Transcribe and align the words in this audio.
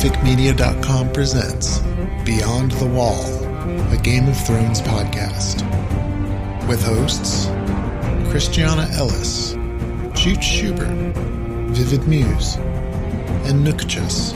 SpecFicMedia.com 0.00 1.12
presents 1.12 1.80
Beyond 2.24 2.70
the 2.72 2.86
Wall, 2.86 3.22
a 3.92 3.98
Game 4.02 4.28
of 4.28 4.46
Thrones 4.46 4.80
podcast. 4.80 5.60
With 6.66 6.82
hosts 6.82 7.48
Christiana 8.30 8.88
Ellis, 8.94 9.52
Jute 10.18 10.42
Schubert, 10.42 10.88
Vivid 11.74 12.08
Muse, 12.08 12.56
and 13.44 13.62
Nookchus. 13.62 14.34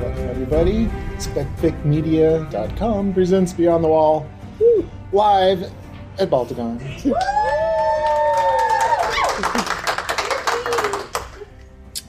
Welcome, 0.00 0.28
everybody. 0.30 0.86
SpecFicMedia.com 1.18 3.14
presents 3.14 3.52
Beyond 3.52 3.84
the 3.84 3.88
Wall 3.88 4.28
woo, 4.58 4.90
live 5.12 5.62
at 6.18 6.28
Balticon. 6.28 6.80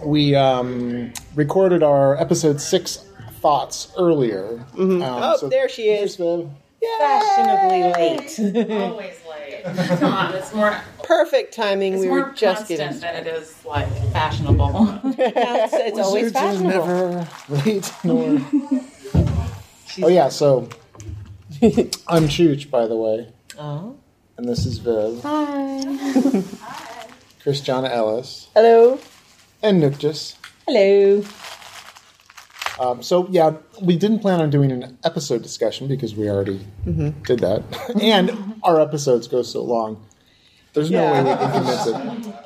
We 0.06 0.36
um, 0.36 1.12
recorded 1.36 1.84
our 1.84 2.16
episode 2.22 2.62
six 2.62 3.04
thoughts 3.42 3.92
earlier. 3.98 4.64
Um, 4.78 5.02
Oh, 5.04 5.48
there 5.50 5.68
she 5.70 5.90
is. 5.90 6.16
Viv. 6.16 6.50
fashionably 7.00 7.84
late. 7.94 8.72
always 8.72 9.16
late. 9.30 9.64
Come 10.00 10.14
on, 10.14 10.34
it's 10.36 10.54
more. 10.54 10.80
Perfect 11.04 11.54
timing. 11.54 11.94
It's 11.94 12.02
we 12.02 12.08
more 12.08 12.24
were 12.26 12.32
just 12.32 12.68
constant 12.68 12.80
getting. 12.80 13.00
than 13.00 13.16
it 13.16 13.28
is 13.28 13.64
like 13.66 13.88
fashionable. 14.12 15.00
it's, 15.04 15.74
it's 15.74 16.00
always 16.00 16.34
Wizards 16.34 16.36
are 16.36 16.52
fashionable. 16.52 16.88
never 16.88 17.64
late 17.66 17.94
nor. 18.04 18.42
oh 20.04 20.08
yeah, 20.08 20.30
so 20.30 20.68
I'm 22.08 22.28
Chooch, 22.28 22.70
by 22.72 22.88
the 22.88 22.96
way, 22.96 23.32
Oh. 23.60 23.96
and 24.38 24.48
this 24.50 24.66
is 24.66 24.80
Viv. 24.80 25.22
Hi. 25.24 26.44
Hi. 26.62 27.08
Christiana 27.44 27.90
Ellis 27.90 28.48
Hello. 28.56 29.00
And 29.66 29.82
Nookchus. 29.82 30.36
Hello. 30.68 31.24
Um, 32.80 33.02
so 33.02 33.28
yeah, 33.30 33.54
we 33.82 33.96
didn't 33.98 34.20
plan 34.20 34.42
on 34.42 34.50
doing 34.50 34.72
an 34.72 34.98
episode 35.04 35.42
discussion 35.42 35.88
because 35.88 36.14
we 36.16 36.30
already 36.30 36.60
Mm-hmm. 36.86 37.24
did 37.24 37.40
that, 37.40 37.64
and 38.02 38.32
our 38.64 38.80
episodes 38.80 39.28
go 39.28 39.42
so 39.42 39.64
long. 39.64 40.06
There's 40.74 40.92
no 40.92 41.02
way 41.12 41.24
we 41.24 41.30
can 41.30 41.52
condense 41.52 41.88
it. 41.88 41.96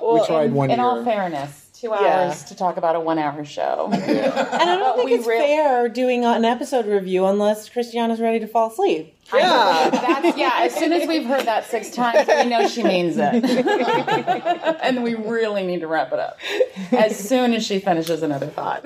we 0.01 0.25
tried 0.25 0.53
one 0.53 0.69
In 0.71 0.77
year. 0.77 0.85
all 0.85 1.03
fairness, 1.03 1.58
two 1.79 1.87
Yeah. 1.89 2.25
hours 2.27 2.43
to 2.45 2.55
talk 2.55 2.77
about 2.77 2.95
a 2.95 2.99
one-hour 2.99 3.45
show. 3.45 3.89
And 3.91 4.69
I 4.69 4.75
don't 4.77 4.97
think 4.97 5.11
it's 5.11 5.27
real- 5.27 5.39
fair 5.39 5.87
doing 5.89 6.25
an 6.25 6.43
episode 6.45 6.85
review 6.85 7.25
unless 7.25 7.69
Christiana's 7.69 8.19
ready 8.19 8.39
to 8.39 8.47
fall 8.47 8.69
asleep. 8.71 9.15
Yeah. 9.33 9.89
That's 9.91 10.37
yeah. 10.43 10.51
As 10.57 10.73
soon 10.75 10.91
as 10.91 11.07
we've 11.07 11.25
heard 11.25 11.45
that 11.45 11.65
six 11.65 11.91
times, 11.91 12.27
we 12.27 12.45
know 12.45 12.67
she 12.67 12.83
means 12.83 13.15
it, 13.17 13.43
and 14.83 15.03
we 15.03 15.13
really 15.15 15.65
need 15.65 15.81
to 15.81 15.87
wrap 15.87 16.11
it 16.11 16.19
up 16.19 16.37
as 16.91 17.15
soon 17.17 17.53
as 17.53 17.63
she 17.65 17.79
finishes 17.79 18.23
another 18.23 18.47
thought. 18.47 18.83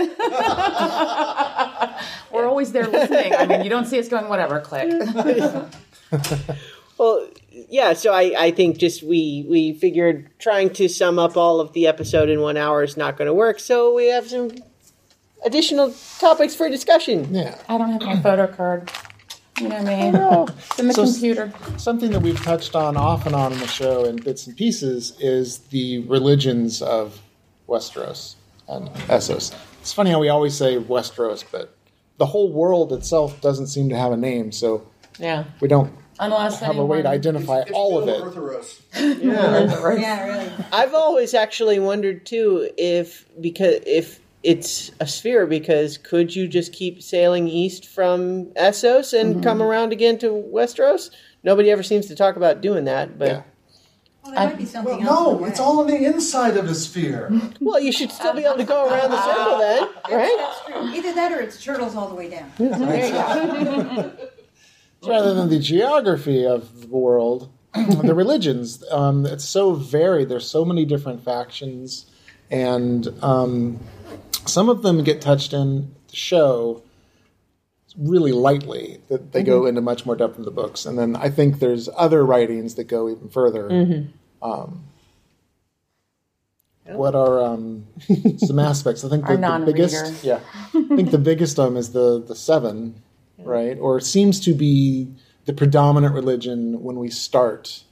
We're 2.31 2.45
always 2.47 2.71
there 2.73 2.87
listening. 2.87 3.33
I 3.35 3.45
mean, 3.45 3.63
you 3.63 3.69
don't 3.69 3.85
see 3.85 3.99
us 3.99 4.07
going, 4.09 4.27
whatever, 4.27 4.59
click. 4.59 4.91
Well, 6.97 7.27
yeah. 7.69 7.93
So 7.93 8.13
I, 8.13 8.33
I 8.45 8.51
think 8.51 8.77
just 8.77 9.03
we 9.03 9.45
we 9.49 9.73
figured 9.73 10.29
trying 10.39 10.69
to 10.73 10.87
sum 10.87 11.19
up 11.19 11.37
all 11.37 11.59
of 11.59 11.73
the 11.73 11.87
episode 11.87 12.29
in 12.29 12.41
one 12.41 12.57
hour 12.57 12.83
is 12.83 12.95
not 12.97 13.17
going 13.17 13.27
to 13.27 13.33
work. 13.33 13.59
So 13.59 13.93
we 13.93 14.07
have 14.07 14.27
some 14.29 14.51
additional 15.45 15.93
topics 16.19 16.55
for 16.55 16.69
discussion. 16.69 17.33
yeah. 17.33 17.57
I 17.69 17.77
don't 17.77 17.91
have 17.91 18.01
my 18.01 18.19
photo 18.21 18.47
card. 18.47 18.91
You 19.59 19.69
know 19.69 19.75
what 19.83 20.47
me. 20.49 20.53
It's 20.69 20.79
in 20.79 20.87
the 20.87 20.93
So- 20.93 21.05
computer. 21.05 21.53
Something 21.77 22.11
that 22.11 22.21
we've 22.21 22.41
touched 22.43 22.75
on 22.75 22.97
off 22.97 23.25
and 23.25 23.35
on 23.35 23.53
in 23.53 23.59
the 23.59 23.67
show 23.67 24.05
in 24.05 24.15
bits 24.15 24.47
and 24.47 24.55
pieces 24.57 25.15
is 25.19 25.59
the 25.69 25.99
religions 26.07 26.81
of 26.81 27.21
Westeros 27.67 28.35
and 28.67 28.89
Essos. 29.09 29.53
It's 29.81 29.93
funny 29.93 30.09
how 30.11 30.19
we 30.19 30.29
always 30.29 30.55
say 30.55 30.77
Westeros, 30.77 31.43
but 31.51 31.75
the 32.17 32.25
whole 32.25 32.51
world 32.51 32.93
itself 32.93 33.41
doesn't 33.41 33.67
seem 33.67 33.89
to 33.89 33.97
have 33.97 34.11
a 34.11 34.17
name, 34.17 34.51
so 34.51 34.87
Yeah. 35.19 35.43
we 35.59 35.67
don't 35.67 35.91
Unless 36.19 36.59
have 36.59 36.77
a 36.77 36.85
way 36.85 37.01
to 37.01 37.09
anyone- 37.09 37.13
identify 37.19 37.63
all 37.73 37.97
of 37.97 38.07
it. 38.07 38.21
Yeah, 39.23 39.83
really. 40.23 40.51
I've 40.71 40.93
always 40.93 41.33
actually 41.33 41.79
wondered 41.79 42.25
too 42.25 42.69
if 42.77 43.25
because 43.41 43.81
if 43.85 44.19
it's 44.43 44.91
a 44.99 45.07
sphere 45.07 45.45
because 45.47 45.97
could 45.97 46.35
you 46.35 46.47
just 46.47 46.73
keep 46.73 47.01
sailing 47.01 47.47
east 47.47 47.87
from 47.87 48.45
Essos 48.55 49.17
and 49.17 49.41
come 49.43 49.61
around 49.61 49.91
again 49.93 50.17
to 50.19 50.27
Westeros? 50.53 51.09
Nobody 51.43 51.71
ever 51.71 51.83
seems 51.83 52.05
to 52.07 52.15
talk 52.15 52.35
about 52.35 52.61
doing 52.61 52.85
that, 52.85 53.17
but 53.17 53.27
Yeah. 53.27 53.41
Well, 54.23 54.33
there 54.35 54.47
might 54.47 54.57
be 54.57 54.65
something 54.65 54.99
Well, 54.99 55.09
else. 55.09 55.41
no, 55.41 55.45
it's 55.47 55.59
all 55.59 55.79
on 55.81 55.87
the 55.87 55.97
inside 56.05 56.55
of 56.55 56.67
the 56.67 56.75
sphere. 56.75 57.29
well, 57.59 57.79
you 57.79 57.91
should 57.91 58.09
still 58.11 58.33
be 58.33 58.45
able 58.45 58.55
to 58.57 58.63
go 58.63 58.87
around 58.87 59.11
the 59.11 59.21
circle 59.21 59.57
then, 59.59 59.89
right? 60.17 60.35
That's 60.37 60.65
true. 60.65 60.93
Either 60.93 61.13
that 61.13 61.31
or 61.33 61.41
it's 61.41 61.61
turtles 61.61 61.95
all 61.95 62.07
the 62.07 62.15
way 62.15 62.29
down. 62.29 62.51
Rather 65.07 65.33
than 65.33 65.49
the 65.49 65.59
geography 65.59 66.45
of 66.45 66.81
the 66.81 66.87
world, 66.87 67.51
the 67.73 68.13
religions. 68.13 68.83
Um, 68.91 69.25
it's 69.25 69.45
so 69.45 69.73
varied. 69.73 70.29
There's 70.29 70.49
so 70.49 70.65
many 70.65 70.85
different 70.85 71.23
factions, 71.23 72.05
and 72.51 73.07
um, 73.23 73.79
some 74.45 74.69
of 74.69 74.81
them 74.81 75.03
get 75.03 75.21
touched 75.21 75.53
in 75.53 75.93
the 76.07 76.15
show 76.15 76.83
really 77.97 78.31
lightly. 78.31 79.01
That 79.09 79.31
they 79.31 79.43
go 79.43 79.65
into 79.65 79.81
much 79.81 80.05
more 80.05 80.15
depth 80.15 80.37
in 80.37 80.45
the 80.45 80.51
books, 80.51 80.85
and 80.85 80.97
then 80.97 81.15
I 81.15 81.29
think 81.29 81.59
there's 81.59 81.89
other 81.95 82.25
writings 82.25 82.75
that 82.75 82.85
go 82.85 83.09
even 83.09 83.29
further. 83.29 83.69
Um, 84.41 84.83
what 86.85 87.15
are 87.15 87.41
um, 87.41 87.87
some 88.37 88.59
aspects? 88.59 89.03
I 89.03 89.09
think 89.09 89.25
the, 89.25 89.37
the 89.65 89.71
biggest, 89.71 90.23
yeah, 90.23 90.39
I 90.73 90.95
think 90.95 91.11
the 91.11 91.17
biggest 91.17 91.59
um 91.59 91.77
is 91.77 91.91
the 91.91 92.21
the 92.21 92.35
seven, 92.35 93.01
right? 93.45 93.77
Or 93.79 93.97
it 93.97 94.05
seems 94.05 94.39
to 94.41 94.53
be 94.53 95.07
the 95.45 95.53
predominant 95.53 96.13
religion 96.13 96.81
when 96.83 96.97
we 96.97 97.09
start. 97.09 97.83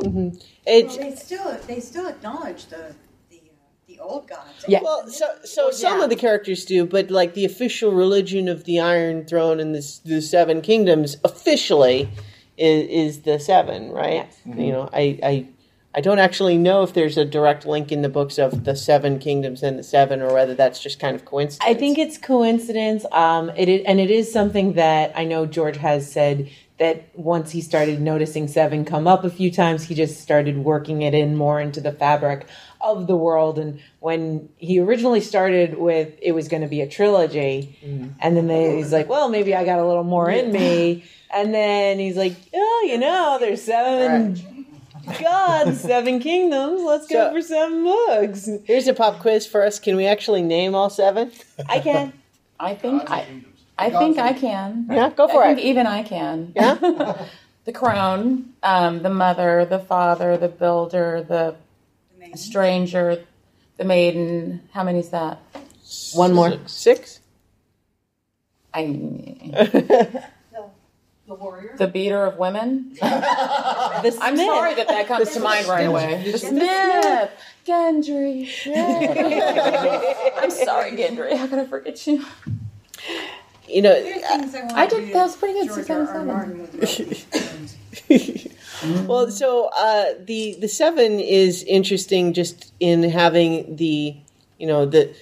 Well, 0.00 0.32
It's 0.66 0.96
they 0.96 1.14
still 1.14 1.58
they 1.66 1.80
still 1.80 2.06
acknowledge 2.06 2.66
the 2.66 2.94
the, 3.30 3.36
uh, 3.36 3.40
the 3.86 3.98
old 4.00 4.28
gods. 4.28 4.64
Yeah. 4.68 4.80
well, 4.82 5.08
so 5.08 5.26
so 5.44 5.70
some 5.70 6.00
of 6.00 6.10
the 6.10 6.16
characters 6.16 6.64
do, 6.64 6.86
but 6.86 7.10
like 7.10 7.34
the 7.34 7.44
official 7.44 7.92
religion 7.92 8.48
of 8.48 8.64
the 8.64 8.78
Iron 8.80 9.24
Throne 9.24 9.58
and 9.60 9.74
the, 9.74 9.98
the 10.04 10.20
Seven 10.22 10.60
Kingdoms 10.60 11.16
officially 11.24 12.08
is, 12.56 13.16
is 13.16 13.22
the 13.22 13.38
seven, 13.40 13.90
right? 13.90 14.28
You 14.44 14.72
know, 14.72 14.88
I, 14.92 15.18
I 15.22 15.46
I 15.98 16.00
don't 16.00 16.20
actually 16.20 16.56
know 16.56 16.84
if 16.84 16.92
there's 16.94 17.18
a 17.18 17.24
direct 17.24 17.66
link 17.66 17.90
in 17.90 18.02
the 18.02 18.08
books 18.08 18.38
of 18.38 18.62
the 18.62 18.76
Seven 18.76 19.18
Kingdoms 19.18 19.64
and 19.64 19.76
the 19.76 19.82
Seven, 19.82 20.22
or 20.22 20.32
whether 20.32 20.54
that's 20.54 20.80
just 20.80 21.00
kind 21.00 21.16
of 21.16 21.24
coincidence. 21.24 21.68
I 21.68 21.74
think 21.74 21.98
it's 21.98 22.16
coincidence. 22.16 23.04
Um, 23.10 23.50
it 23.56 23.68
is, 23.68 23.82
and 23.84 23.98
it 23.98 24.08
is 24.08 24.32
something 24.32 24.74
that 24.74 25.10
I 25.16 25.24
know 25.24 25.44
George 25.44 25.76
has 25.78 26.08
said 26.08 26.50
that 26.78 27.08
once 27.18 27.50
he 27.50 27.60
started 27.60 28.00
noticing 28.00 28.46
Seven 28.46 28.84
come 28.84 29.08
up 29.08 29.24
a 29.24 29.30
few 29.30 29.50
times, 29.50 29.82
he 29.82 29.96
just 29.96 30.20
started 30.20 30.58
working 30.58 31.02
it 31.02 31.14
in 31.14 31.34
more 31.34 31.60
into 31.60 31.80
the 31.80 31.90
fabric 31.90 32.46
of 32.80 33.08
the 33.08 33.16
world. 33.16 33.58
And 33.58 33.80
when 33.98 34.50
he 34.56 34.78
originally 34.78 35.20
started 35.20 35.78
with, 35.78 36.16
it 36.22 36.30
was 36.30 36.46
going 36.46 36.62
to 36.62 36.68
be 36.68 36.80
a 36.80 36.88
trilogy, 36.88 37.76
and 38.20 38.36
then 38.36 38.46
they, 38.46 38.76
he's 38.76 38.92
like, 38.92 39.08
"Well, 39.08 39.28
maybe 39.28 39.52
I 39.52 39.64
got 39.64 39.80
a 39.80 39.84
little 39.84 40.04
more 40.04 40.30
in 40.30 40.52
me." 40.52 41.02
And 41.34 41.52
then 41.52 41.98
he's 41.98 42.16
like, 42.16 42.36
"Oh, 42.54 42.86
you 42.88 42.98
know, 42.98 43.38
there's 43.40 43.62
seven 43.62 44.57
gods, 45.20 45.80
seven 45.80 46.20
kingdoms. 46.20 46.82
Let's 46.82 47.06
go 47.06 47.28
So- 47.28 47.32
for 47.32 47.42
seven 47.42 47.84
books." 47.84 48.48
Here's 48.64 48.86
a 48.88 48.94
pop 48.94 49.20
quiz 49.20 49.46
for 49.46 49.64
us. 49.64 49.78
Can 49.78 49.96
we 49.96 50.06
actually 50.06 50.42
name 50.42 50.74
all 50.74 50.90
seven? 50.90 51.32
I 51.68 51.80
can. 51.80 52.12
I 52.60 52.74
think 52.74 53.08
I, 53.10 53.26
I 53.78 53.90
think 53.90 54.18
I 54.18 54.32
can. 54.32 54.86
Yeah, 54.90 55.10
go 55.10 55.28
for 55.28 55.42
I 55.42 55.48
think 55.54 55.60
it. 55.60 55.64
even 55.68 55.86
I 55.86 56.02
can. 56.02 56.52
Yeah. 56.56 56.74
the 57.64 57.72
crone, 57.72 58.52
um, 58.62 59.02
the 59.02 59.10
mother, 59.10 59.64
the 59.64 59.78
father, 59.78 60.36
the 60.36 60.48
builder, 60.48 61.24
the 61.28 61.54
stranger, 62.36 63.24
the 63.76 63.84
maiden. 63.84 64.62
How 64.72 64.82
many 64.82 64.98
is 64.98 65.10
that? 65.10 65.38
One 66.14 66.32
more. 66.34 66.58
Six. 66.66 67.20
I, 68.74 70.24
The 71.28 71.34
warrior. 71.34 71.74
the 71.76 71.86
beater 71.86 72.24
of 72.24 72.38
women. 72.38 72.96
The 73.00 74.16
I'm 74.20 74.36
sorry 74.36 74.74
that 74.74 74.88
that 74.88 75.06
comes 75.08 75.30
to 75.32 75.40
mind 75.40 75.66
right 75.66 75.86
away. 75.86 76.30
The 76.30 76.38
Smith, 76.38 77.30
Gendry. 77.66 78.48
I'm 80.42 80.50
sorry, 80.50 80.92
Gendry. 80.92 81.36
How 81.36 81.46
could 81.48 81.58
I 81.58 81.66
forget 81.66 82.06
you? 82.06 82.24
You 83.68 83.82
know, 83.82 83.92
There 84.02 84.14
I, 84.24 84.82
I 84.82 84.86
did- 84.86 85.12
that 85.12 85.22
was 85.24 85.36
pretty 85.36 85.54
good, 85.60 85.66
George 85.66 85.78
six 85.86 85.90
R. 85.90 86.00
R. 86.00 86.06
seven. 86.06 86.26
Martin. 86.26 87.68
Well, 89.08 89.28
so 89.32 89.70
uh, 89.76 90.04
the 90.24 90.56
the 90.60 90.68
seven 90.68 91.18
is 91.18 91.64
interesting 91.64 92.32
just 92.32 92.72
in 92.78 93.02
having 93.02 93.74
the 93.74 94.14
you 94.58 94.66
know 94.68 94.86
the 94.86 95.12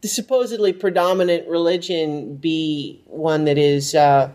the 0.00 0.08
supposedly 0.08 0.72
predominant 0.72 1.46
religion 1.48 2.34
be 2.36 3.00
one 3.06 3.44
that 3.44 3.58
is 3.58 3.94
uh, 3.94 4.30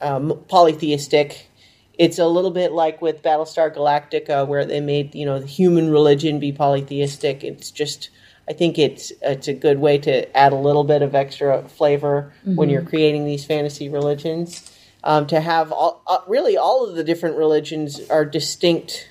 um, 0.00 0.42
polytheistic. 0.48 1.50
It's 1.98 2.18
a 2.18 2.26
little 2.26 2.50
bit 2.50 2.72
like 2.72 3.00
with 3.00 3.22
Battlestar 3.22 3.74
Galactica, 3.74 4.46
where 4.46 4.64
they 4.64 4.80
made 4.80 5.14
you 5.14 5.24
know 5.24 5.38
the 5.38 5.46
human 5.46 5.90
religion 5.90 6.38
be 6.38 6.52
polytheistic. 6.52 7.42
It's 7.42 7.70
just 7.70 8.10
I 8.48 8.52
think 8.52 8.78
it's 8.78 9.12
it's 9.22 9.48
a 9.48 9.54
good 9.54 9.78
way 9.78 9.98
to 9.98 10.36
add 10.36 10.52
a 10.52 10.56
little 10.56 10.84
bit 10.84 11.02
of 11.02 11.14
extra 11.14 11.68
flavor 11.68 12.32
when 12.44 12.68
you're 12.68 12.82
creating 12.82 13.24
these 13.24 13.44
fantasy 13.44 13.88
religions. 13.88 14.72
Um, 15.04 15.28
to 15.28 15.40
have 15.40 15.70
all, 15.70 16.02
uh, 16.08 16.18
really 16.26 16.56
all 16.56 16.84
of 16.84 16.96
the 16.96 17.04
different 17.04 17.36
religions 17.36 18.00
are 18.10 18.24
distinct. 18.24 19.08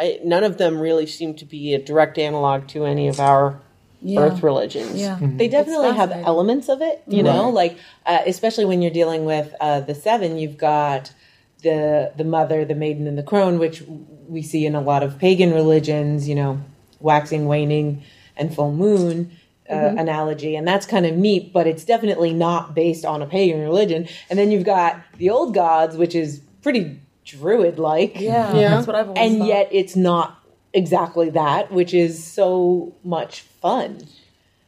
I, 0.00 0.18
none 0.24 0.42
of 0.42 0.58
them 0.58 0.80
really 0.80 1.06
seem 1.06 1.34
to 1.34 1.44
be 1.44 1.72
a 1.72 1.78
direct 1.78 2.18
analog 2.18 2.66
to 2.68 2.84
any 2.84 3.06
of 3.06 3.20
our 3.20 3.60
Earth 4.06 4.42
religions. 4.42 4.94
Yeah. 5.00 5.18
They 5.20 5.48
definitely 5.48 5.92
have 5.94 6.10
elements 6.12 6.68
of 6.68 6.82
it, 6.82 7.02
you 7.06 7.22
know, 7.22 7.48
like 7.48 7.78
uh, 8.06 8.18
especially 8.26 8.64
when 8.66 8.82
you're 8.82 8.90
dealing 8.92 9.24
with 9.24 9.54
uh, 9.60 9.80
the 9.80 9.94
seven, 9.94 10.38
you've 10.38 10.58
got 10.58 11.12
the 11.62 12.12
the 12.16 12.24
mother, 12.24 12.64
the 12.64 12.74
maiden, 12.74 13.06
and 13.06 13.16
the 13.16 13.22
crone, 13.22 13.58
which 13.58 13.82
we 14.28 14.42
see 14.42 14.66
in 14.66 14.74
a 14.74 14.80
lot 14.80 15.02
of 15.02 15.18
pagan 15.18 15.52
religions, 15.52 16.28
you 16.28 16.34
know, 16.34 16.60
waxing, 17.00 17.46
waning, 17.46 18.02
and 18.36 18.54
full 18.54 18.72
moon. 18.72 19.30
Uh, 19.70 19.94
analogy 19.96 20.56
and 20.56 20.68
that's 20.68 20.84
kind 20.84 21.06
of 21.06 21.16
neat 21.16 21.50
but 21.50 21.66
it's 21.66 21.84
definitely 21.86 22.34
not 22.34 22.74
based 22.74 23.02
on 23.02 23.22
a 23.22 23.26
pagan 23.26 23.62
religion 23.62 24.06
and 24.28 24.38
then 24.38 24.50
you've 24.50 24.62
got 24.62 25.00
the 25.16 25.30
old 25.30 25.54
gods 25.54 25.96
which 25.96 26.14
is 26.14 26.42
pretty 26.60 27.00
druid 27.24 27.78
like 27.78 28.20
Yeah, 28.20 28.54
Yeah. 28.54 28.68
that's 28.68 28.86
what 28.86 28.94
I've 28.94 29.08
always 29.08 29.22
and 29.30 29.38
thought. 29.38 29.48
yet 29.48 29.68
it's 29.72 29.96
not 29.96 30.38
exactly 30.74 31.30
that 31.30 31.70
which 31.72 31.94
is 31.94 32.22
so 32.22 32.94
much 33.04 33.40
fun 33.40 34.06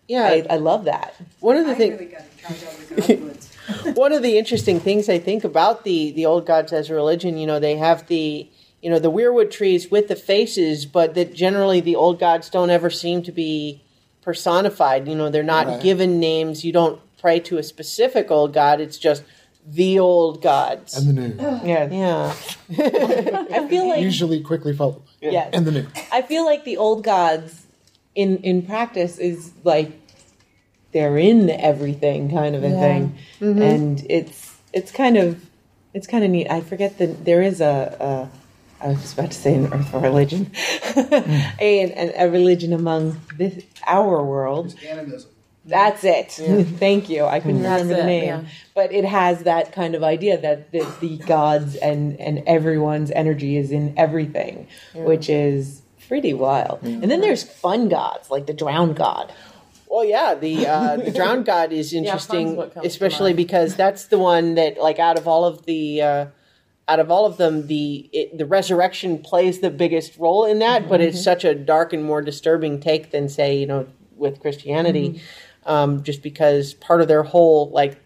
Yeah, 0.09 0.25
I, 0.25 0.47
I 0.51 0.57
love 0.57 0.85
that 0.85 1.15
one 1.41 1.57
of 1.57 1.67
the 1.67 1.75
things. 1.75 1.99
really 2.01 2.13
got 2.13 2.23
in 2.23 2.57
charge 2.57 2.63
of 2.63 2.89
the 2.89 3.17
Godwoods. 3.17 3.53
one 3.97 4.13
of 4.13 4.23
the 4.23 4.39
interesting 4.39 4.79
things 4.81 5.09
I 5.09 5.19
think 5.19 5.43
about 5.45 5.83
the 5.85 6.13
the 6.13 6.25
old 6.27 6.47
gods 6.47 6.73
as 6.73 6.89
a 6.89 6.95
religion, 6.95 7.37
you 7.37 7.47
know, 7.49 7.59
they 7.59 7.77
have 7.77 8.07
the 8.07 8.49
you 8.81 8.89
know 8.91 9.01
the 9.01 9.11
weirwood 9.11 9.51
trees 9.51 9.91
with 9.91 10.07
the 10.07 10.15
faces, 10.15 10.87
but 10.87 11.15
that 11.15 11.35
generally 11.35 11.81
the 11.81 11.97
old 11.97 12.21
gods 12.21 12.49
don't 12.49 12.71
ever 12.71 12.91
seem 12.91 13.23
to 13.25 13.33
be 13.33 13.83
personified. 14.23 15.09
You 15.09 15.17
know, 15.17 15.31
they're 15.31 15.43
not 15.43 15.67
Right. 15.67 15.81
given 15.83 16.21
names. 16.21 16.65
You 16.65 16.73
don't 16.73 17.01
pray 17.19 17.41
to 17.41 17.59
a 17.59 17.63
specific 17.63 18.31
old 18.31 18.53
god. 18.53 18.81
It's 18.81 18.99
just 18.99 19.25
the 19.67 19.99
old 19.99 20.43
gods. 20.43 20.97
And 20.97 21.09
the 21.09 21.13
new. 21.13 21.35
yeah 21.69 21.91
yeah, 21.91 22.35
i 22.71 23.67
feel 23.69 23.89
like 23.89 24.01
Usually 24.01 24.41
quickly 24.41 24.75
followed. 24.75 25.05
by- 25.05 25.29
Yes. 25.33 25.51
And 25.53 25.67
the 25.67 25.73
new. 25.73 25.87
I 26.13 26.23
feel 26.23 26.45
like 26.45 26.65
the 26.65 26.77
old 26.77 27.03
gods 27.03 27.67
in 28.15 28.39
in 28.39 28.63
practice 28.63 29.19
is 29.19 29.53
like 29.65 29.91
they're 30.93 31.19
in 31.19 31.51
everything 31.51 32.31
kind 32.31 32.55
of 32.55 32.63
a 32.65 32.69
Yeah. 32.69 32.81
thing. 32.81 33.19
Mm-hmm. 33.41 33.63
And 33.63 34.07
it's 34.09 34.57
it's 34.73 34.93
kind 34.93 35.17
of 35.17 35.45
it's 35.95 36.07
kind 36.07 36.23
of 36.25 36.31
neat. 36.31 36.49
I 36.51 36.61
forget 36.61 36.99
that 36.99 37.25
there 37.25 37.43
is 37.43 37.61
a, 37.61 37.97
a 38.81 38.85
I 38.85 38.89
was 38.89 39.15
about 39.15 39.31
to 39.33 39.37
say 39.37 39.55
an 39.55 39.73
earth 39.73 39.93
religion, 39.95 40.45
hmm. 40.55 41.15
a, 41.61 41.93
an, 41.93 42.13
a 42.17 42.31
religion 42.31 42.73
among 42.75 43.21
this, 43.39 43.65
our 43.87 44.23
world. 44.23 44.75
Animism. 44.87 45.31
That's 45.67 46.05
it. 46.05 46.33
Thank 46.79 47.09
you. 47.09 47.25
I 47.25 47.41
couldn't 47.41 47.63
That's 47.63 47.83
remember 47.83 48.03
the 48.03 48.09
it, 48.09 48.21
name, 48.21 48.25
yeah. 48.25 48.45
but 48.75 48.93
it 48.93 49.05
has 49.05 49.43
that 49.43 49.73
kind 49.73 49.95
of 49.95 50.03
idea 50.03 50.39
that 50.41 50.71
the, 50.71 50.87
the 51.01 51.19
gods 51.19 51.75
and 51.77 52.19
and 52.21 52.43
everyone's 52.47 53.11
energy 53.11 53.57
is 53.57 53.73
in 53.73 53.93
everything, 53.97 54.69
which 54.95 55.29
is 55.29 55.83
pretty 56.09 56.35
wild. 56.35 56.83
And 56.83 57.11
then 57.11 57.21
there's 57.21 57.43
fun 57.43 57.89
gods 57.89 58.31
like 58.31 58.47
the 58.47 58.55
drowned 58.55 58.97
god. 58.97 59.33
Well, 59.89 60.05
yeah, 60.05 60.35
the 60.35 60.67
uh, 60.67 60.97
the 61.05 61.11
drowned 61.11 61.47
god 61.47 61.73
is 61.73 61.93
interesting, 61.93 62.57
what 62.57 62.77
especially 62.85 63.33
because 63.33 63.77
that's 63.77 64.07
the 64.07 64.19
one 64.19 64.55
that, 64.55 64.79
like, 64.79 64.99
out 64.99 65.19
of 65.19 65.27
all 65.27 65.45
of 65.45 65.65
the 65.67 66.03
uh, 66.03 66.27
out 66.89 67.01
of 67.01 67.11
all 67.11 67.27
of 67.27 67.37
them, 67.37 67.67
the 67.67 68.09
it, 68.13 68.39
the 68.39 68.47
resurrection 68.47 69.19
plays 69.19 69.61
the 69.61 69.71
biggest 69.71 70.17
role 70.19 70.45
in 70.45 70.59
that. 70.61 70.89
But 70.89 71.01
it's 71.01 71.23
such 71.23 71.45
a 71.45 71.55
dark 71.55 71.93
and 71.93 72.05
more 72.05 72.23
disturbing 72.23 72.81
take 72.81 73.11
than, 73.11 73.29
say, 73.29 73.59
you 73.59 73.67
know, 73.67 73.87
with 74.17 74.41
Christianity, 74.41 75.21
um, 75.67 76.03
just 76.03 76.23
because 76.23 76.75
part 76.75 77.01
of 77.01 77.09
their 77.09 77.23
whole 77.23 77.71
like 77.71 77.99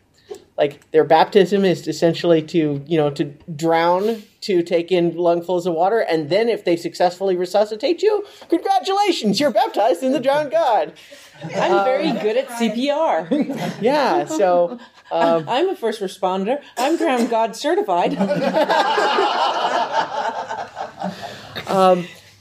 like 0.56 0.90
their 0.90 1.04
baptism 1.04 1.64
is 1.64 1.88
essentially 1.88 2.42
to 2.42 2.84
you 2.86 2.98
know 2.98 3.10
to 3.10 3.24
drown 3.56 4.22
to 4.40 4.62
take 4.62 4.92
in 4.92 5.12
lungfuls 5.12 5.66
of 5.66 5.74
water 5.74 6.00
and 6.00 6.28
then 6.28 6.48
if 6.48 6.64
they 6.64 6.76
successfully 6.76 7.36
resuscitate 7.36 8.02
you 8.02 8.24
congratulations 8.48 9.40
you're 9.40 9.50
baptized 9.50 10.02
in 10.02 10.12
the 10.12 10.20
drowned 10.20 10.50
god 10.50 10.92
I'm 11.42 11.84
very 11.84 12.12
good 12.12 12.36
at 12.36 12.48
CPR. 12.48 13.78
yeah 13.80 14.26
so 14.26 14.78
I'm 15.12 15.68
a 15.68 15.76
first 15.76 16.00
responder. 16.00 16.62
I'm 16.76 16.96
drowned 16.96 17.30
god 17.30 17.56
certified. 17.56 18.12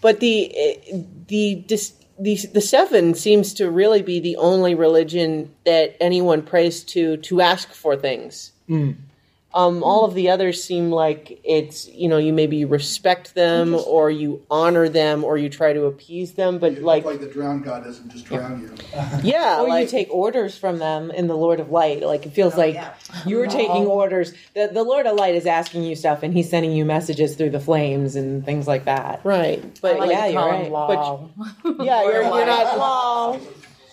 but 0.01 0.19
the 0.19 0.55
eh, 0.55 1.01
the 1.27 1.63
dis, 1.67 1.93
the 2.19 2.35
the 2.53 2.61
seven 2.61 3.13
seems 3.13 3.53
to 3.55 3.69
really 3.69 4.01
be 4.01 4.19
the 4.19 4.35
only 4.35 4.75
religion 4.75 5.53
that 5.65 5.95
anyone 5.99 6.41
prays 6.41 6.83
to 6.83 7.17
to 7.17 7.41
ask 7.41 7.71
for 7.71 7.95
things. 7.95 8.51
Mm. 8.69 8.95
Um, 9.51 9.81
all 9.81 10.05
of 10.05 10.13
the 10.13 10.29
others 10.29 10.63
seem 10.63 10.91
like 10.91 11.39
it's 11.43 11.87
you 11.87 12.07
know 12.07 12.19
you 12.19 12.31
maybe 12.33 12.65
respect 12.65 13.33
them 13.33 13.73
or 13.73 14.11
you 14.11 14.45
honor 14.51 14.87
them 14.87 15.23
or 15.23 15.39
you 15.39 15.49
try 15.49 15.73
to 15.73 15.85
appease 15.85 16.33
them, 16.33 16.59
but 16.59 16.73
Like, 16.73 17.03
like 17.03 17.05
like 17.05 17.19
the 17.19 17.27
drowned 17.27 17.63
god 17.63 17.83
doesn't 17.83 18.11
just 18.11 18.25
drown 18.25 18.61
you. 18.61 18.71
yeah, 19.23 19.59
or 19.59 19.67
like 19.67 19.85
you 19.85 19.89
take 19.89 20.13
orders 20.13 20.55
from 20.55 20.77
them 20.77 21.09
in 21.09 21.25
the 21.25 21.35
Lord 21.35 21.59
of 21.59 21.71
Light. 21.71 22.03
Like 22.03 22.27
it 22.27 22.33
feels 22.33 22.55
like 22.55 22.75
yeah. 22.75 22.93
you're 23.25 23.47
taking 23.47 23.87
orders. 23.87 24.33
The, 24.53 24.69
the 24.71 24.83
Lord 24.83 25.07
of 25.07 25.15
Light 25.15 25.33
is 25.33 25.47
asking 25.47 25.81
you 25.83 25.95
stuff, 25.95 26.21
and 26.21 26.31
he's 26.31 26.47
sending 26.47 26.71
you 26.71 26.85
messages 26.85 27.35
through 27.35 27.49
the 27.49 27.59
flames 27.59 28.15
and 28.15 28.45
things 28.45 28.67
like 28.67 28.85
that. 28.85 29.21
right, 29.23 29.79
but 29.81 29.97
like 29.97 30.11
yeah, 30.11 30.27
you're 30.27 30.39
call 30.39 30.49
right. 30.51 30.65
him 30.65 30.71
Law. 30.71 31.29
yeah, 31.81 32.03
you're, 32.03 32.21
you're 32.21 32.45
not 32.45 32.77
Law. 32.77 33.39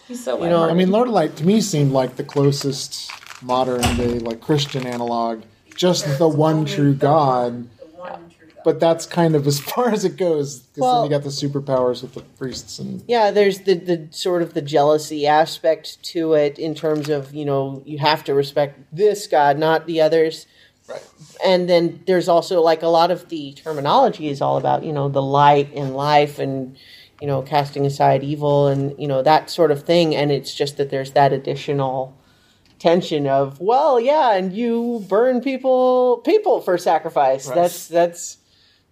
He's 0.07 0.23
so 0.23 0.43
you 0.43 0.51
know 0.51 0.69
I 0.69 0.75
mean, 0.75 0.91
Lord 0.91 1.09
of 1.09 1.15
Light 1.15 1.35
to 1.37 1.47
me 1.47 1.63
seemed 1.63 1.93
like 1.93 2.17
the 2.17 2.25
closest 2.25 3.11
modern 3.43 3.83
day, 3.97 4.19
like 4.19 4.41
Christian 4.41 4.87
analog. 4.87 5.43
Just 5.75 6.19
the 6.19 6.29
one 6.29 6.65
true 6.65 6.95
God. 6.95 7.69
The 7.79 7.87
one 7.87 8.31
true 8.31 8.47
God. 8.47 8.63
But 8.65 8.81
that's 8.81 9.07
kind 9.07 9.35
of 9.37 9.47
as 9.47 9.61
far 9.73 9.91
as 9.91 10.05
it 10.05 10.17
goes. 10.17 10.61
Because 10.61 10.81
Well- 10.81 11.03
then 11.03 11.11
you 11.11 11.17
got 11.17 11.25
the 11.25 11.31
superpowers 11.31 12.03
with 12.03 12.15
the 12.15 12.23
priests 12.23 12.79
and 12.79 13.03
Yeah, 13.07 13.31
there's 13.31 13.61
the, 13.61 13.75
the 13.75 14.09
sort 14.11 14.43
of 14.43 14.55
the 14.55 14.63
jealousy 14.63 15.27
aspect 15.27 16.03
to 16.05 16.35
it 16.35 16.59
in 16.59 16.75
terms 16.75 17.09
of, 17.09 17.35
you 17.35 17.45
know, 17.45 17.83
you 17.85 17.99
have 17.99 18.25
to 18.25 18.35
respect 18.35 18.81
this 18.93 19.27
God, 19.27 19.59
not 19.59 19.87
the 19.87 20.01
others. 20.01 20.47
Right. 20.89 21.03
And 21.45 21.69
then 21.69 22.03
there's 22.07 22.29
also 22.29 22.61
like 22.63 22.83
a 22.83 22.89
lot 22.89 23.11
of 23.11 23.29
the 23.29 23.53
terminology 23.53 24.29
is 24.29 24.41
all 24.41 24.57
about, 24.57 24.85
you 24.85 24.93
know, 24.93 25.09
the 25.09 25.23
light 25.23 25.73
and 25.75 25.95
life 25.95 26.39
and, 26.39 26.77
you 27.21 27.27
know, 27.27 27.43
casting 27.43 27.85
aside 27.85 28.23
evil 28.23 28.69
and, 28.69 28.99
you 28.99 29.09
know, 29.09 29.21
that 29.23 29.51
sort 29.51 29.71
of 29.73 29.83
thing. 29.83 30.15
And 30.15 30.31
it's 30.31 30.55
just 30.55 30.77
that 30.77 30.91
there's 30.91 31.13
that 31.13 31.33
additional 31.33 32.17
tension 32.91 33.27
of, 33.27 33.61
well, 33.61 33.99
yeah, 33.99 34.35
and 34.37 34.53
you 34.53 35.05
burn 35.09 35.41
people 35.41 36.19
people 36.25 36.61
for 36.61 36.79
sacrifice. 36.79 37.49
That's 37.49 37.89
that's 37.89 38.39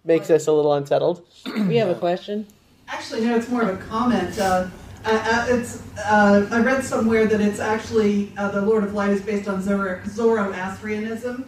makes 0.03 0.29
us 0.29 0.47
a 0.47 0.51
little 0.51 0.73
unsettled. 0.73 1.25
We 1.67 1.77
have 1.77 1.89
a 1.89 1.95
question. 1.95 2.47
Actually, 2.87 3.25
no, 3.25 3.35
it's 3.35 3.49
more 3.49 3.63
of 3.63 3.79
a 3.79 3.83
comment. 3.85 4.37
Uh, 4.37 4.67
uh, 5.05 5.09
uh, 5.09 5.45
it's 5.49 5.81
uh, 5.97 6.47
I 6.51 6.59
read 6.59 6.83
somewhere 6.83 7.25
that 7.25 7.39
it's 7.41 7.59
actually 7.59 8.31
uh, 8.37 8.49
the 8.49 8.61
Lord 8.61 8.83
of 8.83 8.93
Light 8.93 9.11
is 9.11 9.21
based 9.21 9.47
on 9.47 9.61
Zoro- 9.61 10.01
Zoroastrianism, 10.07 11.45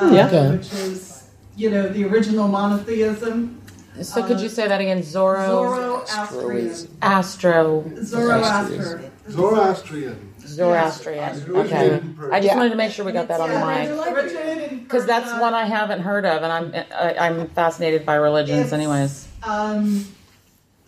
uh, 0.00 0.10
Yeah. 0.12 0.26
Okay. 0.28 0.56
which 0.56 0.72
is 0.72 1.30
you 1.56 1.70
know 1.70 1.88
the 1.88 2.04
original 2.04 2.48
monotheism. 2.48 3.58
So 4.00 4.22
could 4.26 4.40
you 4.40 4.48
say 4.48 4.68
that 4.68 4.80
again? 4.80 5.02
Zoro, 5.02 6.04
Zoroastrian. 6.06 6.88
Astro, 7.02 7.90
Zoroaster. 8.02 9.10
Zoroastrian. 9.28 10.31
Zoroastrian. 10.52 11.56
Okay. 11.56 12.00
I 12.30 12.40
just 12.40 12.54
wanted 12.54 12.70
to 12.70 12.76
make 12.76 12.92
sure 12.92 13.04
we 13.04 13.12
got 13.12 13.28
that 13.28 13.40
on 13.40 13.48
the 13.50 13.66
mic. 13.66 14.80
Because 14.80 15.06
that's 15.06 15.40
one 15.40 15.54
I 15.54 15.64
haven't 15.64 16.00
heard 16.00 16.24
of, 16.26 16.42
and 16.42 16.52
I'm 16.52 16.84
I, 16.94 17.28
I'm 17.28 17.48
fascinated 17.48 18.04
by 18.04 18.16
religions, 18.16 18.72
anyways. 18.72 19.28
Um, 19.42 20.06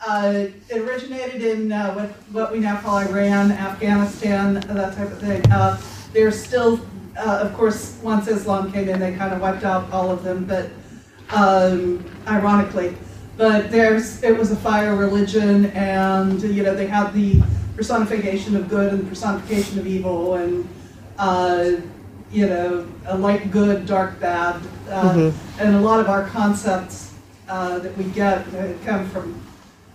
uh, 0.06 0.46
it 0.68 0.76
originated 0.76 1.42
in 1.42 1.72
uh, 1.72 1.94
what, 1.94 2.10
what 2.32 2.52
we 2.52 2.58
now 2.58 2.78
call 2.80 2.98
Iran, 2.98 3.50
Afghanistan, 3.52 4.54
that 4.54 4.94
type 4.96 5.10
of 5.10 5.18
thing. 5.18 5.42
Uh, 5.50 5.80
there's 6.12 6.42
still, 6.42 6.78
uh, 7.16 7.40
of 7.42 7.54
course, 7.54 7.98
once 8.02 8.28
Islam 8.28 8.70
came 8.70 8.88
in, 8.88 9.00
they 9.00 9.14
kind 9.14 9.32
of 9.32 9.40
wiped 9.40 9.64
out 9.64 9.90
all 9.92 10.10
of 10.10 10.22
them, 10.22 10.44
but 10.44 10.68
um, 11.30 12.04
ironically. 12.26 12.96
But 13.36 13.70
there's, 13.70 14.22
it 14.22 14.36
was 14.36 14.52
a 14.52 14.56
fire 14.56 14.94
religion, 14.94 15.66
and 15.66 16.40
you 16.42 16.62
know 16.62 16.74
they 16.74 16.86
had 16.86 17.12
the 17.12 17.42
personification 17.76 18.56
of 18.56 18.68
good 18.68 18.92
and 18.92 19.02
the 19.04 19.08
personification 19.08 19.78
of 19.78 19.86
evil, 19.86 20.34
and 20.34 20.68
uh, 21.18 21.72
you 22.30 22.46
know 22.46 22.86
a 23.06 23.16
light 23.16 23.50
good, 23.50 23.86
dark 23.86 24.18
bad, 24.20 24.60
uh, 24.90 25.30
and 25.58 25.74
a 25.76 25.80
lot 25.80 26.00
of 26.00 26.08
our 26.08 26.26
concepts 26.28 27.14
uh, 27.48 27.78
that 27.78 27.96
we 27.96 28.04
get 28.04 28.46
uh, 28.54 28.72
come 28.84 29.08
from 29.10 29.40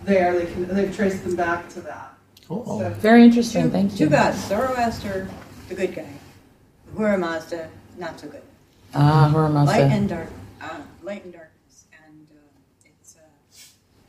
there. 0.04 0.38
They 0.38 0.46
can 0.52 0.66
they've 0.68 0.94
traced 0.94 1.24
them 1.24 1.36
back 1.36 1.68
to 1.70 1.80
that. 1.82 2.14
cool. 2.48 2.78
So, 2.80 2.90
Very 2.90 3.24
interesting. 3.24 3.64
Two, 3.64 3.70
Thank 3.70 3.96
two 3.96 4.04
you. 4.04 4.10
gods, 4.10 4.38
Zoroaster, 4.46 5.28
the 5.68 5.74
good 5.74 5.94
guy, 5.94 6.06
Ahura 6.94 7.18
Mazda, 7.18 7.70
not 7.98 8.18
so 8.20 8.28
good. 8.28 8.42
Ah, 8.94 9.28
Ahura 9.28 9.48
Light 9.48 9.82
and 9.82 10.08
dark, 10.08 10.28
uh, 10.60 10.80
light 11.02 11.24
and 11.24 11.32
darkness, 11.32 11.84
and 12.06 12.26
uh, 12.32 12.84
it's 12.84 13.16
uh, 13.16 13.20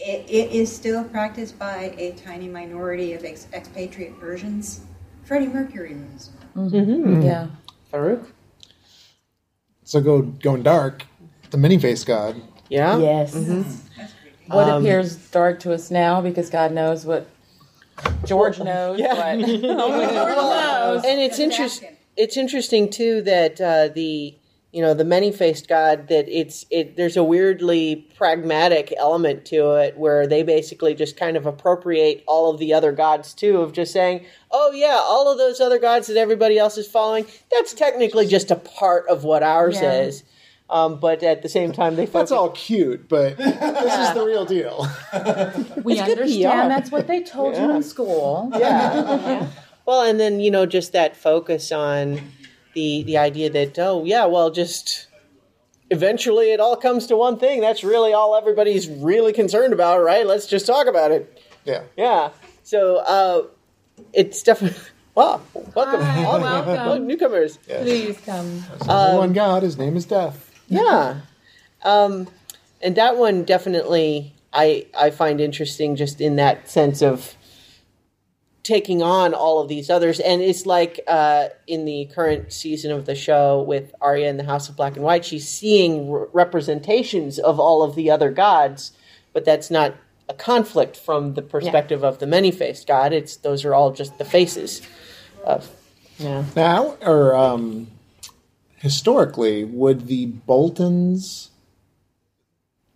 it, 0.04 0.26
it 0.30 0.52
is 0.52 0.74
still 0.74 1.04
practiced 1.04 1.58
by 1.60 1.94
a 1.98 2.12
tiny 2.14 2.48
minority 2.48 3.14
of 3.14 3.24
ex- 3.24 3.48
expatriate 3.54 4.20
Persians. 4.20 4.82
Freddie 5.24 5.48
Mercury 5.48 5.96
was. 5.96 6.30
Yeah. 6.74 7.48
Farouk. 7.94 8.26
So 9.84 10.02
go 10.02 10.22
going 10.22 10.64
dark. 10.64 11.04
The 11.52 11.58
many 11.58 11.78
face 11.78 12.04
god. 12.04 12.42
Yeah. 12.70 12.98
Yes. 12.98 13.36
What 14.48 14.68
Um, 14.70 14.82
appears 14.84 15.16
dark 15.16 15.60
to 15.62 15.74
us 15.74 15.92
now 15.92 16.22
because 16.22 16.50
God 16.50 16.72
knows 16.72 17.06
what 17.06 17.28
George 18.26 18.60
knows. 18.60 19.00
yeah. 19.00 19.14
But 19.16 19.46
George 19.46 19.62
knows. 19.62 21.04
and 21.06 21.20
it's 21.20 21.40
interesting. 21.40 21.90
It's 22.18 22.36
interesting 22.38 22.90
too 22.90 23.22
that 23.22 23.62
uh, 23.62 23.88
the 23.94 24.36
you 24.72 24.82
know 24.82 24.94
the 24.94 25.04
many-faced 25.04 25.68
god 25.68 26.08
that 26.08 26.28
it's 26.30 26.66
it 26.72 26.96
there's 26.96 27.18
a 27.18 27.24
weirdly 27.24 28.08
pragmatic 28.18 28.94
element 28.98 29.46
to 29.46 29.72
it 29.74 29.98
where 29.98 30.26
they 30.28 30.44
basically 30.44 30.94
just 30.96 31.18
kind 31.18 31.36
of 31.36 31.46
appropriate 31.46 32.24
all 32.28 32.50
of 32.52 32.58
the 32.60 32.74
other 32.74 32.92
gods 32.92 33.34
too 33.34 33.58
of 33.58 33.74
just 33.74 33.92
saying 33.92 34.26
oh 34.52 34.72
yeah 34.72 34.98
all 35.04 35.30
of 35.32 35.38
those 35.38 35.60
other 35.60 35.78
gods 35.80 36.08
that 36.08 36.16
everybody 36.18 36.58
else 36.58 36.78
is 36.78 36.88
following 36.88 37.26
that's 37.52 37.74
technically 37.74 38.26
just 38.26 38.50
a 38.50 38.56
part 38.56 39.06
of 39.10 39.24
what 39.24 39.44
ours 39.44 39.76
Yeah. 39.82 40.02
is 40.04 40.24
um, 40.70 41.02
but 41.02 41.22
at 41.22 41.42
the 41.42 41.50
same 41.50 41.74
time 41.74 41.98
they 41.98 42.04
That's 42.06 42.14
focus- 42.14 42.32
all 42.32 42.50
cute, 42.52 43.10
but 43.10 43.36
this 43.38 43.94
is 44.08 44.14
the 44.14 44.24
real 44.26 44.46
deal. 44.46 44.88
we 45.84 45.96
It's 46.00 46.02
good 46.08 46.18
understand 46.20 46.72
that's 46.72 46.90
what 46.90 47.08
they 47.08 47.22
told 47.24 47.58
you 47.58 47.70
in 47.72 47.84
school. 47.84 48.50
yeah. 48.58 49.48
Well, 49.86 50.04
and 50.04 50.18
then 50.18 50.40
you 50.40 50.50
know, 50.50 50.66
just 50.66 50.94
that 50.94 51.18
focus 51.18 51.74
on 51.74 52.22
the 52.74 53.04
the 53.04 53.18
idea 53.18 53.50
that 53.50 53.78
oh 53.80 54.04
yeah, 54.06 54.26
well, 54.26 54.50
just 54.52 55.08
eventually 55.90 56.52
it 56.52 56.60
all 56.60 56.76
comes 56.76 57.08
to 57.08 57.18
one 57.18 57.38
thing. 57.38 57.62
That's 57.62 57.84
really 57.84 58.14
all 58.14 58.36
everybody's 58.36 58.88
really 58.90 59.34
concerned 59.34 59.74
about, 59.74 60.02
right? 60.04 60.26
Let's 60.26 60.48
just 60.48 60.66
talk 60.66 60.88
about 60.88 61.12
it. 61.12 61.42
Yeah. 61.66 61.84
Yeah. 61.98 62.30
So 62.64 62.98
uh, 62.98 63.44
it's 64.14 64.42
definitely 64.44 64.80
wow. 65.16 65.42
Welcome, 65.76 66.02
Hi, 66.02 66.24
all 66.24 66.40
welcome. 66.40 66.74
well, 66.74 67.00
newcomers. 67.00 67.58
Please 67.58 68.20
come. 68.26 68.64
Only 68.88 69.18
one 69.18 69.34
god. 69.34 69.64
His 69.64 69.78
name 69.78 69.96
is 69.96 70.06
Death. 70.06 70.50
Yeah. 70.68 71.22
Um, 71.84 72.28
and 72.82 72.96
that 72.96 73.18
one 73.18 73.44
definitely 73.44 74.34
I 74.54 74.88
I 74.98 75.10
find 75.12 75.42
interesting 75.42 75.96
just 75.96 76.22
in 76.22 76.36
that 76.38 76.70
sense 76.70 77.02
of 77.02 77.36
taking 78.64 79.02
on 79.02 79.34
all 79.34 79.60
of 79.60 79.68
these 79.68 79.90
others. 79.90 80.20
And 80.20 80.42
it's 80.42 80.66
like 80.66 81.00
uh, 81.08 81.50
in 81.68 81.86
the 81.86 82.06
current 82.14 82.54
season 82.54 82.92
of 82.92 83.06
the 83.06 83.16
show 83.16 83.62
with 83.64 83.94
Arya 84.02 84.30
in 84.30 84.38
the 84.38 84.44
House 84.44 84.70
of 84.70 84.76
Black 84.76 84.96
and 84.96 85.04
White 85.04 85.26
she's 85.26 85.48
seeing 85.48 86.12
re- 86.12 86.28
representations 86.32 87.40
of 87.40 87.60
all 87.60 87.82
of 87.84 87.96
the 87.96 88.12
other 88.12 88.32
gods 88.32 88.92
but 89.34 89.46
that's 89.46 89.72
not 89.72 89.96
a 90.30 90.34
conflict 90.34 90.96
from 90.96 91.34
the 91.34 91.42
perspective 91.42 92.04
of 92.04 92.20
the 92.20 92.28
many-faced 92.28 92.88
god. 92.88 93.14
It's 93.14 93.38
those 93.38 93.66
are 93.66 93.74
all 93.74 93.92
just 93.92 94.18
the 94.18 94.26
faces 94.26 94.82
of 95.44 95.70
yeah. 96.18 96.46
Now, 96.56 96.98
or 97.02 97.36
um, 97.36 97.88
historically, 98.78 99.64
would 99.64 100.08
the 100.08 100.28
Boltons 100.28 101.51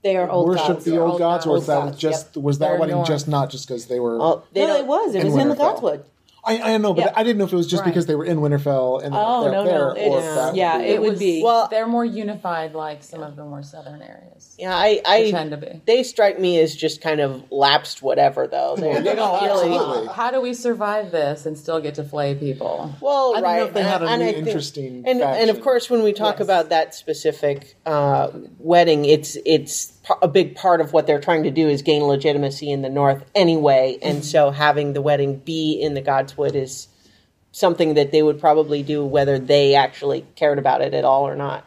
They 0.05 0.15
are 0.17 0.29
old 0.29 0.47
worship 0.47 0.67
gods. 0.67 0.85
the 0.85 0.97
old 0.99 1.11
old 1.13 1.19
gods, 1.19 1.45
or 1.47 1.53
was 1.53 1.65
that 1.67 1.83
gods, 1.85 1.97
just 1.97 2.37
was 2.37 2.59
that 2.59 2.69
They're 2.69 2.79
wedding 2.79 2.95
north. 2.95 3.07
just 3.07 3.27
not 3.27 3.49
just 3.49 3.67
because 3.67 3.87
they 3.87 3.99
were? 3.99 4.17
well, 4.19 4.45
they 4.53 4.65
no, 4.65 4.75
it 4.77 4.85
was. 4.87 5.15
It 5.15 5.21
in 5.25 5.33
was 5.33 5.35
in 5.41 5.49
the 5.49 5.55
Godswood. 5.55 6.03
I, 6.47 6.75
I 6.75 6.77
know, 6.77 6.93
but 6.93 7.05
Yeah. 7.05 7.13
I 7.15 7.23
didn't 7.23 7.39
know 7.39 7.45
if 7.45 7.53
it 7.53 7.55
was 7.55 7.65
just 7.65 7.81
Right. 7.81 7.89
because 7.89 8.05
they 8.05 8.13
were 8.13 8.23
in 8.23 8.37
Winterfell 8.37 9.03
and 9.03 9.15
Oh 9.17 9.41
they're 9.45 9.51
no, 9.51 9.63
there, 9.63 9.79
no, 9.79 9.87
or 9.87 9.97
if 10.19 10.23
it's 10.51 10.55
yeah, 10.55 10.77
would 10.77 10.85
it 10.85 11.01
would 11.01 11.17
be. 11.17 11.41
Well- 11.43 11.67
They're 11.71 11.87
more 11.87 12.05
unified, 12.05 12.75
like 12.75 13.01
some 13.01 13.23
of 13.23 13.35
the 13.35 13.43
more 13.43 13.63
southern 13.63 13.99
areas. 14.03 14.55
yeah 14.59 14.75
I, 14.77 15.01
I 15.03 15.21
Pretend 15.23 15.49
to 15.51 15.57
be. 15.57 15.81
they 15.87 16.03
strike 16.03 16.39
me 16.39 16.59
as 16.59 16.75
just 16.75 17.01
kind 17.01 17.19
of 17.19 17.51
lapsed 17.51 18.03
whatever 18.03 18.45
though 18.45 18.75
they, 18.77 18.93
they 19.01 19.15
don't 19.15 19.43
really. 19.43 20.07
How 20.13 20.29
do 20.29 20.39
we 20.39 20.53
survive 20.53 21.09
this 21.09 21.47
and 21.47 21.57
still 21.57 21.81
get 21.81 21.95
to 21.95 22.03
flay 22.03 22.35
people? 22.35 22.93
well 23.01 23.31
I 23.31 23.37
didn't 23.37 23.43
right 23.43 23.57
know 23.61 23.65
if 23.65 23.73
they 23.73 23.81
had 23.83 24.03
a 24.03 24.05
and 24.05 24.21
new 24.21 24.27
I 24.29 24.33
think- 24.33 24.45
interesting 24.45 25.03
and, 25.07 25.21
and 25.23 25.49
of 25.49 25.61
course 25.61 25.89
when 25.89 26.03
we 26.03 26.13
talk 26.13 26.35
Yes. 26.35 26.41
about 26.45 26.69
that 26.69 26.93
specific 26.93 27.75
uh, 27.87 28.29
wedding 28.59 29.05
it's 29.05 29.35
it's 29.47 29.85
par- 29.87 29.94
a 30.21 30.27
big 30.27 30.55
part 30.55 30.81
of 30.81 30.93
what 30.93 31.07
they're 31.07 31.21
trying 31.21 31.43
to 31.43 31.51
do 31.51 31.67
is 31.67 31.81
gain 31.81 32.03
legitimacy 32.03 32.71
in 32.71 32.81
the 32.81 32.89
north 32.89 33.23
anyway 33.33 33.97
and 34.01 34.23
so 34.23 34.51
having 34.51 34.93
the 34.93 35.01
wedding 35.01 35.37
be 35.37 35.73
in 35.81 35.93
the 35.93 36.01
godswood 36.01 36.55
is 36.55 36.87
something 37.55 37.93
that 37.93 38.11
they 38.11 38.21
would 38.21 38.37
probably 38.37 38.83
do 38.83 39.05
whether 39.05 39.39
they 39.39 39.75
actually 39.75 40.25
cared 40.35 40.59
about 40.59 40.81
it 40.81 40.93
at 40.93 41.05
all 41.05 41.25
or 41.25 41.37
not. 41.37 41.65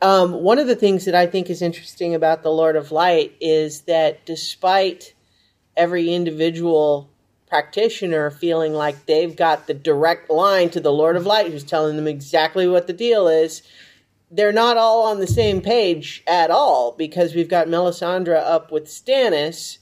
Um, 0.00 0.32
one 0.32 0.58
of 0.58 0.66
the 0.66 0.74
things 0.74 1.04
that 1.04 1.14
I 1.14 1.26
think 1.26 1.50
is 1.50 1.60
interesting 1.60 2.14
about 2.14 2.42
the 2.42 2.50
Lord 2.50 2.74
of 2.74 2.90
Light 2.90 3.36
is 3.38 3.82
that 3.82 4.24
despite 4.24 5.12
every 5.76 6.14
individual 6.14 7.10
practitioner 7.46 8.30
feeling 8.30 8.72
like 8.72 9.04
they've 9.04 9.36
got 9.36 9.66
the 9.66 9.74
direct 9.74 10.30
line 10.30 10.70
to 10.70 10.80
the 10.80 10.90
Lord 10.90 11.16
of 11.16 11.26
Light 11.26 11.52
who's 11.52 11.64
telling 11.64 11.96
them 11.96 12.08
exactly 12.08 12.66
what 12.66 12.86
the 12.86 12.94
deal 12.94 13.28
is, 13.28 13.60
they're 14.32 14.52
not 14.52 14.78
all 14.78 15.02
on 15.02 15.20
the 15.20 15.26
same 15.26 15.60
page 15.60 16.22
at 16.26 16.50
all 16.50 16.92
because 16.92 17.34
we've 17.34 17.50
got 17.50 17.68
Melisandre 17.68 18.36
up 18.36 18.72
with 18.72 18.86
Stannis 18.86 19.78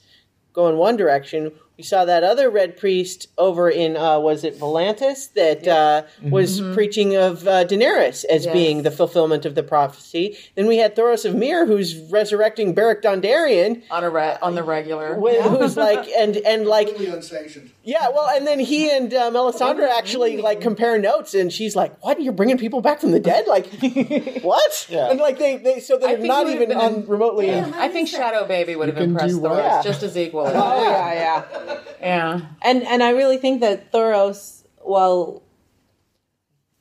going 0.52 0.76
one 0.76 0.96
direction. 0.96 1.52
We 1.80 1.84
saw 1.84 2.04
that 2.04 2.22
other 2.22 2.50
red 2.50 2.76
priest 2.76 3.28
over 3.38 3.70
in 3.70 3.96
uh, 3.96 4.18
was 4.20 4.44
it 4.44 4.58
Volantis 4.60 5.32
that 5.32 5.66
uh, 5.66 6.02
was 6.22 6.60
preaching 6.74 7.16
of 7.16 7.48
uh, 7.48 7.64
Daenerys 7.64 8.26
as 8.26 8.44
Yes. 8.44 8.52
being 8.52 8.82
the 8.82 8.90
fulfillment 8.90 9.46
of 9.46 9.54
the 9.54 9.62
prophecy. 9.62 10.36
Then 10.56 10.66
we 10.66 10.76
had 10.76 10.94
Thoros 10.94 11.24
of 11.24 11.34
Myr 11.34 11.64
who's 11.64 11.96
resurrecting 12.10 12.74
Beric 12.74 13.00
Dondarrion, 13.00 13.82
On 13.90 14.04
a 14.04 14.10
re- 14.10 14.36
on 14.42 14.56
the 14.56 14.62
regular. 14.62 15.14
wh- 15.18 15.40
who's 15.42 15.74
like 15.78 16.06
and 16.08 16.36
and 16.36 16.66
like 16.76 16.88
Completely 16.88 17.14
unsanctioned. 17.16 17.70
yeah, 17.82 18.08
well, 18.10 18.28
and 18.28 18.46
then 18.46 18.58
he 18.60 18.90
and 18.94 19.14
uh, 19.14 19.30
Melisandre 19.30 19.88
actually 19.88 20.36
like 20.36 20.60
compare 20.60 20.98
notes, 20.98 21.32
and 21.32 21.50
she's 21.50 21.74
like, 21.74 21.96
"What? 22.04 22.20
You're 22.20 22.34
bringing 22.34 22.58
people 22.58 22.82
back 22.82 23.00
from 23.00 23.12
the 23.12 23.20
dead? 23.20 23.46
Like, 23.46 23.66
what?" 24.42 24.86
Yeah. 24.90 25.08
And 25.10 25.18
like 25.18 25.38
they, 25.38 25.56
they 25.56 25.80
so 25.80 25.96
they're 25.96 26.18
not 26.18 26.46
even 26.50 26.68
been 26.68 26.76
on 26.78 27.06
remotely. 27.06 27.48
in- 27.48 27.72
I 27.72 27.88
think 27.88 28.06
Shadow 28.08 28.46
Baby 28.46 28.76
would 28.76 28.88
have 28.88 28.98
impressed 28.98 29.36
Thoros 29.36 29.40
well. 29.40 29.82
just 29.82 30.02
as 30.02 30.14
equally. 30.18 30.52
oh 30.54 30.82
yeah, 30.82 31.12
yeah. 31.14 31.69
Yeah. 32.00 32.40
And 32.62 32.82
and 32.82 33.02
I 33.02 33.10
really 33.10 33.38
think 33.38 33.60
that 33.60 33.92
Thoros, 33.92 34.62
well, 34.84 35.42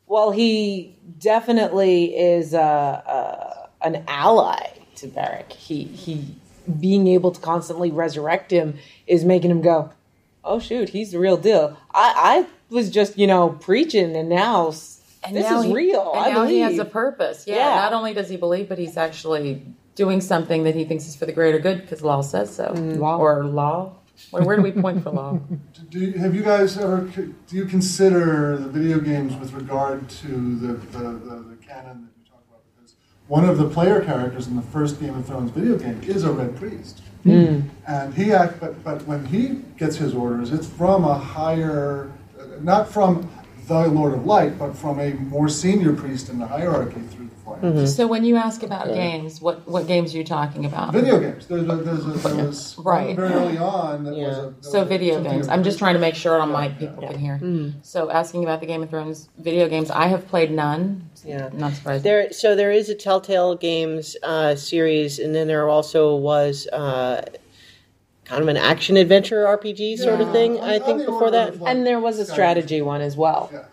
well, 0.08 0.31
he 0.31 0.96
definitely 1.19 2.17
is 2.17 2.53
uh, 2.53 2.60
uh, 2.60 3.67
an 3.81 4.03
ally 4.08 4.67
to 4.96 5.08
Beric. 5.08 5.51
He 5.53 5.84
he 5.84 6.36
being 6.79 7.08
able 7.08 7.31
to 7.31 7.41
constantly 7.41 7.91
resurrect 7.91 8.51
him 8.51 8.77
is 9.08 9.25
making 9.25 9.51
him 9.51 9.62
go, 9.62 9.91
oh 10.43 10.60
shoot, 10.60 10.89
he's 10.89 11.12
the 11.12 11.19
real 11.19 11.38
deal. 11.38 11.77
I 11.93 12.48
I 12.72 12.74
was 12.74 12.89
just 12.89 13.17
you 13.17 13.27
know 13.27 13.50
preaching, 13.50 14.15
and 14.15 14.29
now 14.29 14.69
s- 14.69 15.01
And 15.24 15.36
this 15.36 15.50
now 15.50 15.60
is 15.60 15.65
he- 15.65 15.74
real. 15.74 16.12
And 16.15 16.19
I 16.25 16.29
now 16.29 16.34
believe. 16.43 16.50
he 16.55 16.60
has 16.62 16.79
a 16.79 16.86
purpose. 16.86 17.46
Yeah, 17.48 17.55
Yeah. 17.55 17.75
Not 17.75 17.93
only 17.93 18.13
does 18.13 18.29
he 18.29 18.38
believe, 18.38 18.69
but 18.69 18.77
he's 18.77 18.98
actually 18.98 19.63
doing 19.96 20.22
something 20.22 20.63
that 20.63 20.75
he 20.75 20.86
thinks 20.86 21.08
is 21.08 21.15
for 21.15 21.25
the 21.25 21.34
greater 21.34 21.60
good 21.60 21.81
because 21.81 22.01
law 22.01 22.22
says 22.22 22.55
so. 22.55 22.72
Law. 22.74 23.17
Or 23.17 23.43
law. 23.43 23.96
Where, 24.32 24.44
where 24.44 24.56
do 24.56 24.62
we 24.62 24.72
point 24.72 25.04
for 25.04 25.12
law? 25.12 25.40
Do 25.90 26.00
you, 26.00 26.14
have 26.14 26.36
you 26.36 26.44
guys 26.44 26.78
ever? 26.78 27.02
Do 27.02 27.56
you 27.56 27.66
consider 27.66 28.58
the 28.58 28.68
video 28.68 29.00
games 29.00 29.36
with 29.36 29.54
regard 29.54 30.08
to 30.10 30.28
the 30.28 30.74
the, 30.74 31.00
the, 31.00 31.36
the 31.52 31.56
canon 31.66 32.08
that 32.08 32.14
you 32.18 32.30
talk 32.30 32.44
about? 32.50 32.62
Because 32.76 32.96
one 33.28 33.46
of 33.46 33.58
the 33.58 33.68
player 33.70 34.02
characters 34.04 34.48
in 34.48 34.56
the 34.56 34.62
first 34.62 35.00
Game 35.00 35.16
of 35.16 35.26
Thrones 35.26 35.52
video 35.52 35.78
game 35.78 36.02
is 36.04 36.24
a 36.26 36.32
red 36.32 36.56
priest, 36.58 37.02
and 37.88 38.14
he 38.14 38.34
act. 38.34 38.60
But 38.60 38.84
but 38.84 39.06
when 39.08 39.26
he 39.26 39.62
gets 39.78 39.96
his 39.96 40.14
orders, 40.14 40.52
it's 40.52 40.68
from 40.68 41.06
a 41.06 41.16
higher, 41.18 42.12
uh, 42.40 42.44
not 42.62 42.92
from 42.92 43.30
the 43.68 43.88
Lord 43.88 44.14
of 44.14 44.26
Light, 44.26 44.60
but 44.60 44.76
from 44.76 45.00
a 45.00 45.14
more 45.14 45.48
senior 45.50 45.94
priest 45.94 46.30
in 46.30 46.40
the 46.40 46.48
hierarchy 46.48 47.02
through 47.60 47.70
the 47.70 47.75
flames. 47.75 47.96
so 47.96 48.08
when 48.08 48.24
you 48.24 48.36
ask 48.36 48.63
about 48.63 48.88
games, 48.88 49.42
what, 49.42 49.68
what 49.68 49.88
games 49.88 50.13
are 50.13 50.18
you 50.18 50.24
talking 50.24 50.66
about? 50.66 50.94
Video 50.94 51.20
games. 51.20 51.48
There's 51.48 51.63
a, 51.63 51.75
there's 51.75 52.06
a, 52.06 52.12
there 52.30 52.46
was 52.46 52.78
Right. 52.84 53.16
very 53.16 53.34
early 53.34 53.58
on 53.58 54.04
that 54.06 54.12
was 54.12 54.18
Yeah. 54.20 54.28
a, 54.42 54.50
that 54.51 54.66
So 54.66 54.80
was 54.82 54.89
video 54.89 55.22
games. 55.24 55.48
I'm 55.48 55.63
just 55.63 55.78
trying 55.80 55.94
to 55.94 56.00
make 56.00 56.16
sure 56.16 56.39
on 56.42 56.51
mic 56.51 56.78
people 56.80 57.01
can 57.08 57.18
hear. 57.20 57.74
So 57.84 58.10
asking 58.10 58.44
about 58.44 58.60
the 58.60 58.66
Game 58.68 58.84
of 58.84 58.89
Thrones 58.89 59.30
video 59.38 59.68
games, 59.70 59.92
I 59.92 60.08
have 60.08 60.28
played 60.28 60.51
none. 60.51 61.10
Yeah. 61.25 61.50
Not 61.54 61.74
surprised. 61.74 62.04
There, 62.04 62.32
so 62.32 62.56
there 62.56 62.72
is 62.72 62.89
a 62.89 62.96
Telltale 62.96 63.56
Games 63.56 64.16
uh, 64.24 64.56
series, 64.56 65.20
and 65.20 65.36
then 65.36 65.48
there 65.48 65.68
also 65.68 66.16
was 66.16 66.66
uh, 66.68 67.25
kind 68.25 68.42
of 68.42 68.48
an 68.48 68.58
action 68.58 68.96
adventure 68.96 69.44
RPG 69.46 69.98
sort 69.98 70.22
of 70.22 70.32
thing. 70.32 70.58
on- 70.60 70.70
I 70.70 70.80
think 70.80 71.00
before 71.06 71.32
that, 71.32 71.60
like, 71.60 71.75
and 71.75 71.86
there 71.86 72.00
was 72.00 72.20
a 72.20 72.24
Skyrim. 72.24 72.32
strategy 72.32 72.82
one 72.82 73.01
as 73.01 73.18
well. 73.18 73.50
Yeah. 73.51 73.63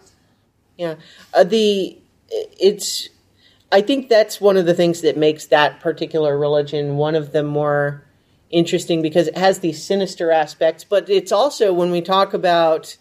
Yeah, 0.78 0.95
uh, 1.33 1.45
the 1.45 1.97
it's. 2.31 3.09
I 3.73 3.80
think 3.80 4.08
that's 4.08 4.40
one 4.40 4.56
of 4.56 4.66
the 4.66 4.75
things 4.75 5.00
that 5.00 5.16
makes 5.16 5.46
that 5.46 5.80
particular 5.80 6.38
religion 6.38 6.96
one 6.96 7.14
of 7.14 7.32
the 7.32 7.42
more 7.42 8.04
interesting 8.50 9.02
because 9.02 9.26
it 9.26 9.37
has 9.37 9.58
these 9.58 9.82
sinister 9.82 10.30
aspects, 10.30 10.85
but 10.85 11.11
it's 11.11 11.32
also 11.32 11.73
when 11.73 11.90
we 11.90 12.00
talk 12.00 12.32
about 12.32 12.96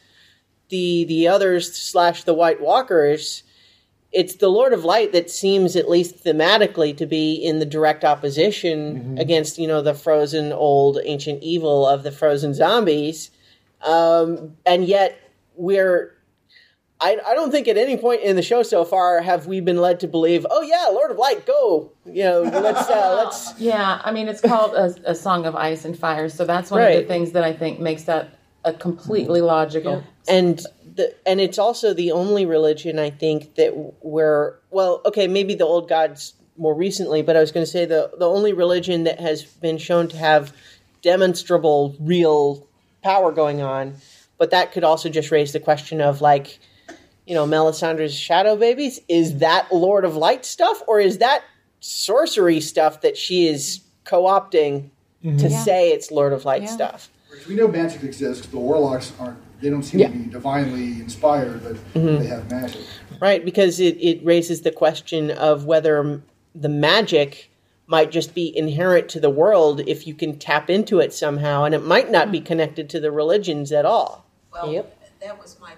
the 0.69 1.05
the 1.05 1.27
others 1.27 1.77
slash 1.77 2.23
the 2.23 2.33
White 2.33 2.59
Walkers, 2.59 3.43
it's 4.11 4.35
the 4.35 4.49
Lord 4.49 4.73
of 4.73 4.85
Light 4.85 5.11
that 5.11 5.29
seems, 5.29 5.75
at 5.75 5.89
least 5.89 6.23
thematically, 6.23 6.95
to 6.97 7.05
be 7.05 7.35
in 7.35 7.59
the 7.59 7.65
direct 7.65 8.03
opposition 8.05 9.17
against, 9.19 9.59
you 9.59 9.67
know, 9.67 9.81
the 9.81 9.93
frozen 9.93 10.53
old 10.53 10.99
ancient 11.03 11.43
evil 11.43 11.85
of 11.85 12.03
the 12.03 12.11
frozen 12.11 12.53
zombies. 12.53 13.29
Um, 13.81 14.55
and 14.65 14.85
yet, 14.85 15.19
we're. 15.55 16.14
I, 17.01 17.19
I 17.27 17.33
don't 17.33 17.51
think 17.51 17.67
at 17.67 17.77
any 17.77 17.97
point 17.97 18.21
in 18.21 18.37
the 18.37 18.41
show 18.41 18.63
so 18.63 18.85
far 18.85 19.21
have 19.21 19.47
we 19.47 19.59
been 19.59 19.77
led 19.77 19.99
to 19.99 20.07
believe, 20.07 20.45
oh 20.49 20.61
yeah, 20.61 20.87
Lord 20.93 21.11
of 21.11 21.17
Light, 21.17 21.45
go, 21.45 21.91
you 22.05 22.23
know, 22.23 22.41
let's 22.41 22.89
uh, 22.89 23.15
let's 23.23 23.59
Yeah, 23.59 24.01
I 24.03 24.11
mean, 24.11 24.29
it's 24.29 24.41
called 24.41 24.73
a, 24.75 24.95
a 25.11 25.15
song 25.15 25.45
of 25.45 25.55
ice 25.55 25.83
and 25.83 25.97
fire, 25.97 26.29
so 26.29 26.45
that's 26.45 26.71
one 26.71 26.81
of 26.81 26.93
the 26.93 27.03
things 27.03 27.31
that 27.33 27.43
I 27.43 27.53
think 27.53 27.79
makes 27.79 28.03
that 28.03 28.29
a 28.63 28.73
completely 28.73 29.41
logical. 29.41 30.03
and 30.27 30.65
the 30.95 31.13
and 31.25 31.39
it's 31.39 31.59
also 31.59 31.93
the 31.93 32.11
only 32.11 32.45
religion 32.45 32.97
I 32.99 33.09
think 33.09 33.55
that 33.55 33.69
where 34.01 34.59
well 34.71 35.01
okay 35.05 35.27
maybe 35.27 35.53
the 35.53 35.65
old 35.65 35.87
gods 35.89 36.33
more 36.57 36.73
recently 36.73 37.21
but 37.21 37.35
I 37.35 37.41
was 37.41 37.51
going 37.51 37.65
to 37.65 37.71
say 37.71 37.85
the 37.85 38.11
the 38.17 38.27
only 38.27 38.53
religion 38.53 39.03
that 39.03 39.19
has 39.19 39.43
been 39.43 39.77
shown 39.77 40.07
to 40.09 40.17
have 40.17 40.53
demonstrable 41.01 41.95
real 41.99 42.65
power 43.03 43.31
going 43.31 43.61
on 43.61 43.95
but 44.37 44.51
that 44.51 44.71
could 44.71 44.83
also 44.83 45.09
just 45.09 45.31
raise 45.31 45.51
the 45.53 45.59
question 45.59 46.01
of 46.01 46.21
like 46.21 46.59
you 47.25 47.33
know 47.33 47.45
Melisandre's 47.45 48.13
shadow 48.13 48.55
babies 48.55 48.99
is 49.07 49.37
that 49.39 49.73
Lord 49.73 50.05
of 50.05 50.15
Light 50.15 50.45
stuff 50.45 50.81
or 50.87 50.99
is 50.99 51.17
that 51.19 51.43
sorcery 51.79 52.61
stuff 52.61 53.01
that 53.01 53.17
she 53.17 53.47
is 53.47 53.81
co-opting 54.03 54.89
to 55.23 55.49
say 55.49 55.89
it's 55.91 56.11
Lord 56.11 56.33
of 56.33 56.45
Light 56.45 56.69
stuff 56.69 57.09
we 57.49 57.55
know 57.55 57.67
magic 57.67 58.01
exists. 58.03 58.43
'cause 58.43 58.51
The 58.51 58.57
warlocks 58.59 59.11
aren't. 59.19 59.37
They 59.61 59.69
don't 59.69 59.83
seem 59.83 59.99
Yeah. 59.99 60.07
to 60.07 60.13
be 60.13 60.29
divinely 60.31 61.01
inspired, 61.01 61.63
but 61.63 61.75
Mhm. 61.93 62.19
they 62.19 62.27
have 62.27 62.49
magic. 62.49 62.81
Right, 63.19 63.43
because 63.43 63.79
it, 63.79 63.97
it 63.99 64.23
raises 64.25 64.61
the 64.61 64.71
question 64.71 65.29
of 65.31 65.65
whether 65.65 66.21
the 66.55 66.69
magic 66.69 67.51
might 67.87 68.09
just 68.09 68.33
be 68.33 68.57
inherent 68.57 69.09
to 69.09 69.19
the 69.19 69.29
world 69.29 69.81
if 69.85 70.07
you 70.07 70.13
can 70.13 70.37
tap 70.39 70.69
into 70.69 70.99
it 70.99 71.13
somehow, 71.13 71.65
and 71.65 71.75
it 71.75 71.83
might 71.83 72.09
not 72.09 72.31
be 72.31 72.39
connected 72.39 72.89
to 72.89 72.99
the 73.01 73.11
religions 73.11 73.71
at 73.71 73.85
all. 73.85 74.25
Well, 74.51 74.85
that 75.21 75.39
was 75.41 75.57
my 75.59 75.71
thought, 75.71 75.75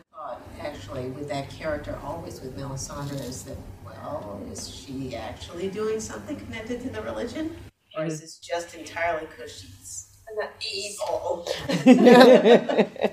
actually, 0.88 1.10
with 1.10 1.30
that 1.30 1.50
character, 1.50 1.98
always 2.04 2.42
with 2.42 2.58
Melisandre, 2.58 3.22
is 3.28 3.44
that, 3.44 3.58
well, 3.86 4.42
is 4.52 4.70
she 4.70 5.16
actually 5.16 5.68
doing 5.70 6.00
something 6.00 6.36
connected 6.38 6.82
to 6.82 6.90
the 6.90 7.02
religion? 7.02 7.56
Or 7.98 8.06
is 8.06 8.22
this 8.22 8.38
just 8.38 8.76
entirely 8.76 9.26
because 9.26 9.52
she's 9.52 10.08
not 10.36 10.52
evil? 10.74 11.48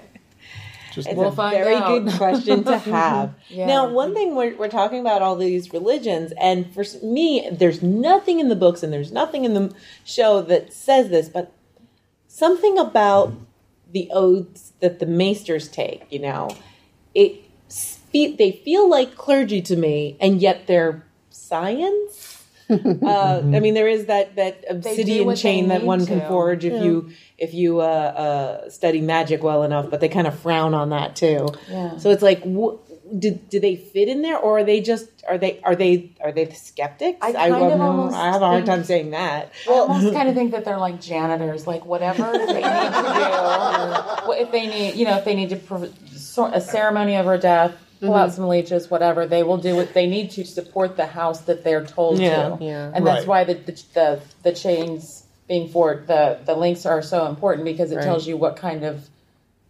Just 0.93 1.09
It's 1.09 1.17
We'll 1.17 1.29
a 1.29 1.33
find 1.33 1.57
very 1.57 1.75
out. 1.75 1.89
good 2.05 2.13
question 2.19 2.63
to 2.65 2.79
have. 2.79 3.35
Yeah. 3.49 3.67
Now, 3.67 3.89
one 3.89 4.15
thing 4.15 4.37
we're, 4.37 4.55
we're 4.57 4.69
talking 4.69 5.01
about 5.01 5.23
all 5.23 5.35
these 5.35 5.73
religions, 5.73 6.33
and 6.39 6.73
for 6.73 6.85
me, 7.03 7.49
there's 7.51 7.83
nothing 7.83 8.39
in 8.39 8.49
the 8.49 8.55
books 8.55 8.85
and 8.85 8.93
there's 8.93 9.11
nothing 9.11 9.45
in 9.45 9.55
the 9.55 9.75
show 10.05 10.41
that 10.43 10.73
says 10.73 11.09
this, 11.09 11.29
but 11.29 11.53
something 12.29 12.79
about 12.79 13.33
the 13.91 14.09
oaths 14.13 14.73
that 14.79 15.01
the 15.01 15.07
maesters 15.07 15.67
take, 15.69 16.05
you 16.13 16.21
know, 16.21 16.51
it 17.13 17.44
spe- 17.69 18.37
they 18.39 18.61
feel 18.65 18.89
like 18.89 19.17
clergy 19.17 19.61
to 19.63 19.77
me, 19.77 20.17
and 20.21 20.41
yet 20.41 20.67
they're 20.67 21.05
science. 21.31 22.43
uh, 22.71 23.43
I 23.45 23.61
mean, 23.61 23.75
there 23.75 23.89
is 23.89 24.07
that 24.07 24.37
that 24.37 24.65
obsidian 24.71 25.35
chain 25.37 25.69
that 25.69 25.81
need 25.83 25.87
one 25.87 26.07
can 26.07 26.21
to. 26.21 26.29
forge 26.29 26.65
if 26.65 26.83
you 26.83 27.11
if 27.37 27.53
you 27.53 27.81
uh, 27.81 27.85
uh, 27.85 28.71
study 28.71 29.01
magic 29.03 29.43
well 29.43 29.65
enough, 29.65 29.91
but 29.91 30.01
they 30.01 30.09
kind 30.09 30.27
of 30.27 30.39
frown 30.39 30.73
on 30.73 30.91
that 30.91 31.15
too. 31.15 31.49
Yeah. 31.69 31.99
So 31.99 32.11
it's 32.11 32.23
like, 32.23 32.41
wh- 32.43 32.77
do, 33.19 33.33
do 33.51 33.61
they 33.61 33.77
fit 33.77 34.09
in 34.09 34.23
there, 34.23 34.39
or 34.39 34.59
are 34.59 34.65
they 34.65 34.81
just 34.81 35.09
are 35.29 35.37
they 35.37 35.61
are 35.63 35.77
they 35.77 36.13
are 36.23 36.33
they 36.33 36.47
the 36.47 36.55
skeptics? 36.55 37.19
I 37.21 37.33
kind 37.33 37.55
of 37.73 37.81
almost 37.81 38.17
I 38.17 38.33
have 38.33 38.41
a 38.41 38.47
hard 38.47 38.65
think- 38.65 38.77
time 38.77 38.85
saying 38.85 39.11
that. 39.11 39.53
Well, 39.67 39.91
I 39.91 39.95
almost 39.95 40.15
kind 40.15 40.29
of 40.31 40.35
think 40.35 40.53
that 40.53 40.65
they're 40.65 40.79
like 40.79 41.03
janitors, 41.03 41.67
like 41.67 41.85
whatever 41.85 42.33
they 42.33 42.47
need 42.47 42.63
to 42.63 44.23
do. 44.23 44.33
If 44.45 44.51
they 44.51 44.67
need, 44.67 44.95
you 44.97 45.05
know, 45.05 45.19
if 45.19 45.25
they 45.25 45.35
need 45.35 45.51
to 45.51 45.57
pro- 45.57 45.93
so- 46.35 46.47
a 46.47 46.61
ceremony 46.61 47.15
of 47.17 47.27
her 47.27 47.39
death, 47.39 47.73
pull 48.01 48.15
out 48.15 48.29
mm-hmm. 48.29 48.37
some 48.37 48.49
leeches, 48.49 48.91
whatever, 48.91 49.27
they 49.27 49.43
will 49.43 49.57
do 49.57 49.77
what 49.77 49.95
they 49.95 50.07
need 50.07 50.31
to 50.33 50.45
support 50.45 50.97
the 50.97 51.07
house 51.07 51.41
that 51.43 51.65
they're 51.65 51.85
told 51.85 52.19
Yeah. 52.19 52.51
to. 52.51 52.65
Yeah. 52.65 52.91
And 52.95 53.07
that's 53.07 53.27
Right. 53.27 53.47
why 53.47 53.55
the, 53.55 53.55
the 53.55 53.83
the 53.95 54.21
the 54.43 54.53
chains 54.53 55.25
being 55.49 55.69
forward, 55.69 56.07
the 56.07 56.39
the 56.45 56.55
links 56.55 56.85
are 56.87 57.03
so 57.03 57.27
important 57.27 57.65
because 57.65 57.93
it 57.93 57.97
Right. 57.97 58.05
tells 58.05 58.27
you 58.27 58.37
what 58.37 58.57
kind 58.57 58.85
of 58.85 59.09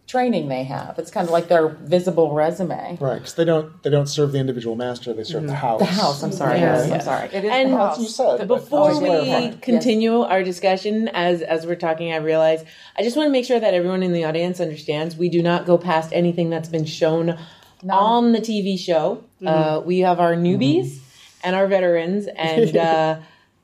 training 0.07 0.47
they 0.49 0.63
have. 0.63 0.99
It's 0.99 1.09
kind 1.11 1.25
of 1.27 1.31
like 1.31 1.47
their 1.47 1.67
visible 1.67 2.33
resume. 2.33 2.97
right, 3.01 3.15
because 3.17 3.33
they 3.33 3.45
don't 3.45 3.81
they 3.83 3.89
don't 3.89 4.07
serve 4.07 4.31
the 4.31 4.39
individual 4.39 4.75
master; 4.75 5.13
they 5.13 5.23
serve 5.23 5.47
the 5.47 5.55
house. 5.55 5.79
The 5.79 5.85
house. 5.85 6.21
I'm 6.23 6.31
sorry. 6.31 6.59
Yeah. 6.59 6.77
Yes, 6.85 6.91
I'm 6.91 7.01
sorry. 7.01 7.29
It 7.33 7.43
is 7.45 7.51
And 7.51 7.71
the 7.73 7.77
house. 7.77 7.97
what 7.97 8.03
you 8.03 8.09
said. 8.09 8.37
The- 8.41 8.45
Before 8.45 8.93
we 8.93 9.07
clarifying. 9.07 9.57
continue 9.59 10.21
our 10.21 10.43
discussion, 10.43 11.07
as 11.09 11.41
as 11.41 11.65
we're 11.65 11.75
talking, 11.75 12.13
I 12.13 12.17
realize 12.17 12.63
I 12.97 13.03
just 13.03 13.15
want 13.17 13.27
to 13.27 13.31
make 13.31 13.45
sure 13.45 13.59
that 13.59 13.73
everyone 13.73 14.03
in 14.03 14.13
the 14.13 14.25
audience 14.25 14.59
understands 14.59 15.15
we 15.15 15.29
do 15.29 15.41
not 15.41 15.65
go 15.65 15.77
past 15.77 16.11
anything 16.13 16.49
that's 16.49 16.69
been 16.69 16.85
shown 16.85 17.37
on 17.89 18.31
the 18.31 18.39
TV 18.39 18.77
show. 18.79 19.23
Uh, 19.45 19.81
we 19.85 19.99
have 19.99 20.19
our 20.19 20.35
newbies 20.35 20.99
and 21.43 21.55
our 21.55 21.67
veterans, 21.67 22.27
and 22.35 22.75
uh, 22.89 23.19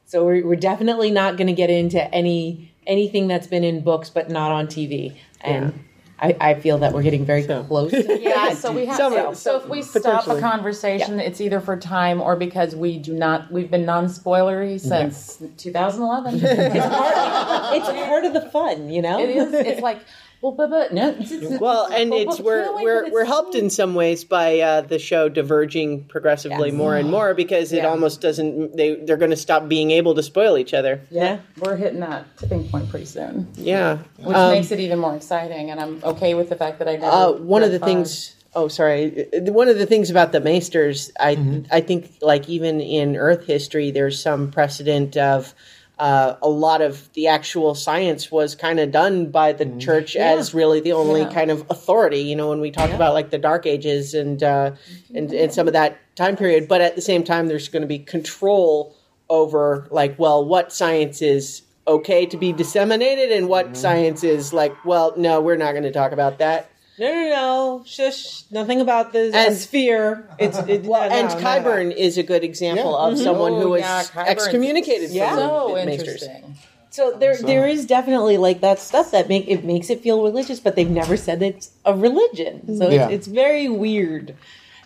so 0.05 0.25
we're, 0.25 0.45
we're 0.45 0.55
definitely 0.55 1.09
not 1.11 1.37
going 1.37 1.47
to 1.47 1.53
get 1.53 1.69
into 1.69 2.01
any 2.13 2.71
anything 2.87 3.27
that's 3.27 3.45
been 3.47 3.63
in 3.63 3.81
books 3.81 4.09
but 4.09 4.29
not 4.29 4.51
on 4.51 4.65
TV. 4.67 5.15
And 5.41 5.85
I, 6.21 6.37
I 6.39 6.53
feel 6.53 6.77
that 6.79 6.93
we're 6.93 7.01
getting 7.01 7.25
very 7.25 7.43
close. 7.43 7.91
to 7.91 8.19
Yeah, 8.21 8.53
so 8.53 8.71
we 8.71 8.85
have 8.85 8.95
Some- 8.97 9.13
so, 9.13 9.33
so 9.33 9.57
if 9.61 9.67
we 9.67 9.81
stop 9.81 9.97
a 9.97 10.01
potentially. 10.01 10.41
conversation, 10.41 11.19
it's 11.19 11.41
either 11.41 11.59
for 11.59 11.75
time 11.77 12.21
or 12.21 12.35
because 12.35 12.75
we 12.75 12.99
do 12.99 13.13
not 13.13 13.51
we've 13.51 13.71
been 13.71 13.85
non-spoilery 13.85 14.79
since 14.79 15.41
2011. 15.57 16.35
it's, 16.43 16.85
part, 16.85 17.75
it's 17.75 18.05
part 18.05 18.25
of 18.25 18.33
the 18.33 18.41
fun, 18.51 18.89
you 18.89 19.01
know. 19.01 19.19
it 19.19 19.29
is. 19.29 19.53
It's 19.53 19.81
like 19.81 19.99
well, 20.41 20.51
but, 20.53 20.69
but 20.69 20.93
no. 20.93 21.09
it's- 21.09 21.31
it's- 21.31 21.59
Well, 21.59 21.85
and 21.91 22.13
it's 22.13 22.39
we're 22.39 22.71
we're 22.81 23.09
we're 23.11 23.25
helped 23.25 23.55
in 23.55 23.69
some 23.69 23.93
ways 23.95 24.23
by 24.23 24.59
uh, 24.59 24.81
the 24.81 24.97
show 24.99 25.29
diverging 25.29 26.05
progressively 26.05 26.69
Yes. 26.69 26.77
more 26.77 26.95
and 26.95 27.09
more 27.11 27.33
because 27.33 27.71
it 27.73 27.77
Yeah. 27.77 27.89
almost 27.89 28.21
doesn't. 28.21 28.75
They 28.75 28.95
they're 28.95 29.17
going 29.17 29.31
to 29.31 29.37
stop 29.37 29.67
being 29.67 29.91
able 29.91 30.15
to 30.15 30.23
spoil 30.23 30.57
each 30.57 30.73
other. 30.73 31.01
Yeah, 31.11 31.39
we're 31.59 31.75
hitting 31.75 31.99
that 32.01 32.25
tipping 32.37 32.67
point 32.69 32.89
pretty 32.89 33.05
soon, 33.05 33.47
Yeah, 33.55 33.99
which 34.17 34.35
Um, 34.35 34.51
makes 34.51 34.71
it 34.71 34.79
even 34.79 34.99
more 34.99 35.15
exciting. 35.15 35.69
And 35.71 35.79
I'm 35.79 36.01
okay 36.03 36.33
with 36.33 36.49
the 36.49 36.55
fact 36.55 36.79
that 36.79 36.87
I 36.87 36.93
never. 36.97 37.05
Uh, 37.05 37.31
one 37.33 37.63
of 37.63 37.71
the 37.71 37.79
five. 37.79 37.87
things. 37.89 38.35
Oh, 38.53 38.67
sorry. 38.67 39.27
Uh, 39.33 39.49
One 39.53 39.69
of 39.69 39.77
the 39.77 39.85
things 39.85 40.09
about 40.09 40.33
the 40.33 40.41
Maesters, 40.41 41.09
I 41.17 41.35
Mm-hmm. 41.37 41.61
I 41.71 41.79
think, 41.79 42.11
like 42.21 42.49
even 42.49 42.81
in 42.81 43.15
Earth 43.15 43.45
history, 43.45 43.91
there's 43.91 44.21
some 44.21 44.51
precedent 44.51 45.15
of 45.15 45.55
uh, 46.01 46.35
a 46.41 46.49
lot 46.49 46.81
of 46.81 47.13
the 47.13 47.27
actual 47.27 47.75
science 47.75 48.31
was 48.31 48.55
kind 48.55 48.79
of 48.79 48.91
done 48.91 49.29
by 49.29 49.53
the 49.53 49.65
church 49.77 50.15
as 50.15 50.51
really 50.51 50.79
the 50.79 50.93
only 50.93 51.21
Yeah. 51.21 51.31
kind 51.31 51.51
of 51.51 51.63
authority. 51.69 52.21
You 52.21 52.35
know, 52.35 52.49
when 52.49 52.59
we 52.59 52.71
talk 52.71 52.89
about 52.89 53.13
like 53.13 53.29
the 53.29 53.37
Dark 53.37 53.67
Ages 53.67 54.15
and 54.15 54.41
uh, 54.41 54.71
and 55.13 55.31
and 55.31 55.53
some 55.53 55.67
of 55.67 55.73
that 55.73 55.99
time 56.15 56.35
period, 56.35 56.67
but 56.67 56.81
at 56.81 56.95
the 56.95 57.03
same 57.03 57.23
time, 57.23 57.47
there's 57.47 57.69
going 57.69 57.83
to 57.83 57.87
be 57.87 57.99
control 57.99 58.95
over 59.29 59.87
like, 59.91 60.17
well, 60.17 60.43
what 60.43 60.73
science 60.73 61.21
is 61.21 61.61
okay 61.87 62.25
to 62.25 62.37
be 62.37 62.51
disseminated 62.51 63.31
and 63.31 63.47
what 63.47 63.77
science 63.77 64.23
is 64.23 64.53
like, 64.53 64.73
well, 64.83 65.13
no, 65.17 65.39
we're 65.39 65.55
not 65.55 65.73
going 65.73 65.83
to 65.83 65.91
talk 65.91 66.13
about 66.13 66.39
that. 66.39 66.70
No, 67.01 67.07
no, 67.11 67.29
no. 67.29 67.83
Shush. 67.85 68.43
Nothing 68.51 68.79
about 68.79 69.11
the 69.11 69.31
And- 69.33 69.55
sphere. 69.57 70.29
It's 70.37 70.57
it, 70.59 70.83
Well, 70.91 71.09
no, 71.09 71.15
and 71.15 71.27
no, 71.29 71.35
no, 71.35 71.43
Qyburn 71.43 71.95
is 71.95 72.17
a 72.17 72.23
good 72.23 72.43
example 72.43 72.91
Yeah. 72.91 73.07
of 73.07 73.17
someone 73.17 73.53
who 73.53 73.63
Oh, 73.63 73.69
was 73.71 73.81
yeah, 73.81 74.03
Qyburn's 74.03 74.29
excommunicated 74.29 75.09
Yeah. 75.11 75.29
from 75.29 75.37
the 75.37 75.47
So 75.49 75.75
Maesters. 75.75 75.99
interesting. 75.99 76.55
So 76.91 77.11
there, 77.17 77.35
there 77.37 77.67
is 77.67 77.85
definitely 77.85 78.37
like 78.37 78.59
that 78.61 78.77
stuff 78.77 79.11
that 79.11 79.29
make 79.29 79.47
it 79.47 79.63
makes 79.63 79.89
it 79.89 80.01
feel 80.01 80.21
religious, 80.23 80.59
but 80.59 80.75
they've 80.75 80.89
never 80.89 81.15
said 81.17 81.41
it's 81.41 81.71
a 81.85 81.93
religion. 81.95 82.77
So 82.77 82.89
Yeah. 82.89 83.05
it's, 83.05 83.13
it's 83.13 83.27
very 83.27 83.67
weird, 83.69 84.35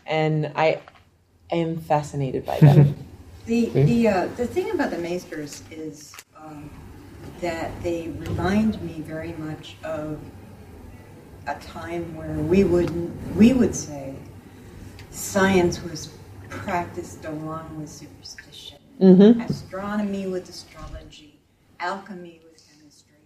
and 0.06 0.52
I 0.56 0.80
am 1.52 1.78
fascinated 1.78 2.46
by 2.46 2.60
that. 2.60 2.88
The 3.48 3.70
the 3.70 4.08
uh, 4.08 4.28
the 4.38 4.48
thing 4.48 4.72
about 4.72 4.90
the 4.90 4.98
Maesters 4.98 5.62
is 5.70 6.16
um, 6.36 6.68
that 7.42 7.70
they 7.84 8.08
remind 8.18 8.82
me 8.82 9.02
very 9.06 9.34
much 9.38 9.76
of 9.84 10.18
a 11.48 11.56
time 11.56 12.16
where 12.16 12.34
we 12.34 12.64
would 12.64 12.92
we 13.36 13.54
would 13.54 13.76
say 13.76 14.16
science 15.12 15.82
was 15.84 16.10
practiced 16.50 17.26
along 17.26 17.78
with 17.80 17.90
superstition, 17.90 18.78
Mhm. 19.00 19.50
astronomy 19.50 20.28
with 20.28 20.50
astrology, 20.50 21.40
alchemy 21.80 22.42
with 22.44 22.62
chemistry, 22.68 23.18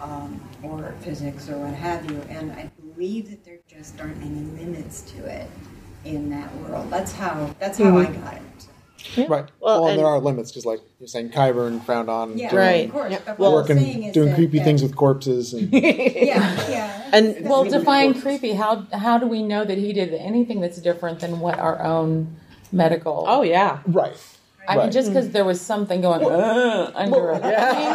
um, 0.00 0.40
or 0.62 0.94
physics 1.00 1.48
or 1.48 1.58
what 1.58 1.74
have 1.74 2.10
you. 2.10 2.20
And 2.28 2.52
I 2.52 2.70
believe 2.80 3.30
that 3.30 3.44
there 3.44 3.58
just 3.68 4.00
aren't 4.00 4.22
any 4.22 4.44
limits 4.60 5.02
to 5.12 5.24
it 5.26 5.50
in 6.04 6.30
that 6.30 6.54
world. 6.58 6.90
That's 6.90 7.12
how 7.12 7.50
that's 7.58 7.78
how 7.78 7.98
I 7.98 8.06
got 8.06 8.34
it. 8.34 8.68
Right. 9.16 9.28
Well, 9.28 9.48
Well, 9.60 9.82
and, 9.82 9.90
and- 9.90 9.98
there 10.00 10.06
are 10.06 10.18
limits 10.20 10.50
because, 10.50 10.66
like 10.66 10.80
you're 10.98 11.08
saying, 11.08 11.30
Qyburn 11.30 11.84
frowned 11.84 12.08
on 12.08 12.38
Yeah, 12.38 12.50
doing 12.50 12.62
Right. 12.62 12.86
of 12.86 12.92
course. 12.92 13.14
But 13.24 13.38
Well, 13.38 13.52
what 13.52 13.70
I'm 13.70 13.78
saying 13.78 13.86
working, 13.86 14.02
is 14.04 14.14
doing 14.14 14.34
creepy 14.34 14.58
that- 14.58 14.64
things 14.64 14.82
with 14.82 14.96
corpses, 14.96 15.52
and 15.54 15.72
Yeah, 15.72 16.70
yeah. 16.70 17.10
And 17.12 17.48
Well, 17.48 17.64
define 17.64 18.20
creepy. 18.20 18.52
How 18.52 18.86
how 18.92 19.18
do 19.18 19.26
we 19.26 19.42
know 19.42 19.64
that 19.64 19.78
he 19.78 19.92
did 19.92 20.14
anything 20.14 20.60
that's 20.60 20.78
different 20.78 21.20
than 21.20 21.40
what 21.40 21.58
our 21.58 21.82
own 21.82 22.36
medical. 22.72 23.24
Oh 23.28 23.42
yeah. 23.42 23.80
Right. 23.86 24.16
I 24.68 24.76
mean, 24.76 24.92
just 24.92 25.08
because 25.08 25.28
mm. 25.28 25.32
there 25.32 25.44
was 25.44 25.60
something 25.60 26.00
going 26.00 26.24
"Ugh," 26.24 26.92
under 26.94 27.32
it. 27.32 27.42
I 27.44 27.72
mean, 27.72 27.88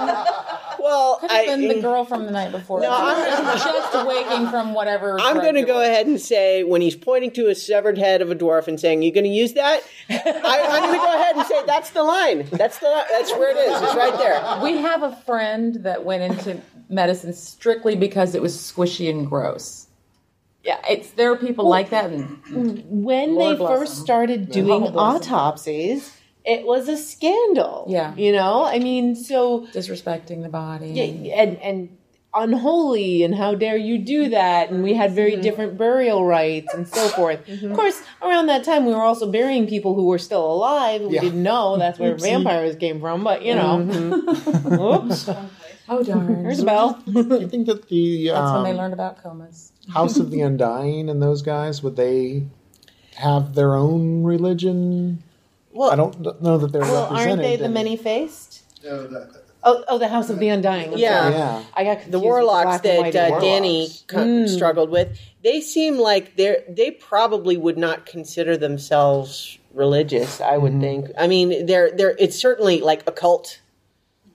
you 0.00 0.06
know, 0.12 0.53
Well, 0.84 1.16
could 1.16 1.30
have 1.30 1.40
I, 1.40 1.46
been 1.46 1.66
the 1.68 1.80
girl 1.80 2.04
from 2.04 2.26
the 2.26 2.30
night 2.30 2.52
before. 2.52 2.80
No, 2.80 2.90
I'm- 2.90 3.58
just 3.58 4.06
waking 4.06 4.48
from 4.48 4.74
whatever. 4.74 5.18
I'm 5.20 5.36
going 5.36 5.54
to 5.54 5.60
you're 5.60 5.66
go 5.66 5.80
ahead 5.80 6.06
and 6.06 6.20
say 6.20 6.62
when 6.62 6.82
he's 6.82 6.94
pointing 6.94 7.30
to 7.32 7.48
a 7.48 7.54
severed 7.54 7.96
head 7.96 8.20
of 8.20 8.30
a 8.30 8.34
dwarf 8.34 8.68
and 8.68 8.78
saying, 8.78 9.00
"You're 9.02 9.14
going 9.14 9.24
to 9.24 9.30
use 9.30 9.54
that?" 9.54 9.82
I, 10.10 10.14
I'm 10.14 10.82
going 10.82 10.92
to 10.92 10.98
go 10.98 11.14
ahead 11.14 11.36
and 11.36 11.46
say 11.46 11.64
that's 11.64 11.90
the 11.90 12.02
line. 12.02 12.46
That's 12.52 12.78
the 12.80 13.04
that's 13.10 13.32
where 13.32 13.50
it 13.50 13.56
is. 13.56 13.80
It's 13.82 13.94
right 13.94 14.18
there. 14.18 14.60
We 14.62 14.76
have 14.82 15.02
a 15.02 15.16
friend 15.24 15.76
that 15.84 16.04
went 16.04 16.22
into 16.30 16.60
medicine 16.90 17.32
strictly 17.32 17.96
because 17.96 18.34
it 18.34 18.42
was 18.42 18.54
squishy 18.54 19.08
and 19.08 19.26
gross. 19.26 19.86
Yeah, 20.62 20.80
it's 20.88 21.12
there 21.12 21.32
are 21.32 21.36
people 21.36 21.66
like 21.66 21.90
that, 21.90 22.10
and 22.10 22.84
When 22.88 23.34
Lord 23.36 23.58
they 23.58 23.66
first 23.66 23.96
them. 23.96 24.04
started 24.04 24.50
doing 24.50 24.68
Lord 24.68 24.88
them. 24.92 24.98
autopsies, 24.98 26.14
it 26.44 26.66
was 26.66 26.88
a 26.88 26.96
scandal. 26.96 27.86
Yeah. 27.88 28.14
You 28.16 28.32
know, 28.32 28.64
I 28.64 28.78
mean, 28.78 29.16
so 29.16 29.66
disrespecting 29.72 30.42
the 30.42 30.48
body. 30.48 30.88
Yeah, 30.88 31.34
and 31.34 31.58
and 31.58 31.98
unholy 32.36 33.22
and 33.22 33.34
how 33.34 33.54
dare 33.54 33.76
you 33.76 33.96
do 33.96 34.28
that 34.30 34.68
and 34.68 34.82
we 34.82 34.92
had 34.92 35.12
very 35.12 35.34
mm-hmm. 35.34 35.42
different 35.42 35.78
burial 35.78 36.26
rites 36.26 36.74
and 36.74 36.88
so 36.88 37.06
forth 37.10 37.38
of 37.38 37.46
mm-hmm. 37.46 37.74
course 37.76 38.02
around 38.22 38.46
that 38.46 38.64
time 38.64 38.84
we 38.84 38.92
were 38.92 39.02
also 39.02 39.30
burying 39.30 39.68
people 39.68 39.94
who 39.94 40.06
were 40.06 40.18
still 40.18 40.44
alive 40.44 41.00
we 41.00 41.14
Yeah. 41.14 41.20
didn't 41.20 41.44
know 41.44 41.78
that's 41.78 41.96
where 41.96 42.16
vampires 42.16 42.74
came 42.74 42.98
from 42.98 43.22
but 43.22 43.44
you 43.44 43.54
know 43.54 43.78
mm-hmm. 43.78 44.72
oops 44.80 45.30
Oh 45.88 46.02
darn! 46.02 46.42
there's 46.42 46.60
a 46.60 46.64
bell 46.64 47.00
Do 47.06 47.12
you 47.40 47.48
think 47.48 47.66
that 47.66 47.88
the 47.88 48.28
That's 48.28 48.50
when 48.50 48.56
um, 48.56 48.64
they 48.64 48.72
learned 48.72 48.94
about 48.94 49.22
comas. 49.22 49.72
House 49.92 50.16
of 50.16 50.30
the 50.30 50.40
Undying 50.48 51.10
and 51.10 51.20
those 51.20 51.42
guys 51.42 51.82
would 51.82 51.96
they 51.96 52.44
have 53.16 53.54
their 53.54 53.74
own 53.74 54.24
religion? 54.24 55.22
Well, 55.74 55.90
I 55.90 55.96
don't 55.96 56.40
know 56.42 56.56
that 56.58 56.72
they're 56.72 56.80
well 56.82 57.10
represented. 57.10 57.28
aren't 57.30 57.42
they 57.42 57.56
the 57.56 57.68
many-faced 57.68 58.62
No, 58.84 59.06
that, 59.08 59.42
oh, 59.64 59.84
oh 59.88 59.98
the 59.98 60.08
house 60.08 60.30
of 60.30 60.38
the 60.38 60.48
undying 60.48 60.92
I'm 60.92 60.98
Yeah. 60.98 61.20
sorry. 61.22 61.34
Yeah. 61.34 61.62
i 61.74 61.84
got 61.84 61.92
confused 61.94 62.12
the 62.12 62.18
warlocks 62.20 62.80
black 62.80 63.12
that 63.12 63.16
uh, 63.16 63.28
warlocks. 63.30 63.44
Dany 63.44 64.06
co- 64.06 64.46
struggled 64.46 64.90
with, 64.90 65.18
they 65.42 65.60
seem 65.60 65.98
like 65.98 66.36
they're 66.36 66.62
they 66.68 66.90
probably 66.92 67.56
would 67.56 67.76
not 67.76 68.06
consider 68.06 68.56
themselves 68.56 69.58
religious. 69.72 70.40
I 70.40 70.56
would 70.56 70.80
think. 70.80 71.10
I 71.18 71.26
mean, 71.26 71.66
they're 71.66 71.90
they're 71.90 72.14
it's 72.18 72.38
certainly 72.38 72.80
like 72.80 73.02
occult, 73.08 73.60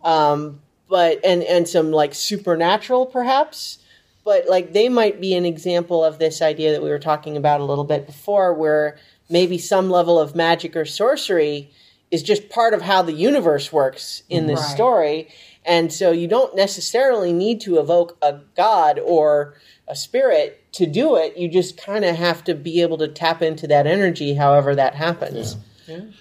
um, 0.04 0.60
but 0.90 1.24
and 1.24 1.44
and 1.44 1.68
some 1.68 1.92
like 1.92 2.14
supernatural 2.14 3.06
perhaps. 3.06 3.78
But 4.26 4.48
like 4.50 4.74
they 4.74 4.90
might 4.90 5.20
be 5.22 5.34
an 5.36 5.46
example 5.46 6.04
of 6.04 6.20
this 6.20 6.42
idea 6.42 6.74
that 6.74 6.84
we 6.84 6.90
were 6.90 7.00
talking 7.00 7.38
about 7.38 7.62
a 7.62 7.64
little 7.64 7.86
bit 7.86 8.06
before, 8.06 8.54
where 8.54 8.98
maybe 9.30 9.58
some 9.58 9.90
level 9.90 10.20
of 10.20 10.36
magic 10.36 10.76
or 10.76 10.86
sorcery 10.86 11.72
is 12.12 12.24
just 12.24 12.50
part 12.50 12.74
of 12.74 12.82
how 12.82 13.02
the 13.02 13.14
universe 13.14 13.72
works 13.72 14.24
in 14.30 14.48
this 14.48 14.60
Right. 14.60 14.70
story. 14.70 15.28
And 15.66 15.94
so 15.94 16.12
you 16.12 16.28
don't 16.28 16.56
necessarily 16.56 17.32
need 17.32 17.62
to 17.62 17.78
evoke 17.80 18.18
a 18.22 18.40
god 18.56 19.00
or 19.04 19.54
a 19.88 19.96
spirit 19.96 20.64
to 20.74 20.88
do 20.88 21.16
it. 21.16 21.38
You 21.38 21.48
just 21.48 21.78
kind 21.78 22.04
of 22.06 22.16
have 22.16 22.44
to 22.46 22.56
be 22.56 22.82
able 22.82 22.98
to 22.98 23.08
tap 23.08 23.42
into 23.42 23.68
that 23.68 23.86
energy 23.86 24.34
however 24.34 24.76
that 24.76 24.96
happens. 24.96 25.58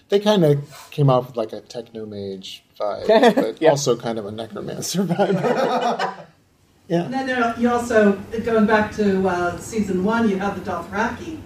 They 0.08 0.18
kind 0.20 0.44
of 0.44 0.90
came 0.90 1.10
off 1.10 1.28
with 1.28 1.36
like 1.36 1.52
a 1.52 1.60
techno 1.60 2.06
mage 2.06 2.64
vibe, 2.78 3.34
but 3.34 3.60
Yeah. 3.60 3.70
also 3.70 3.96
kind 3.96 4.18
of 4.18 4.24
a 4.26 4.30
necromancer 4.30 5.04
vibe. 5.04 5.34
yeah. 6.88 7.04
And 7.04 7.12
then 7.12 7.26
there, 7.26 7.54
you 7.58 7.70
also, 7.70 8.12
going 8.44 8.64
back 8.66 8.92
to 8.96 9.26
uh, 9.28 9.58
season 9.58 10.04
one, 10.04 10.28
you 10.28 10.38
have 10.38 10.62
the 10.62 10.70
Dothraki, 10.70 11.38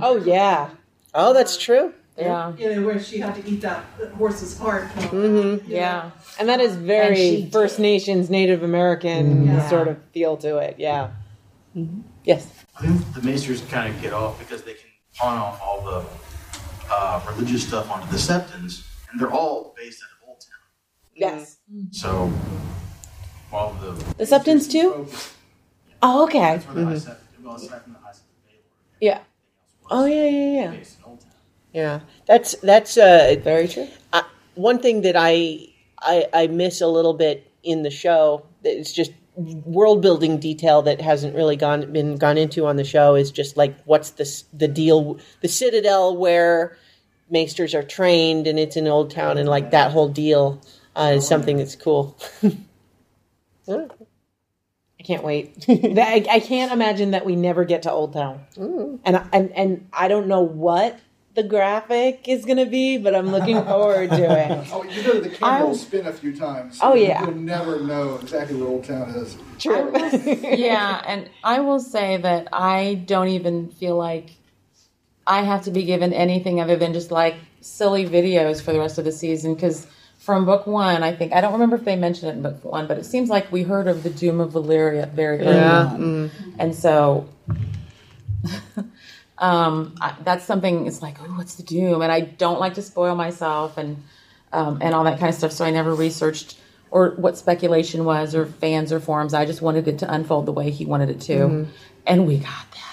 oh 0.00 0.16
yeah 0.24 0.70
Oh, 1.14 1.32
that's 1.32 1.56
true. 1.56 1.92
Yeah, 2.18 2.54
you 2.56 2.74
know, 2.74 2.86
where 2.86 3.00
she 3.00 3.18
had 3.18 3.34
to 3.36 3.48
eat 3.48 3.62
that 3.62 3.84
horse's 4.18 4.58
heart. 4.58 4.88
Mm-hmm. 4.94 5.70
yeah. 5.70 6.10
and 6.38 6.48
that 6.48 6.60
is 6.60 6.76
very 6.76 7.06
And 7.06 7.16
she 7.16 7.50
first 7.50 7.78
nations 7.78 8.28
native 8.28 8.62
american 8.62 9.46
mm-hmm. 9.46 9.56
Yeah. 9.56 9.68
sort 9.70 9.88
of 9.88 9.96
feel 10.12 10.36
to 10.38 10.58
it 10.58 10.74
yeah. 10.78 11.10
Mm-hmm. 11.74 12.00
Yes. 12.24 12.46
I 12.78 12.86
think 12.86 13.14
the 13.14 13.20
Maesters 13.20 13.62
kind 13.70 13.94
of 13.94 14.02
get 14.02 14.12
off 14.12 14.38
because 14.38 14.62
they 14.62 14.74
can 14.74 14.88
pawn 15.16 15.38
off 15.38 15.60
all 15.62 15.80
the 15.82 16.04
uh, 16.90 17.20
religious 17.32 17.66
stuff 17.66 17.90
onto 17.90 18.10
the 18.10 18.18
Septons, 18.18 18.86
and 19.10 19.20
they're 19.20 19.30
all 19.30 19.74
based 19.76 20.02
out 20.02 20.10
of 20.22 20.28
Old 20.28 20.40
Town. 20.40 20.58
yes. 21.14 21.58
So, 21.92 22.26
while 23.50 23.72
the 23.74 23.92
The 24.16 24.24
Septons 24.26 24.68
too? 24.70 24.90
focus- 24.92 25.34
oh 26.02 26.24
okay. 26.24 26.38
That's 26.56 26.66
where 26.66 26.74
the 26.74 26.84
high 26.86 26.94
Sept- 26.94 27.16
well, 27.42 27.54
aside 27.54 27.82
from 27.82 27.92
the 27.92 27.98
high 28.00 28.10
Sept 28.10 28.20
yeah. 29.00 29.20
oh 29.90 30.04
yeah 30.04 30.24
yeah 30.24 30.52
yeah. 30.62 30.70
based 30.72 30.98
in 30.98 30.99
Old 30.99 30.99
Town. 30.99 30.99
Yeah, 31.72 32.00
that's 32.26 32.54
that's 32.56 32.96
uh, 32.96 33.36
very 33.42 33.68
true 33.68 33.88
one 34.56 34.80
thing 34.80 35.02
that 35.02 35.14
I, 35.16 35.68
I 36.00 36.26
I 36.32 36.46
miss 36.48 36.80
a 36.80 36.86
little 36.88 37.14
bit 37.14 37.50
in 37.62 37.82
the 37.82 37.90
show. 37.90 38.44
that 38.62 38.76
It's 38.78 38.92
just 38.92 39.12
world 39.36 40.02
building 40.02 40.38
detail 40.38 40.82
that 40.82 41.00
hasn't 41.00 41.34
really 41.34 41.56
gone 41.56 41.92
been 41.92 42.16
gone 42.16 42.36
into 42.36 42.66
on 42.66 42.76
the 42.76 42.84
show. 42.84 43.14
Is 43.14 43.30
just 43.30 43.56
like 43.56 43.80
what's 43.84 44.10
the 44.10 44.24
s- 44.24 44.44
the 44.52 44.68
deal? 44.68 45.18
The 45.40 45.48
Citadel 45.48 46.16
where 46.16 46.76
maesters 47.30 47.74
are 47.74 47.82
trained, 47.84 48.46
and 48.48 48.58
it's 48.58 48.76
an 48.76 48.86
Old 48.88 49.12
Town, 49.12 49.38
and 49.38 49.48
like 49.48 49.70
that 49.70 49.92
whole 49.92 50.08
deal 50.08 50.60
uh, 50.96 51.12
is 51.16 51.26
something 51.26 51.56
that's 51.58 51.76
cool. 51.76 52.18
I 53.68 55.02
can't 55.04 55.22
wait. 55.24 55.64
I, 55.68 56.26
I 56.30 56.40
can't 56.40 56.72
imagine 56.72 57.12
that 57.12 57.24
we 57.24 57.36
never 57.36 57.64
get 57.64 57.82
to 57.84 57.92
Old 57.92 58.12
Town, 58.12 58.44
and 59.04 59.16
I- 59.16 59.26
and 59.32 59.52
and 59.52 59.88
I 59.92 60.08
don't 60.08 60.26
know 60.26 60.42
what 60.42 60.98
the 61.34 61.42
graphic 61.42 62.28
is 62.28 62.44
going 62.44 62.56
to 62.56 62.66
be, 62.66 62.98
but 62.98 63.14
I'm 63.14 63.30
looking 63.30 63.62
forward 63.64 64.10
to 64.10 64.38
it. 64.38 64.68
Oh, 64.72 64.82
you 64.82 65.02
know 65.02 65.20
the 65.20 65.30
camera 65.30 65.60
I- 65.60 65.64
will 65.64 65.74
spin 65.74 66.06
a 66.06 66.12
few 66.12 66.34
times. 66.34 66.78
Oh, 66.82 66.94
yeah. 66.94 67.24
You'll 67.24 67.34
never 67.34 67.80
know 67.80 68.16
exactly 68.16 68.56
where 68.56 68.68
Old 68.68 68.84
Town 68.84 69.10
is. 69.10 69.36
True. 69.58 69.92
yeah, 70.42 71.02
and 71.06 71.30
I 71.44 71.60
will 71.60 71.80
say 71.80 72.16
that 72.16 72.48
I 72.52 72.94
don't 73.06 73.28
even 73.28 73.68
feel 73.68 73.96
like 73.96 74.30
I 75.26 75.42
have 75.42 75.64
to 75.64 75.70
be 75.70 75.84
given 75.84 76.12
anything 76.12 76.60
other 76.60 76.76
than 76.76 76.92
just 76.92 77.10
like 77.10 77.36
silly 77.60 78.06
videos 78.08 78.60
for 78.60 78.72
the 78.72 78.78
rest 78.78 78.98
of 78.98 79.04
the 79.04 79.12
season 79.12 79.54
because 79.54 79.86
from 80.18 80.44
book 80.44 80.66
one, 80.66 81.02
I 81.02 81.14
think 81.14 81.32
I 81.32 81.40
don't 81.40 81.52
remember 81.52 81.76
if 81.76 81.84
they 81.84 81.96
mentioned 81.96 82.30
it 82.30 82.34
in 82.34 82.42
book 82.42 82.64
one, 82.64 82.86
but 82.86 82.98
it 82.98 83.04
seems 83.04 83.30
like 83.30 83.50
we 83.52 83.62
heard 83.62 83.86
of 83.86 84.02
the 84.02 84.10
doom 84.10 84.40
of 84.40 84.52
Valyria 84.52 85.10
very 85.12 85.40
early 85.40 85.60
on, 85.60 85.98
mm-hmm. 85.98 86.50
and 86.58 86.74
so. 86.74 87.28
um, 89.40 89.94
I, 90.00 90.14
that's 90.22 90.44
something. 90.44 90.86
It's 90.86 91.02
like, 91.02 91.20
oh, 91.20 91.34
what's 91.36 91.56
the 91.56 91.62
doom? 91.62 92.02
And 92.02 92.12
I 92.12 92.20
don't 92.20 92.60
like 92.60 92.74
to 92.74 92.82
spoil 92.82 93.14
myself 93.14 93.76
and 93.78 94.02
um, 94.52 94.78
and 94.80 94.94
all 94.94 95.04
that 95.04 95.18
kind 95.18 95.28
of 95.30 95.34
stuff. 95.34 95.52
So 95.52 95.64
I 95.64 95.70
never 95.70 95.94
researched 95.94 96.58
or 96.90 97.10
what 97.16 97.36
speculation 97.38 98.04
was 98.04 98.34
or 98.34 98.46
fans 98.46 98.92
or 98.92 99.00
forums. 99.00 99.32
I 99.34 99.46
just 99.46 99.62
wanted 99.62 99.88
it 99.88 99.98
to 100.00 100.12
unfold 100.12 100.46
the 100.46 100.52
way 100.52 100.70
he 100.70 100.84
wanted 100.84 101.08
it 101.10 101.20
to, 101.22 101.68
and 102.06 102.26
we 102.26 102.38
got 102.38 102.70
that. 102.72 102.89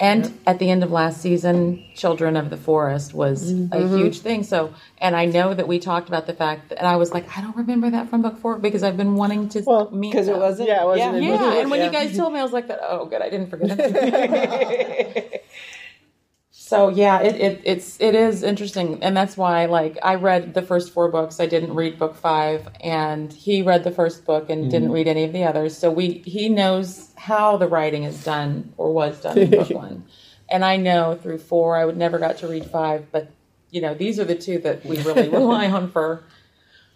And 0.00 0.38
at 0.46 0.60
the 0.60 0.70
end 0.70 0.84
of 0.84 0.92
last 0.92 1.20
season, 1.20 1.84
Children 1.94 2.36
of 2.36 2.50
the 2.50 2.56
Forest 2.56 3.14
was 3.14 3.50
a 3.50 3.54
mm-hmm. 3.54 3.96
huge 3.96 4.20
thing. 4.20 4.44
So, 4.44 4.72
and 4.98 5.16
I 5.16 5.24
know 5.24 5.52
that 5.52 5.66
we 5.66 5.80
talked 5.80 6.08
about 6.08 6.26
the 6.26 6.34
fact 6.34 6.68
that, 6.68 6.78
and 6.78 6.86
I 6.86 6.96
was 6.96 7.12
like, 7.12 7.36
I 7.36 7.40
don't 7.40 7.56
remember 7.56 7.90
that 7.90 8.08
from 8.08 8.22
book 8.22 8.38
four 8.38 8.58
because 8.58 8.84
I've 8.84 8.96
been 8.96 9.14
wanting 9.14 9.48
to 9.50 9.62
Well, 9.66 9.90
meet 9.90 10.12
Because 10.12 10.28
it 10.28 10.36
wasn't. 10.36 10.68
Yeah, 10.68 10.82
it 10.82 10.86
wasn't 10.86 11.16
in 11.16 11.22
Yeah, 11.24 11.38
book 11.38 11.54
and 11.54 11.70
when 11.70 11.80
yeah. 11.80 11.86
you 11.86 11.92
guys 11.92 12.16
told 12.16 12.32
me, 12.32 12.38
I 12.38 12.44
was 12.44 12.52
like, 12.52 12.68
that. 12.68 12.78
Oh, 12.82 13.06
good, 13.06 13.22
I 13.22 13.28
didn't 13.28 13.50
forget 13.50 13.76
it. 13.78 15.44
so 16.50 16.90
yeah, 16.90 17.20
it, 17.20 17.40
it 17.40 17.60
it's 17.64 18.00
it 18.00 18.14
is 18.14 18.42
interesting, 18.44 19.02
and 19.02 19.16
that's 19.16 19.36
why 19.36 19.64
like 19.66 19.98
I 20.02 20.14
read 20.14 20.54
the 20.54 20.62
first 20.62 20.92
four 20.92 21.10
books. 21.10 21.40
I 21.40 21.46
didn't 21.46 21.74
read 21.74 21.98
book 21.98 22.14
five, 22.14 22.68
and 22.80 23.32
he 23.32 23.62
read 23.62 23.82
the 23.84 23.90
first 23.90 24.24
book 24.24 24.48
and 24.48 24.70
didn't 24.70 24.88
mm-hmm. 24.88 24.94
read 24.94 25.08
any 25.08 25.24
of 25.24 25.32
the 25.32 25.44
others. 25.44 25.76
So 25.76 25.90
we 25.90 26.22
he 26.24 26.48
knows 26.48 27.07
how 27.18 27.56
the 27.56 27.68
writing 27.68 28.04
is 28.04 28.24
done 28.24 28.72
or 28.76 28.92
was 28.92 29.20
done 29.20 29.36
in 29.36 29.50
book 29.58 29.70
one, 29.70 30.04
and 30.48 30.64
I 30.64 30.76
know 30.76 31.18
through 31.20 31.38
four 31.38 31.76
I 31.76 31.84
would 31.84 31.96
never 31.96 32.18
got 32.18 32.38
to 32.38 32.48
read 32.48 32.66
five, 32.66 33.06
but 33.12 33.30
you 33.70 33.80
know 33.80 33.94
these 33.94 34.18
are 34.18 34.24
the 34.24 34.34
two 34.34 34.58
that 34.60 34.84
we 34.84 35.02
really 35.02 35.28
rely 35.40 35.66
on 35.66 35.90
for. 35.90 36.22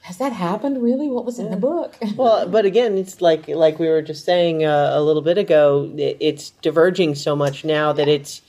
Has 0.03 0.19
that 0.19 0.33
happened 0.33 0.83
really? 0.83 1.09
What 1.09 1.25
was 1.25 1.39
in 1.39 1.51
the 1.51 1.57
book? 1.57 1.97
Well, 2.17 2.49
but 2.49 2.65
again, 2.65 2.99
it's 2.99 3.21
like 3.21 3.47
like 3.49 3.79
we 3.79 3.89
were 3.89 4.03
just 4.03 4.25
saying 4.25 4.65
uh, 4.65 4.91
a 4.95 5.03
little 5.03 5.23
bit 5.23 5.39
ago. 5.39 5.93
It's 5.97 6.51
diverging 6.51 7.15
so 7.15 7.37
much 7.37 7.65
now 7.65 7.93
that 7.93 8.09
it's, 8.09 8.43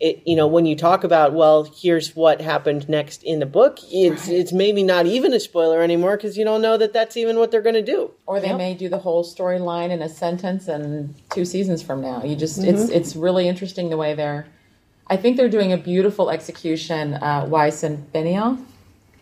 it 0.00 0.22
you 0.26 0.36
know, 0.36 0.46
when 0.46 0.66
you 0.66 0.76
talk 0.76 1.04
about 1.04 1.32
well, 1.32 1.64
here's 1.64 2.14
what 2.14 2.40
happened 2.40 2.88
next 2.88 3.22
in 3.22 3.40
the 3.40 3.46
book. 3.46 3.78
It's 3.90 4.28
it's 4.28 4.52
maybe 4.52 4.82
not 4.82 5.06
even 5.06 5.32
a 5.32 5.40
spoiler 5.40 5.82
anymore 5.82 6.16
because 6.16 6.36
you 6.36 6.44
don't 6.44 6.62
know 6.62 6.76
that 6.76 6.92
that's 6.92 7.16
even 7.16 7.38
what 7.38 7.50
they're 7.50 7.62
going 7.62 7.74
to 7.74 7.82
do. 7.82 8.10
Or 8.26 8.40
they 8.40 8.52
may 8.54 8.74
do 8.74 8.88
the 8.88 8.98
whole 8.98 9.24
storyline 9.24 9.90
in 9.90 10.02
a 10.02 10.08
sentence 10.08 10.68
and 10.68 11.14
two 11.30 11.44
seasons 11.44 11.82
from 11.82 12.00
now. 12.00 12.22
You 12.24 12.36
just 12.36 12.58
it's 12.62 12.88
it's 12.90 13.16
really 13.16 13.48
interesting 13.48 13.90
the 13.90 13.96
way 13.96 14.14
they're 14.14 14.46
I 15.06 15.16
think 15.16 15.36
they're 15.36 15.48
doing 15.48 15.72
a 15.72 15.78
beautiful 15.78 16.30
execution, 16.30 17.14
uh 17.14 17.46
Weiss 17.48 17.82
and 17.82 18.12
Benioff. 18.12 18.62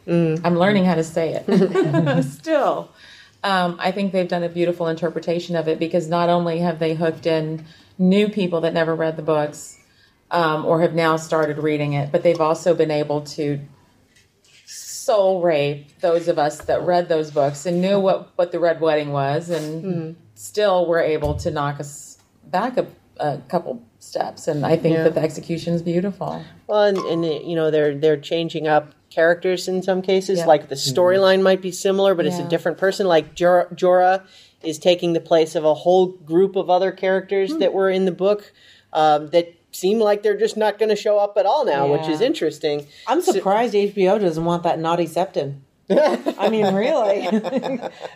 I'm 0.08 0.56
learning 0.56 0.84
how 0.84 0.94
to 0.94 1.04
say 1.04 1.34
it. 1.34 2.22
Still. 2.24 2.90
Um, 3.42 3.76
I 3.78 3.92
think 3.92 4.12
they've 4.12 4.28
done 4.28 4.42
a 4.42 4.48
beautiful 4.48 4.88
interpretation 4.88 5.56
of 5.56 5.68
it 5.68 5.78
because 5.78 6.08
not 6.08 6.28
only 6.28 6.58
have 6.58 6.78
they 6.78 6.94
hooked 6.94 7.26
in 7.26 7.64
new 7.98 8.28
people 8.28 8.60
that 8.62 8.74
never 8.74 8.94
read 8.94 9.16
the 9.16 9.22
books, 9.22 9.78
um, 10.36 10.64
or 10.66 10.80
have 10.82 10.94
now 10.94 11.16
started 11.16 11.58
reading 11.58 11.92
it, 11.94 12.12
but 12.12 12.22
they've 12.22 12.40
also 12.40 12.74
been 12.74 12.90
able 12.90 13.20
to 13.22 13.58
soul 14.66 15.40
rape 15.42 15.98
those 16.00 16.28
of 16.28 16.38
us 16.38 16.58
that 16.62 16.82
read 16.82 17.08
those 17.08 17.30
books 17.30 17.66
and 17.66 17.80
knew 17.80 17.98
what, 17.98 18.30
what 18.36 18.52
the 18.52 18.58
Red 18.58 18.80
Wedding 18.80 19.12
was, 19.12 19.50
and 19.50 20.16
still 20.34 20.86
were 20.86 21.00
able 21.00 21.34
to 21.36 21.50
knock 21.50 21.80
us 21.80 22.18
back 22.44 22.76
a, 22.76 22.86
a 23.18 23.38
couple 23.48 23.82
steps. 24.00 24.48
And 24.48 24.66
I 24.66 24.76
think 24.76 24.96
Yeah. 24.96 25.04
that 25.04 25.14
the 25.14 25.20
execution 25.20 25.74
is 25.74 25.82
beautiful. 25.82 26.44
Well, 26.66 26.82
and, 26.82 26.98
and 26.98 27.24
it- 27.24 27.44
you 27.44 27.54
know 27.56 27.70
they're 27.70 27.94
they're 27.94 28.16
changing 28.16 28.66
up 28.66 28.92
characters 29.10 29.68
in 29.68 29.82
some 29.82 30.02
cases. 30.02 30.38
Yeah. 30.40 30.46
Like 30.46 30.68
the 30.68 30.74
storyline 30.74 31.40
might 31.42 31.62
be 31.62 31.70
similar, 31.72 32.14
but 32.14 32.26
it's 32.26 32.38
a 32.38 32.48
different 32.48 32.76
person. 32.76 33.06
Like 33.06 33.34
Jorah, 33.34 33.72
Jorah 33.74 34.24
is 34.62 34.78
taking 34.78 35.12
the 35.12 35.20
place 35.20 35.54
of 35.54 35.64
a 35.64 35.74
whole 35.74 36.06
group 36.08 36.56
of 36.56 36.68
other 36.68 36.90
characters 36.92 37.52
Hmm. 37.52 37.60
that 37.60 37.72
were 37.72 37.88
in 37.88 38.04
the 38.04 38.12
book 38.12 38.52
um, 38.92 39.28
that 39.28 39.54
seem 39.78 39.98
like 39.98 40.22
they're 40.22 40.36
just 40.36 40.56
not 40.56 40.78
going 40.78 40.88
to 40.88 40.96
show 40.96 41.18
up 41.18 41.36
at 41.36 41.46
all 41.46 41.64
now, 41.64 41.86
which 41.92 42.08
is 42.08 42.20
interesting. 42.20 42.86
I'm 43.06 43.20
surprised 43.22 43.74
HBO 43.74 44.20
doesn't 44.20 44.44
want 44.44 44.62
that 44.64 44.78
naughty 44.78 45.06
septon. 45.06 45.60
I 45.90 46.48
mean, 46.48 46.74
really, 46.74 47.28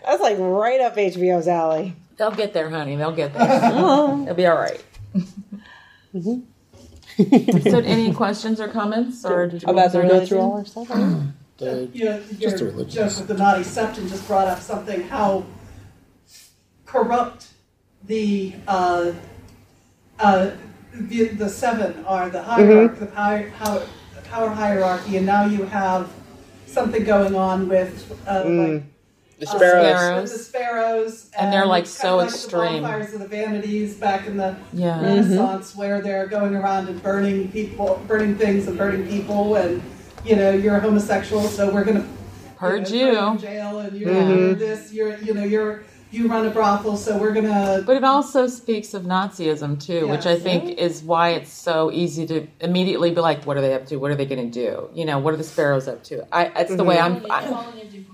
that's 0.05 0.20
like 0.20 0.37
right 0.38 0.81
up 0.81 0.96
HBO's 0.96 1.46
alley. 1.46 1.94
They'll 2.16 2.31
get 2.33 2.53
there, 2.53 2.68
honey. 2.68 2.96
They'll 2.96 3.12
get 3.14 3.33
there. 3.33 3.46
It'll 3.70 4.35
be 4.35 4.46
all 4.46 4.57
right. 4.57 4.83
so, 6.14 6.42
any 7.79 8.12
questions 8.12 8.61
or 8.61 8.68
comments, 8.68 9.25
or 9.25 9.46
did 9.46 9.62
you 9.62 9.68
About 9.68 9.92
the 9.92 9.99
want 9.99 10.09
to 10.11 10.14
religion? 10.14 10.27
Through 10.29 10.38
all 10.40 10.53
our 10.59 10.64
stuff. 10.64 10.88
The- 11.59 11.90
You 11.92 12.05
know, 12.07 12.23
Just 12.38 12.61
a 12.61 12.64
religious- 12.66 12.94
joke 12.94 13.16
with 13.18 13.29
the 13.29 13.35
naughty 13.35 13.62
septon 13.62 14.09
just 14.09 14.27
brought 14.27 14.49
up 14.49 14.61
something 14.61 15.03
how 15.09 15.44
corrupt 16.87 17.49
the 18.05 18.55
uh, 18.66 19.12
uh, 20.18 20.51
the, 20.92 21.29
the 21.29 21.48
seven 21.48 22.05
are, 22.05 22.29
the 22.31 22.42
hierarchy, 22.42 22.98
the 23.00 23.07
power, 23.07 23.50
power, 23.59 23.83
power 24.24 24.48
hierarchy, 24.50 25.16
and 25.16 25.26
now 25.26 25.44
you 25.46 25.64
have 25.64 26.11
something 26.66 27.05
going 27.05 27.35
on 27.35 27.68
with 27.68 28.11
uh, 28.26 28.44
like 28.44 28.83
The 29.38 29.48
uh, 29.48 29.57
sparrows. 29.57 30.33
the 30.33 30.38
sparrows, 30.38 31.31
And 31.38 31.53
they're, 31.53 31.66
like, 31.66 31.87
so 31.87 32.18
kinda 32.18 32.24
extreme. 32.33 32.74
The 32.83 32.88
bonfires 32.88 33.14
of 33.14 33.20
the 33.20 33.29
vanities 33.29 33.94
back 33.96 34.26
in 34.26 34.37
the 34.37 34.57
Yeah. 34.72 35.00
Renaissance, 35.00 35.74
where 35.74 36.00
they're 36.00 36.26
going 36.26 36.55
around 36.55 36.88
and 36.88 37.03
burning 37.03 37.50
people, 37.50 38.00
burning 38.07 38.37
things, 38.37 38.66
and 38.68 38.76
burning 38.79 39.07
people, 39.07 39.57
and 39.57 39.83
you 40.24 40.37
know 40.37 40.50
you're 40.50 40.76
a 40.76 40.81
homosexual, 40.81 41.42
so 41.44 41.72
we're 41.72 41.85
gonna 41.85 42.07
Purge 42.57 42.90
you. 42.90 43.11
know, 43.12 43.29
you. 43.29 43.33
in 43.33 43.38
jail, 43.38 43.79
and 43.79 43.96
you're, 43.96 44.12
you're 44.12 44.55
this, 44.55 44.92
you're 44.92 45.16
you 45.18 45.33
know 45.33 45.44
you're 45.44 45.83
you 46.11 46.29
run 46.29 46.46
a 46.46 46.51
brothel, 46.51 46.96
so 46.96 47.16
we're 47.18 47.33
gonna. 47.33 47.83
But 47.87 47.96
it 47.96 48.05
also 48.05 48.46
speaks 48.46 48.94
of 48.94 49.03
Nazism 49.05 49.81
too, 49.85 50.09
which 50.09 50.27
I 50.27 50.33
Yes. 50.33 50.42
think 50.42 50.79
is 50.79 51.03
why 51.03 51.31
it's 51.31 51.53
so 51.53 51.90
easy 51.92 52.27
to 52.27 52.46
immediately 52.61 53.11
be 53.12 53.20
like, 53.20 53.44
"What 53.44 53.57
are 53.57 53.61
they 53.61 53.75
up 53.75 53.87
to? 53.87 53.96
What 53.96 54.11
are 54.11 54.14
they 54.16 54.27
going 54.27 54.51
to 54.51 54.53
do? 54.66 54.88
You 54.94 55.05
know, 55.05 55.18
what 55.18 55.35
are 55.35 55.37
the 55.37 55.44
sparrows 55.44 55.88
up 55.88 56.03
to?" 56.05 56.27
I, 56.33 56.49
that's 56.49 56.75
the 56.75 56.85
way 56.85 56.99
I'm. 56.99 57.25
I, 57.31 57.44
into 57.81 58.05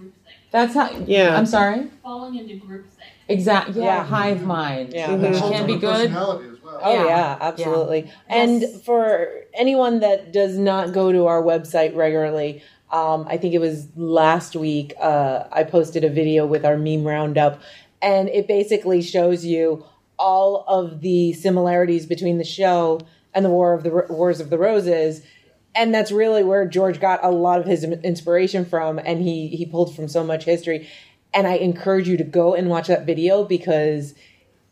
that's 0.50 0.74
how. 0.74 0.90
Yeah. 1.06 1.36
I'm 1.36 1.46
sorry. 1.46 1.88
Falling 2.02 2.36
into 2.36 2.54
groupthink. 2.64 2.84
Exactly. 3.28 3.82
Yeah. 3.82 3.96
Yeah. 3.96 4.04
Hive 4.04 4.42
mind. 4.42 4.92
Yeah. 4.92 5.14
Which 5.14 5.38
can 5.38 5.62
of 5.62 5.66
be 5.66 5.76
good. 5.76 6.12
well. 6.14 6.42
Oh 6.82 6.92
Yeah. 6.94 7.04
yeah, 7.06 7.38
absolutely. 7.40 8.10
And 8.28 8.60
Yes. 8.62 8.82
for 8.82 9.28
anyone 9.54 10.00
that 10.00 10.32
does 10.32 10.58
not 10.58 10.92
go 10.92 11.10
to 11.12 11.26
our 11.26 11.42
website 11.42 11.94
regularly, 11.96 12.62
um, 12.92 13.26
I 13.28 13.36
think 13.36 13.54
it 13.54 13.60
was 13.60 13.86
last 13.96 14.54
week. 14.56 14.94
Uh, 15.00 15.44
I 15.52 15.64
posted 15.64 16.04
a 16.04 16.08
video 16.10 16.46
with 16.46 16.64
our 16.64 16.76
meme 16.76 17.04
roundup, 17.04 17.60
and 18.02 18.28
it 18.28 18.46
basically 18.46 19.02
shows 19.02 19.44
you 19.44 19.84
all 20.18 20.64
of 20.66 21.00
the 21.00 21.32
similarities 21.32 22.06
between 22.06 22.38
the 22.38 22.44
show 22.44 23.00
and 23.34 23.44
the 23.44 23.50
War 23.50 23.74
of 23.74 23.82
the 23.82 23.90
Ro- 23.90 24.06
Wars 24.08 24.40
of 24.40 24.50
the 24.50 24.58
Roses. 24.58 25.22
And 25.74 25.94
that's 25.94 26.10
really 26.10 26.42
where 26.42 26.66
George 26.66 27.00
got 27.00 27.22
a 27.22 27.30
lot 27.30 27.60
of 27.60 27.66
his 27.66 27.84
inspiration 27.84 28.64
from, 28.64 28.98
and 28.98 29.20
he 29.20 29.48
he 29.48 29.66
pulled 29.66 29.94
from 29.94 30.08
so 30.08 30.24
much 30.24 30.44
history. 30.44 30.88
And 31.34 31.46
I 31.46 31.56
encourage 31.56 32.08
you 32.08 32.16
to 32.16 32.24
go 32.24 32.54
and 32.54 32.70
watch 32.70 32.88
that 32.88 33.04
video 33.04 33.44
because 33.44 34.14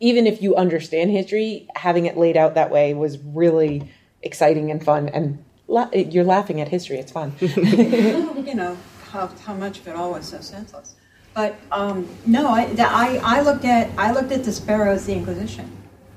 even 0.01 0.27
if 0.27 0.41
you 0.41 0.57
understand 0.57 1.11
history, 1.11 1.69
having 1.77 2.07
it 2.07 2.17
laid 2.17 2.39
out 2.39 2.55
that 2.55 2.71
way 2.71 2.95
was 2.95 3.19
really 3.19 3.91
exciting 4.23 4.71
and 4.71 4.83
fun. 4.83 5.11
And 5.11 5.45
la- 5.69 5.91
you're 5.93 6.25
laughing 6.25 6.63
at 6.63 6.69
history; 6.69 6.97
it's 6.97 7.13
fun. 7.13 7.35
you 7.41 8.55
know 8.55 8.79
how, 9.11 9.27
how 9.45 9.55
much 9.55 9.81
of 9.81 9.89
it 9.89 9.95
all 9.95 10.13
was 10.13 10.29
so 10.29 10.41
senseless. 10.41 10.95
But 11.35 11.57
um, 11.73 12.09
no, 12.27 12.49
I, 12.49 12.67
the- 12.67 12.89
I 12.89 13.21
I 13.23 13.41
looked 13.43 13.65
at 13.65 13.91
I 13.99 14.13
looked 14.13 14.31
at 14.33 14.45
the 14.45 14.53
Sparrows, 14.53 15.05
the 15.07 15.15
Inquisition. 15.15 15.71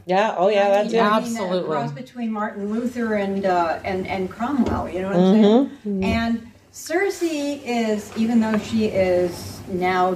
yeah. 0.05 0.35
Oh 0.37 0.47
yeah, 0.49 0.69
that's 0.69 0.93
it. 0.93 0.97
Yeah. 0.97 1.09
I 1.09 1.19
mean, 1.21 1.35
Absolutely. 1.37 1.69
cross 1.69 1.91
between 1.91 2.31
Martin 2.31 2.71
Luther 2.71 3.15
and 3.15 3.45
uh, 3.45 3.79
and 3.83 4.05
and 4.07 4.29
Cromwell. 4.29 4.89
You 4.89 5.01
know 5.01 5.07
what 5.07 5.17
I'm 5.17 5.33
saying? 5.33 5.65
Mm-hmm. 5.85 6.03
And 6.03 6.51
Cersei 6.71 7.61
is, 7.65 8.15
even 8.15 8.39
though 8.39 8.57
she 8.59 8.85
is 8.85 9.59
now 9.67 10.15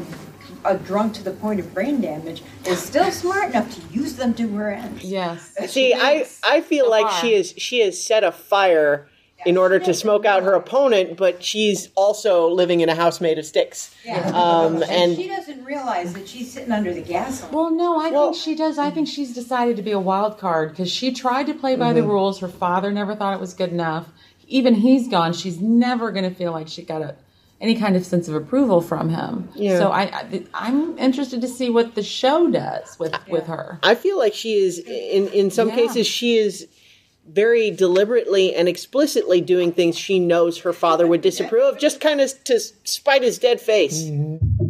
a 0.63 0.77
drunk 0.77 1.15
to 1.15 1.23
the 1.23 1.31
point 1.31 1.59
of 1.59 1.73
brain 1.73 1.99
damage, 2.01 2.43
is 2.65 2.77
still 2.79 3.09
smart 3.11 3.49
enough 3.49 3.73
to 3.73 3.81
use 3.91 4.13
them 4.13 4.35
to 4.35 4.47
her 4.55 4.69
ends. 4.71 5.03
Yes. 5.03 5.55
See, 5.71 5.93
I 5.95 6.27
I 6.43 6.61
feel 6.61 6.85
so 6.85 6.91
like 6.91 7.07
far. 7.09 7.21
she 7.21 7.33
is 7.33 7.53
she 7.57 7.79
has 7.79 8.01
set 8.01 8.23
a 8.23 8.31
fire 8.31 9.07
in 9.45 9.57
order 9.57 9.79
to 9.79 9.93
smoke 9.93 10.25
out 10.25 10.43
her 10.43 10.53
opponent, 10.53 11.17
but 11.17 11.43
she's 11.43 11.89
also 11.95 12.47
living 12.49 12.81
in 12.81 12.89
a 12.89 12.95
house 12.95 13.19
made 13.21 13.39
of 13.39 13.45
sticks. 13.45 13.95
Yeah. 14.05 14.31
Um, 14.33 14.83
and, 14.83 14.91
and 14.91 15.15
she 15.15 15.27
doesn't 15.27 15.63
realize 15.65 16.13
that 16.13 16.27
she's 16.27 16.51
sitting 16.51 16.71
under 16.71 16.93
the 16.93 17.01
gas. 17.01 17.41
lamp. 17.41 17.53
Well, 17.53 17.71
no, 17.71 17.99
I 17.99 18.09
think 18.11 18.35
she 18.35 18.55
does. 18.55 18.77
I 18.77 18.91
think 18.91 19.07
she's 19.07 19.33
decided 19.33 19.75
to 19.77 19.81
be 19.81 19.91
a 19.91 19.99
wild 19.99 20.37
card 20.37 20.71
because 20.71 20.91
she 20.91 21.11
tried 21.13 21.47
to 21.47 21.53
play 21.53 21.75
by 21.75 21.93
the 21.93 22.03
rules. 22.03 22.39
Her 22.39 22.47
father 22.47 22.91
never 22.91 23.15
thought 23.15 23.33
it 23.33 23.39
was 23.39 23.53
good 23.53 23.71
enough. 23.71 24.07
Even 24.47 24.75
he's 24.75 25.07
gone. 25.07 25.33
She's 25.33 25.59
never 25.59 26.11
going 26.11 26.29
to 26.29 26.35
feel 26.35 26.51
like 26.51 26.67
she 26.67 26.83
got 26.83 27.01
a, 27.01 27.15
any 27.61 27.75
kind 27.75 27.95
of 27.95 28.05
sense 28.05 28.27
of 28.27 28.35
approval 28.35 28.81
from 28.81 29.09
him. 29.09 29.47
Yeah. 29.55 29.77
So 29.79 29.91
I, 29.91 30.01
I, 30.03 30.43
I'm 30.53 30.97
interested 30.97 31.41
to 31.41 31.47
see 31.47 31.69
what 31.69 31.95
the 31.95 32.03
show 32.03 32.49
does 32.51 32.99
with 32.99 33.15
with 33.29 33.47
her. 33.47 33.79
I 33.81 33.95
feel 33.95 34.17
like 34.17 34.33
she 34.33 34.55
is 34.55 34.79
in 34.79 35.29
in 35.29 35.51
some 35.51 35.69
Yeah. 35.69 35.75
cases 35.75 36.05
she 36.05 36.37
is 36.37 36.67
very 37.31 37.71
deliberately 37.71 38.53
and 38.53 38.67
explicitly 38.67 39.41
doing 39.41 39.71
things 39.71 39.97
she 39.97 40.19
knows 40.19 40.59
her 40.59 40.73
father 40.73 41.07
would 41.07 41.21
disapprove 41.21 41.63
of, 41.63 41.79
just 41.79 42.01
kind 42.01 42.19
of 42.19 42.43
to 42.43 42.59
spite 42.83 43.21
his 43.23 43.37
dead 43.39 43.61
face. 43.61 44.03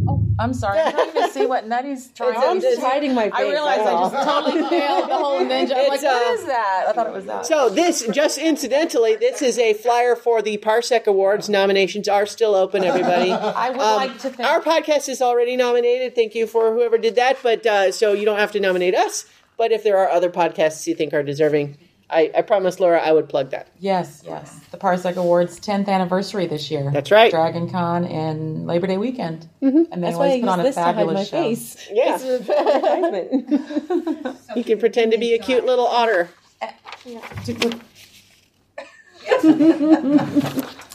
Oh, 0.08 0.24
I'm 0.39 0.54
sorry. 0.54 0.80
I'm 0.80 0.91
trying 0.91 1.13
to 1.13 1.30
see 1.30 1.45
what 1.45 1.67
Nutty's 1.67 2.08
trying 2.15 2.36
I'm 2.38 2.62
just 2.62 2.82
hiding 2.82 3.13
my 3.13 3.26
face. 3.26 3.34
I 3.36 3.43
realized 3.50 3.82
I 3.82 4.10
just 4.10 4.28
totally 4.28 4.69
failed 4.69 5.10
the 5.10 5.15
whole 5.15 5.39
ninja. 5.41 5.71
I'm 5.76 5.88
like, 5.89 5.93
It's, 5.93 6.04
uh, 6.04 6.08
what 6.08 6.39
is 6.39 6.45
that? 6.45 6.86
I 6.88 6.93
thought 6.93 7.08
it 7.08 7.13
was 7.13 7.26
that. 7.26 7.45
So 7.45 7.69
this, 7.69 8.06
just 8.08 8.38
incidentally, 8.38 9.15
this 9.15 9.41
is 9.41 9.58
a 9.58 9.74
flyer 9.74 10.15
for 10.15 10.41
the 10.41 10.58
Parsec 10.58 11.06
Awards. 11.08 11.50
Nominations 11.50 12.08
are 12.08 12.26
still 12.26 12.56
open, 12.56 12.84
everybody. 12.84 13.32
I 13.32 13.69
would 13.69 13.80
Um, 13.80 13.95
like 13.97 14.19
to 14.19 14.30
think 14.30 14.47
Our 14.47 14.62
podcast 14.62 15.10
is 15.10 15.21
already 15.21 15.56
nominated. 15.56 16.15
Thank 16.15 16.36
you 16.36 16.47
for 16.47 16.74
whoever 16.74 16.97
did 16.97 17.15
that. 17.15 17.38
But 17.41 17.65
uh, 17.65 17.91
so 17.91 18.13
you 18.13 18.26
don't 18.26 18.39
have 18.39 18.52
to 18.54 18.60
nominate 18.60 18.95
us. 18.95 19.26
But 19.58 19.71
if 19.71 19.84
there 19.84 19.97
are 19.97 20.10
other 20.10 20.30
podcasts 20.32 20.88
you 20.88 20.95
think 20.95 21.13
are 21.13 21.21
deserving, 21.21 21.78
I, 22.12 22.30
I 22.36 22.41
promise 22.41 22.80
Laura 22.80 23.00
I 23.00 23.12
would 23.12 23.30
plug 23.30 23.52
that. 23.52 23.69
Yes, 23.80 24.21
yes. 24.26 24.60
The 24.71 24.78
Parsec 24.78 25.15
Awards 25.15 25.60
10th 25.60 25.88
anniversary 25.88 26.45
this 26.45 26.69
year. 26.69 26.91
That's 26.91 27.10
right. 27.12 27.32
Dragon 27.32 27.69
Con 27.69 28.04
and 28.06 28.67
Labor 28.67 28.88
Day 28.88 28.97
weekend. 28.97 29.47
Mm-hmm. 29.62 29.91
And 29.91 30.04
they 30.04 30.08
That's 30.08 30.17
why 30.17 30.26
I 30.26 30.28
always 30.28 30.36
use 30.38 30.41
put 30.43 30.50
on 30.50 30.60
a 30.60 30.63
this 30.63 30.76
to 30.76 30.82
hide 30.82 30.95
fabulous 30.95 31.15
my 31.15 31.24
show. 31.24 31.43
face. 31.43 31.89
Yeah. 31.91 32.17
It's 32.19 32.24
an 32.24 32.52
advertisement. 32.52 34.38
You 34.56 34.65
can 34.65 34.80
pretend 34.80 35.13
to 35.13 35.17
be 35.17 35.34
a 35.34 35.39
cute 35.39 35.65
little 35.65 35.88
otter. 35.88 36.30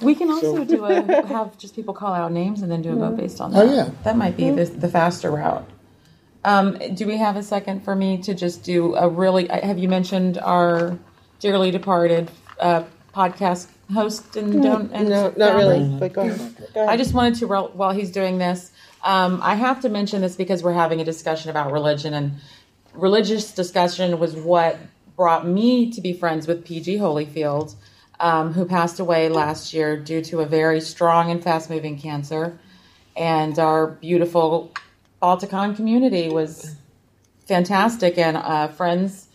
We 0.02 0.14
can 0.14 0.30
also 0.30 0.62
do 0.64 0.84
a 0.84 1.26
have 1.26 1.56
just 1.56 1.74
people 1.74 1.94
call 1.94 2.12
out 2.12 2.30
names 2.30 2.60
and 2.60 2.70
then 2.70 2.82
do 2.82 2.92
a 2.92 2.96
vote 2.96 3.12
mm-hmm. 3.12 3.16
based 3.20 3.40
on 3.40 3.54
Oh, 3.56 3.66
that. 3.66 3.74
yeah. 3.74 3.90
that 4.04 4.16
might 4.16 4.36
be 4.36 4.50
the, 4.50 4.64
the 4.66 4.88
faster 4.88 5.30
route. 5.30 5.66
Um, 6.46 6.78
do 6.94 7.08
we 7.08 7.16
have 7.16 7.34
a 7.34 7.42
second 7.42 7.84
for 7.84 7.96
me 7.96 8.18
to 8.22 8.32
just 8.32 8.62
do 8.62 8.94
a 8.94 9.08
really? 9.08 9.50
uh, 9.50 9.66
Have 9.66 9.78
you 9.78 9.88
mentioned 9.88 10.38
our 10.38 10.96
dearly 11.40 11.72
departed 11.72 12.30
uh, 12.60 12.84
podcast 13.12 13.66
host 13.92 14.36
and 14.36 14.62
don't? 14.62 14.92
And 14.92 15.08
No, 15.08 15.34
not 15.36 15.56
really. 15.56 15.98
But 15.98 16.12
go 16.12 16.22
ahead. 16.22 16.56
Go 16.72 16.82
ahead. 16.82 16.88
I 16.88 16.96
just 16.96 17.14
wanted 17.14 17.34
to, 17.40 17.48
while 17.48 17.68
while 17.74 17.90
he's 17.90 18.12
doing 18.12 18.38
this, 18.38 18.70
um, 19.02 19.40
I 19.42 19.56
have 19.56 19.80
to 19.80 19.88
mention 19.88 20.20
this 20.20 20.36
because 20.36 20.62
we're 20.62 20.72
having 20.72 21.00
a 21.00 21.04
discussion 21.04 21.50
about 21.50 21.72
religion, 21.72 22.14
and 22.14 22.36
religious 22.94 23.50
discussion 23.50 24.20
was 24.20 24.36
what 24.36 24.78
brought 25.16 25.48
me 25.48 25.90
to 25.90 26.00
be 26.00 26.12
friends 26.12 26.46
with 26.46 26.64
PG 26.64 26.98
Holyfield, 26.98 27.74
um, 28.20 28.52
who 28.52 28.64
passed 28.66 29.00
away 29.00 29.28
last 29.28 29.74
year 29.74 29.96
due 29.96 30.22
to 30.22 30.42
a 30.42 30.46
very 30.46 30.80
strong 30.80 31.32
and 31.32 31.42
fast 31.42 31.70
moving 31.70 31.98
cancer. 31.98 32.56
And 33.16 33.58
our 33.58 33.88
beautiful 33.88 34.70
Balticon 35.22 35.74
community 35.74 36.28
was 36.28 36.76
fantastic, 37.46 38.18
and 38.18 38.36
uh, 38.36 38.68
friends 38.68 39.28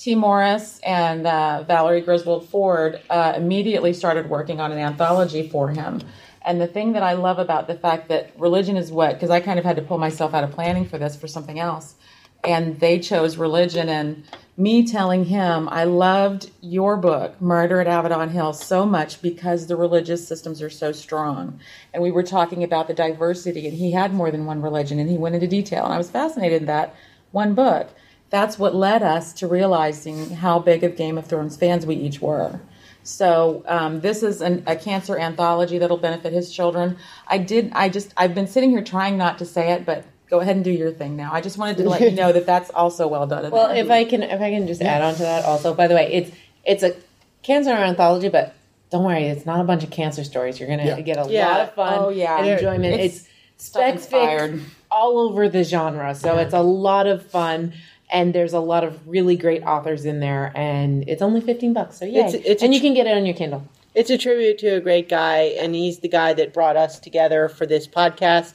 Tee 0.00 0.14
Morris 0.14 0.80
and 0.80 1.26
uh, 1.26 1.62
Valerie 1.64 2.00
Griswold 2.00 2.48
Ford 2.48 3.02
uh, 3.10 3.34
immediately 3.36 3.92
started 3.92 4.30
working 4.30 4.58
on 4.58 4.72
an 4.72 4.78
anthology 4.78 5.46
for 5.46 5.68
him. 5.68 6.00
And 6.42 6.58
the 6.58 6.66
thing 6.66 6.92
that 6.94 7.02
I 7.02 7.12
love 7.12 7.38
about 7.38 7.66
the 7.66 7.74
fact 7.74 8.08
that 8.08 8.32
religion 8.38 8.78
is 8.78 8.90
what, 8.90 9.12
because 9.12 9.28
I 9.28 9.40
kind 9.40 9.58
of 9.58 9.64
had 9.66 9.76
to 9.76 9.82
pull 9.82 9.98
myself 9.98 10.32
out 10.32 10.42
of 10.42 10.52
planning 10.52 10.86
for 10.86 10.96
this 10.96 11.16
for 11.16 11.28
something 11.28 11.58
else. 11.58 11.96
And 12.44 12.80
they 12.80 12.98
chose 12.98 13.36
religion 13.36 13.88
and 13.88 14.24
me 14.56 14.86
telling 14.86 15.24
him 15.24 15.68
I 15.70 15.84
loved 15.84 16.50
your 16.60 16.96
book, 16.98 17.40
Murder 17.40 17.80
at 17.80 17.86
Avedon 17.86 18.30
Hill, 18.30 18.52
so 18.52 18.84
much 18.84 19.22
because 19.22 19.66
the 19.66 19.76
religious 19.76 20.26
systems 20.28 20.60
are 20.60 20.68
so 20.68 20.92
strong. 20.92 21.58
And 21.94 22.02
we 22.02 22.10
were 22.10 22.22
talking 22.22 22.62
about 22.62 22.86
the 22.86 22.92
diversity, 22.92 23.66
and 23.66 23.76
he 23.76 23.92
had 23.92 24.12
more 24.12 24.30
than 24.30 24.44
one 24.44 24.60
religion, 24.60 24.98
and 24.98 25.08
he 25.08 25.16
went 25.16 25.34
into 25.34 25.46
detail. 25.46 25.84
And 25.84 25.94
I 25.94 25.98
was 25.98 26.10
fascinated 26.10 26.60
in 26.60 26.66
that 26.66 26.94
one 27.32 27.54
book. 27.54 27.88
That's 28.28 28.58
what 28.58 28.74
led 28.74 29.02
us 29.02 29.32
to 29.34 29.46
realizing 29.46 30.30
how 30.30 30.58
big 30.58 30.84
of 30.84 30.94
Game 30.94 31.16
of 31.16 31.26
Thrones 31.26 31.56
fans 31.56 31.86
we 31.86 31.96
each 31.96 32.20
were. 32.20 32.60
So 33.02 33.64
um, 33.66 34.02
this 34.02 34.22
is 34.22 34.42
an, 34.42 34.62
a 34.66 34.76
cancer 34.76 35.18
anthology 35.18 35.78
that'll 35.78 35.96
benefit 35.96 36.34
his 36.34 36.52
children. 36.52 36.98
I 37.26 37.38
did. 37.38 37.72
I 37.74 37.88
just. 37.88 38.12
I've 38.16 38.34
been 38.34 38.46
sitting 38.46 38.70
here 38.70 38.84
trying 38.84 39.16
not 39.16 39.38
to 39.38 39.46
say 39.46 39.72
it, 39.72 39.86
but 39.86 40.04
go 40.30 40.40
ahead 40.40 40.54
and 40.56 40.64
do 40.64 40.70
your 40.70 40.92
thing 40.92 41.16
now. 41.16 41.30
I 41.32 41.40
just 41.40 41.58
wanted 41.58 41.76
to 41.78 41.88
let 41.88 42.00
you 42.00 42.12
know 42.12 42.30
that 42.32 42.46
that's 42.46 42.70
also 42.70 43.08
well 43.08 43.26
done. 43.26 43.50
Well, 43.50 43.70
if 43.76 43.90
I 43.90 44.04
can, 44.04 44.22
if 44.22 44.40
I 44.40 44.50
can 44.50 44.66
just 44.66 44.80
add 44.80 45.02
on 45.02 45.14
to 45.14 45.22
that 45.22 45.44
also. 45.44 45.74
By 45.74 45.88
the 45.88 45.94
way, 45.94 46.10
it's 46.12 46.30
it's 46.64 46.82
a 46.82 46.94
cancer 47.42 47.70
anthology, 47.72 48.28
but 48.28 48.54
don't 48.90 49.04
worry, 49.04 49.24
it's 49.24 49.44
not 49.46 49.60
a 49.60 49.64
bunch 49.64 49.82
of 49.84 49.90
cancer 49.90 50.24
stories. 50.24 50.58
You're 50.60 50.68
gonna 50.68 50.84
Yeah. 50.86 51.00
get 51.00 51.16
a 51.26 51.30
Yeah. 51.30 51.48
lot 51.48 51.60
of 51.60 51.74
fun 51.74 51.94
Oh, 51.98 52.08
yeah. 52.10 52.38
and 52.38 52.48
enjoyment. 52.48 52.94
It's 53.00 53.16
It's, 53.16 53.28
stuff 53.58 53.82
spec 53.82 53.94
inspired. 53.94 54.52
fic 54.54 54.60
all 54.90 55.18
over 55.18 55.48
the 55.48 55.64
genre, 55.64 56.14
so 56.14 56.38
it's 56.38 56.54
a 56.54 56.62
lot 56.62 57.06
of 57.06 57.24
fun. 57.26 57.72
And 58.12 58.32
there's 58.32 58.52
a 58.54 58.58
lot 58.60 58.82
of 58.82 59.06
really 59.06 59.36
great 59.36 59.62
authors 59.62 60.04
in 60.04 60.18
there, 60.18 60.50
and 60.56 61.08
it's 61.08 61.22
only 61.22 61.40
fifteen 61.40 61.72
bucks. 61.72 61.96
So 61.98 62.04
yeah, 62.04 62.26
It's- 62.26 62.42
it's 62.44 62.62
a 62.62 62.64
and 62.64 62.74
you 62.74 62.80
can 62.80 62.92
get 62.94 63.06
it 63.06 63.16
on 63.16 63.24
your 63.24 63.36
Kindle. 63.36 63.62
It's 63.94 64.10
a 64.10 64.18
tribute 64.18 64.58
to 64.58 64.68
a 64.76 64.80
great 64.80 65.08
guy, 65.08 65.52
and 65.60 65.74
he's 65.76 65.98
the 65.98 66.08
guy 66.08 66.32
that 66.34 66.52
brought 66.52 66.76
us 66.76 66.98
together 66.98 67.48
for 67.48 67.66
this 67.66 67.86
podcast. 67.86 68.54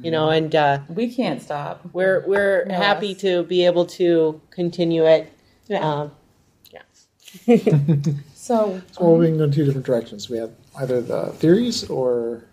You 0.00 0.10
know, 0.10 0.30
and 0.30 0.54
uh, 0.54 0.78
we 0.88 1.12
can't 1.14 1.40
stop. 1.42 1.82
we're 1.92 2.24
we're 2.26 2.64
No 2.66 2.74
happy 2.74 3.08
less. 3.08 3.20
to 3.22 3.42
be 3.44 3.64
able 3.66 3.86
to 3.86 4.40
continue 4.50 5.04
it. 5.06 5.32
Yeah. 5.68 5.88
Um, 5.88 6.12
So 8.34 8.82
So 8.92 9.14
we 9.14 9.26
can 9.26 9.38
go 9.38 9.44
in 9.44 9.52
two 9.52 9.64
different 9.64 9.86
directions. 9.86 10.28
We 10.28 10.38
have 10.38 10.50
either 10.76 11.00
the 11.00 11.26
theories 11.38 11.88
or 11.88 12.44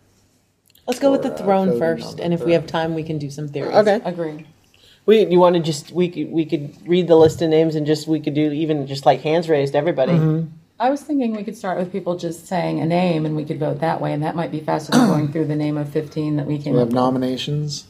Let's 0.88 1.00
go 1.00 1.12
with 1.12 1.24
the 1.24 1.30
Or, 1.30 1.34
uh, 1.34 1.38
throne 1.38 1.78
first, 1.80 2.18
the 2.18 2.24
and 2.24 2.34
if 2.34 2.44
we 2.44 2.54
have 2.54 2.66
time, 2.68 2.94
we 2.96 3.04
can 3.04 3.18
do 3.18 3.30
some 3.30 3.48
theories. 3.48 3.76
okay, 3.76 4.00
agree. 4.06 4.46
we 5.06 5.26
you 5.26 5.40
want 5.40 5.56
to 5.56 5.62
just 5.62 5.92
we 5.92 6.10
could 6.10 6.32
we 6.32 6.46
could 6.46 6.76
read 6.88 7.08
the 7.08 7.16
list 7.16 7.42
of 7.42 7.50
names 7.50 7.76
and 7.76 7.86
just 7.88 8.08
we 8.08 8.20
could 8.20 8.34
do 8.36 8.52
even 8.52 8.86
just 8.88 9.06
like 9.06 9.22
hands 9.22 9.50
raised 9.50 9.76
everybody. 9.76 10.14
I 10.80 10.90
was 10.90 11.02
thinking 11.02 11.36
we 11.36 11.44
could 11.44 11.58
start 11.58 11.78
with 11.78 11.92
people 11.92 12.16
just 12.18 12.48
saying 12.48 12.80
a 12.80 12.86
name, 12.86 13.26
and 13.26 13.36
we 13.36 13.44
could 13.46 13.60
vote 13.60 13.80
that 13.82 14.00
way, 14.00 14.14
and 14.14 14.24
that 14.24 14.36
might 14.36 14.52
be 14.52 14.62
faster 14.62 14.92
than 14.94 15.08
going 15.08 15.28
through 15.32 15.46
the 15.46 15.56
name 15.56 15.78
of 15.78 15.90
fifteen 15.90 16.38
that 16.38 16.46
we 16.46 16.58
came 16.58 16.74
we 16.74 16.80
up 16.80 16.84
have 16.84 16.88
with. 16.90 16.96
nominations. 16.96 17.86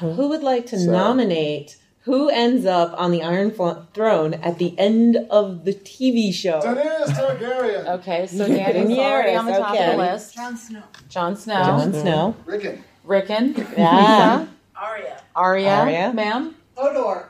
Who 0.00 0.28
would 0.28 0.42
like 0.42 0.66
to 0.66 0.78
So- 0.78 0.90
nominate 0.92 1.76
who 2.02 2.28
ends 2.30 2.64
up 2.64 2.94
on 2.96 3.10
the 3.10 3.22
Iron 3.22 3.50
Fl- 3.50 3.82
Throne 3.92 4.32
at 4.34 4.58
the 4.58 4.78
end 4.78 5.16
of 5.30 5.64
the 5.64 5.74
TV 5.74 6.32
show? 6.32 6.60
Daenerys 6.60 7.06
Targaryen. 7.08 7.86
Okay, 7.98 8.26
so 8.26 8.46
Dany's 8.48 8.96
already 8.98 9.34
on 9.36 9.44
the 9.46 9.52
top 9.52 9.74
okay. 9.74 9.84
of 9.90 9.90
the 9.92 9.96
list. 9.98 10.34
Jon 10.34 10.56
Snow. 10.56 10.82
Jon 11.10 11.36
Snow, 11.36 11.62
Jon 11.64 11.92
Snow. 11.92 12.36
Rickon. 12.46 12.82
Rickon, 13.04 13.54
Yeah. 13.76 14.46
Arya. 14.76 15.20
Arya, 15.36 15.70
Arya. 15.70 16.12
ma'am. 16.14 16.54
Hodor. 16.76 17.26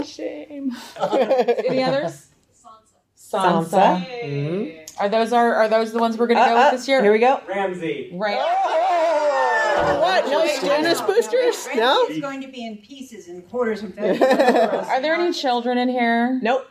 My 0.00 0.06
shame. 0.06 0.76
Any 1.68 1.82
others? 1.82 2.28
Sansa. 3.16 3.68
Sansa. 3.68 4.86
Are 4.98 5.08
those 5.08 5.32
our, 5.32 5.54
are 5.54 5.68
those 5.68 5.92
the 5.92 5.98
ones 5.98 6.16
we're 6.18 6.26
going 6.26 6.38
to 6.38 6.44
go 6.44 6.56
Uh, 6.56 6.60
uh, 6.60 6.70
with 6.72 6.80
this 6.80 6.88
year? 6.88 7.02
Here 7.02 7.12
we 7.12 7.18
go. 7.18 7.40
Ramsay. 7.48 8.10
Right. 8.14 8.36
What? 10.00 10.26
No 10.26 10.46
Stannis 10.46 11.06
boosters? 11.06 11.68
No. 11.74 12.06
It's 12.08 12.20
going 12.20 12.40
to 12.42 12.48
be 12.48 12.64
in 12.66 12.78
pieces 12.78 13.28
and 13.28 13.48
quarters 13.48 13.82
and 13.82 13.94
fifths. 13.94 14.22
Are 14.88 15.00
there 15.00 15.14
any 15.14 15.32
children 15.32 15.78
in 15.78 15.88
here? 15.88 16.38
Nope. 16.42 16.66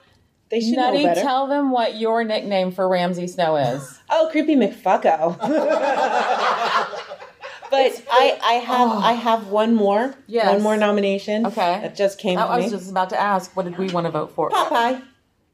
They 0.49 0.59
should 0.61 0.75
Nutty, 0.77 1.03
know 1.03 1.09
better. 1.09 1.21
tell 1.21 1.47
them 1.47 1.69
what 1.71 1.95
your 1.97 2.23
nickname 2.23 2.71
for 2.71 2.87
Ramsay 2.89 3.27
Snow 3.27 3.55
is. 3.55 3.99
oh, 4.09 4.29
creepy 4.31 4.55
McFucko. 4.55 5.37
but 7.69 8.03
I, 8.11 8.39
I 8.43 8.53
have 8.53 8.89
I 8.89 9.11
have 9.13 9.47
one 9.47 9.75
more. 9.75 10.15
Yes. 10.27 10.53
One 10.53 10.61
more 10.61 10.77
nomination. 10.77 11.45
Okay. 11.45 11.79
That 11.81 11.95
just 11.95 12.19
came 12.19 12.37
I, 12.37 12.43
to 12.43 12.47
I 12.49 12.57
me. 12.57 12.63
was 12.63 12.71
just 12.71 12.91
about 12.91 13.09
to 13.11 13.19
ask, 13.19 13.55
what 13.55 13.65
did 13.65 13.77
we 13.77 13.89
want 13.89 14.05
to 14.05 14.11
vote 14.11 14.31
for? 14.33 14.49
Popeye. 14.49 15.01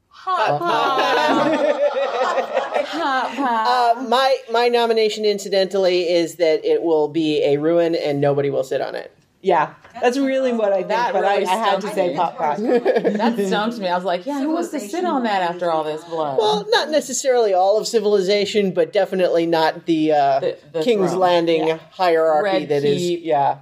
Hot 0.08 0.58
pie. 0.58 1.80
Hot 2.86 3.36
pie. 3.36 4.00
Uh, 4.00 4.08
my 4.08 4.36
my 4.50 4.68
nomination, 4.68 5.24
incidentally, 5.24 6.08
is 6.08 6.36
that 6.36 6.64
it 6.64 6.82
will 6.82 7.08
be 7.08 7.42
a 7.44 7.58
ruin 7.58 7.94
and 7.94 8.20
nobody 8.20 8.50
will 8.50 8.64
sit 8.64 8.80
on 8.80 8.94
it. 8.94 9.15
Yeah. 9.46 9.74
That's 10.02 10.18
really 10.18 10.52
what 10.52 10.72
I 10.72 10.78
think, 10.78 10.88
That 10.88 11.12
but 11.12 11.22
really 11.22 11.46
I, 11.46 11.52
I 11.52 11.56
had 11.56 11.80
to 11.80 11.88
stumped 11.88 11.94
say 11.94 12.08
me. 12.08 12.16
Popeye. 12.16 13.16
that 13.16 13.46
stumped 13.46 13.78
me. 13.78 13.86
I 13.88 13.94
was 13.94 14.04
like, 14.04 14.26
yeah, 14.26 14.40
who 14.40 14.50
wants 14.52 14.70
to 14.70 14.80
sit 14.80 15.04
on 15.04 15.22
that 15.22 15.40
after 15.42 15.70
all 15.70 15.84
this 15.84 16.02
blood? 16.04 16.36
Well, 16.38 16.66
not 16.68 16.90
necessarily 16.90 17.54
all 17.54 17.78
of 17.78 17.86
civilization, 17.86 18.72
but 18.72 18.92
definitely 18.92 19.46
not 19.46 19.86
the, 19.86 20.12
uh, 20.12 20.40
The- 20.40 20.58
the 20.72 20.82
King's 20.82 21.10
throne. 21.12 21.20
Landing 21.20 21.66
Yeah. 21.68 21.72
Red 21.74 21.80
hierarchy 21.92 22.64
that 22.66 22.84
is. 22.84 22.98
Keep. 22.98 23.20
Yeah. 23.24 23.58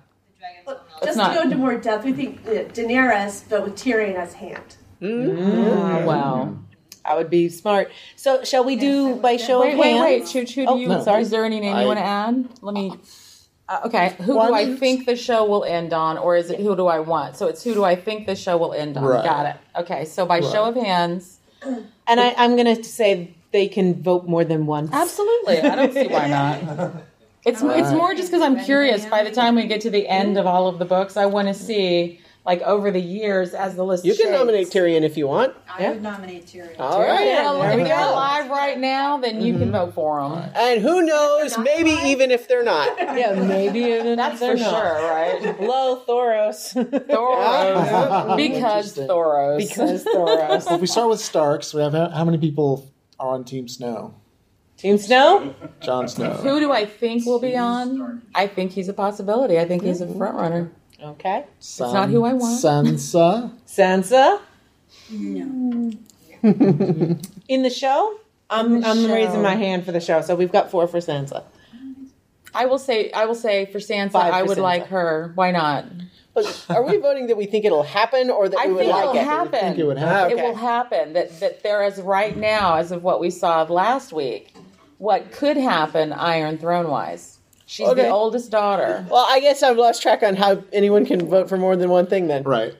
Just 1.05 1.19
not- 1.19 1.29
to 1.29 1.35
go 1.37 1.43
into 1.43 1.57
more 1.57 1.77
depth, 1.77 2.05
we 2.05 2.13
think 2.15 2.41
uh, 2.47 2.51
Daenerys, 2.73 3.45
but 3.49 3.63
with 3.65 3.77
Tyrion 3.77 4.15
as 4.17 4.33
hand. 4.35 4.77
Oh, 5.03 6.05
wow. 6.07 6.57
I 7.05 7.15
would 7.17 7.29
be 7.29 7.49
smart. 7.51 7.91
So 8.17 8.43
shall 8.45 8.65
we 8.65 8.77
do 8.77 9.17
by 9.17 9.37
show 9.37 9.61
Wait, 9.61 9.75
of 9.75 9.79
wait, 9.79 9.91
hands? 9.93 10.03
wait. 10.03 10.27
Choo 10.27 10.45
choo, 10.47 10.65
do 10.65 10.71
Oh, 10.73 10.77
you, 10.77 10.89
no. 10.89 11.03
sorry. 11.05 11.21
is 11.23 11.29
there 11.31 11.45
any 11.45 11.61
name 11.61 11.75
I- 11.77 11.83
you 11.83 11.87
want 11.87 11.99
to 11.99 12.05
add? 12.05 12.49
Let 12.63 12.75
me. 12.75 12.91
Uh, 12.91 12.97
Uh, 13.67 13.81
okay, 13.87 14.15
who 14.21 14.37
Well, 14.37 14.49
do 14.49 14.55
I 14.55 14.61
I 14.61 14.77
think 14.77 15.07
the 15.07 15.17
show 15.17 15.47
will 15.47 15.65
end 15.65 15.93
on, 15.93 16.19
or 16.19 16.37
is 16.37 16.51
it 16.51 16.61
who 16.61 16.77
do 16.77 16.87
I 16.87 16.99
want? 16.99 17.37
So 17.37 17.47
it's 17.47 17.65
who 17.65 17.73
do 17.73 17.83
I 17.85 17.97
think 17.97 18.27
the 18.27 18.37
show 18.37 18.59
will 18.59 18.75
end 18.75 18.97
on? 18.97 19.05
Right. 19.05 19.25
Got 19.25 19.47
it. 19.47 19.57
Okay, 19.81 20.05
so 20.05 20.27
by 20.27 20.41
show 20.41 20.65
of 20.65 20.75
hands, 20.75 21.41
And 22.07 22.21
I, 22.21 22.35
I'm 22.37 22.57
going 22.57 22.77
to 22.77 22.85
say 22.85 23.35
they 23.53 23.69
can 23.69 24.03
vote 24.03 24.27
more 24.27 24.45
than 24.45 24.67
once. 24.67 24.91
absolutely. 24.93 25.61
I 25.61 25.77
don't 25.77 25.93
see 25.93 26.09
why 26.09 26.29
not. 26.29 26.93
It's 27.47 27.61
it's 27.61 27.93
more 27.93 28.15
just 28.15 28.31
because 28.31 28.41
I'm 28.41 28.65
curious. 28.65 29.05
By 29.05 29.23
the 29.23 29.31
time 29.31 29.55
we 29.55 29.67
get 29.67 29.83
to 29.83 29.91
the 29.91 30.09
end 30.09 30.39
of 30.39 30.47
all 30.47 30.67
of 30.67 30.79
the 30.79 30.87
books, 30.87 31.19
I 31.19 31.27
want 31.27 31.49
to 31.49 31.53
see 31.53 32.19
like 32.45 32.61
over 32.63 32.91
the 32.91 33.01
years 33.01 33.55
as 33.55 33.75
the 33.75 33.85
list. 33.85 34.05
You 34.05 34.13
can 34.13 34.27
shapes. 34.27 34.39
nominate 34.39 34.69
Tyrion 34.69 35.03
if 35.03 35.17
you 35.17 35.27
want. 35.27 35.55
I 35.69 35.89
would 35.89 36.03
nominate 36.03 36.47
Tyrion. 36.47 36.79
All 36.79 37.01
right. 37.01 37.25
Well, 37.25 37.61
There 37.61 37.71
if 37.71 37.77
we 37.79 37.85
they're 37.85 37.99
alive 37.99 38.51
right 38.51 38.79
now, 38.79 39.17
then 39.17 39.41
you 39.41 39.55
can 39.55 39.63
mm-hmm. 39.63 39.73
vote 39.73 39.95
for 39.95 40.21
them. 40.21 40.51
And 40.55 40.83
who 40.83 41.03
knows, 41.03 41.57
maybe 41.57 41.91
even 41.91 42.31
if 42.31 42.47
they're 42.49 42.65
not. 42.65 42.99
Yeah, 43.15 43.35
maybe 43.35 43.81
even 43.81 44.17
That's 44.17 44.35
if 44.35 44.41
they're 44.41 44.57
for 44.57 44.63
not. 44.63 44.71
sure, 44.71 45.09
right? 45.09 45.57
Hello, 45.59 46.03
Thoros. 46.07 46.75
Thoros, 47.09 48.37
because 48.37 48.97
Thoros. 48.97 49.59
because 49.59 50.05
Thoros. 50.05 50.67
Well, 50.67 50.75
if 50.75 50.81
we 50.81 50.87
start 50.87 51.11
with 51.11 51.21
Starks, 51.21 51.73
we 51.73 51.81
have 51.81 51.93
how 51.93 52.09
how 52.09 52.25
many 52.25 52.39
people 52.39 52.91
are 53.21 53.35
on 53.35 53.45
Team 53.45 53.69
Snow? 53.69 54.15
Team 54.77 54.99
Snow? 54.99 55.55
Jon 55.81 56.09
Snow. 56.09 56.33
Who 56.35 56.59
do 56.59 56.73
I 56.73 56.87
think 56.87 57.25
will 57.25 57.39
be 57.39 57.57
on? 57.57 58.23
I 58.35 58.49
think 58.49 58.73
he's 58.73 58.89
a 58.89 58.93
possibility. 58.95 59.59
I 59.59 59.65
think 59.65 59.85
he's 59.85 60.01
a 60.01 60.13
front 60.13 60.37
runner. 60.37 60.73
Okay. 61.05 61.45
San- 61.61 61.93
not 61.93 62.09
who 62.09 62.25
I 62.25 62.33
want. 62.33 62.61
Sansa. 62.63 63.53
Sansa? 63.67 64.41
No. 65.11 65.91
In 66.43 67.63
the 67.63 67.71
show? 67.71 68.19
I'm, 68.51 68.81
the 68.81 68.89
I'm 68.89 68.97
show. 69.07 69.13
raising 69.15 69.43
my 69.43 69.55
hand 69.55 69.85
for 69.85 69.93
the 69.93 70.01
show, 70.01 70.21
so 70.23 70.35
we've 70.35 70.53
got 70.53 70.71
four 70.71 70.87
for 70.87 70.99
Sansa. 70.99 71.45
I 72.55 72.67
will 72.67 72.79
say. 72.79 73.11
I 73.13 73.25
will 73.27 73.35
say 73.35 73.67
for 73.67 73.79
Sansa, 73.79 74.13
Five 74.13 74.33
I 74.33 74.41
for 74.43 74.47
would 74.49 74.59
Sansa. 74.59 74.63
like 74.63 74.87
her. 74.89 75.33
Why 75.35 75.51
not? 75.51 75.87
But 76.35 76.67
are 76.69 76.83
we 76.83 76.97
voting 76.99 77.29
that 77.29 77.37
we 77.37 77.47
think 77.47 77.65
it'll 77.65 77.83
happen 77.85 78.29
or 78.31 78.49
that 78.49 78.59
I 78.59 78.67
we 78.67 78.73
would 78.75 78.81
think 78.81 78.93
like 78.93 79.05
it'll 79.05 79.17
it? 79.17 79.25
happen. 79.25 79.55
I 79.55 79.61
think 79.61 79.79
it 79.79 79.85
would 79.87 79.99
happen. 79.99 80.39
It 80.39 80.43
will 80.43 80.55
happen. 80.55 81.13
That 81.15 81.41
that 81.41 81.63
there 81.63 81.85
is 81.85 82.01
right 82.01 82.37
now, 82.37 82.77
as 82.77 82.93
of 82.93 83.03
what 83.03 83.21
we 83.21 83.31
saw 83.31 83.63
last 83.63 84.13
week, 84.13 84.55
what 84.99 85.33
could 85.33 85.57
happen 85.57 86.13
Iron 86.13 86.59
Throne 86.59 86.89
wise. 86.89 87.39
She's 87.67 87.89
Okay. 87.89 88.03
the 88.03 88.09
oldest 88.11 88.51
daughter. 88.51 89.07
Well, 89.11 89.27
I 89.29 89.41
guess 89.41 89.63
I've 89.63 89.77
lost 89.77 90.03
track 90.03 90.23
on 90.23 90.37
how 90.37 90.63
anyone 90.73 91.07
can 91.07 91.27
vote 91.29 91.49
for 91.49 91.57
more 91.57 91.77
than 91.77 91.89
one 91.91 92.07
thing 92.07 92.27
then. 92.27 92.43
Right. 92.43 92.75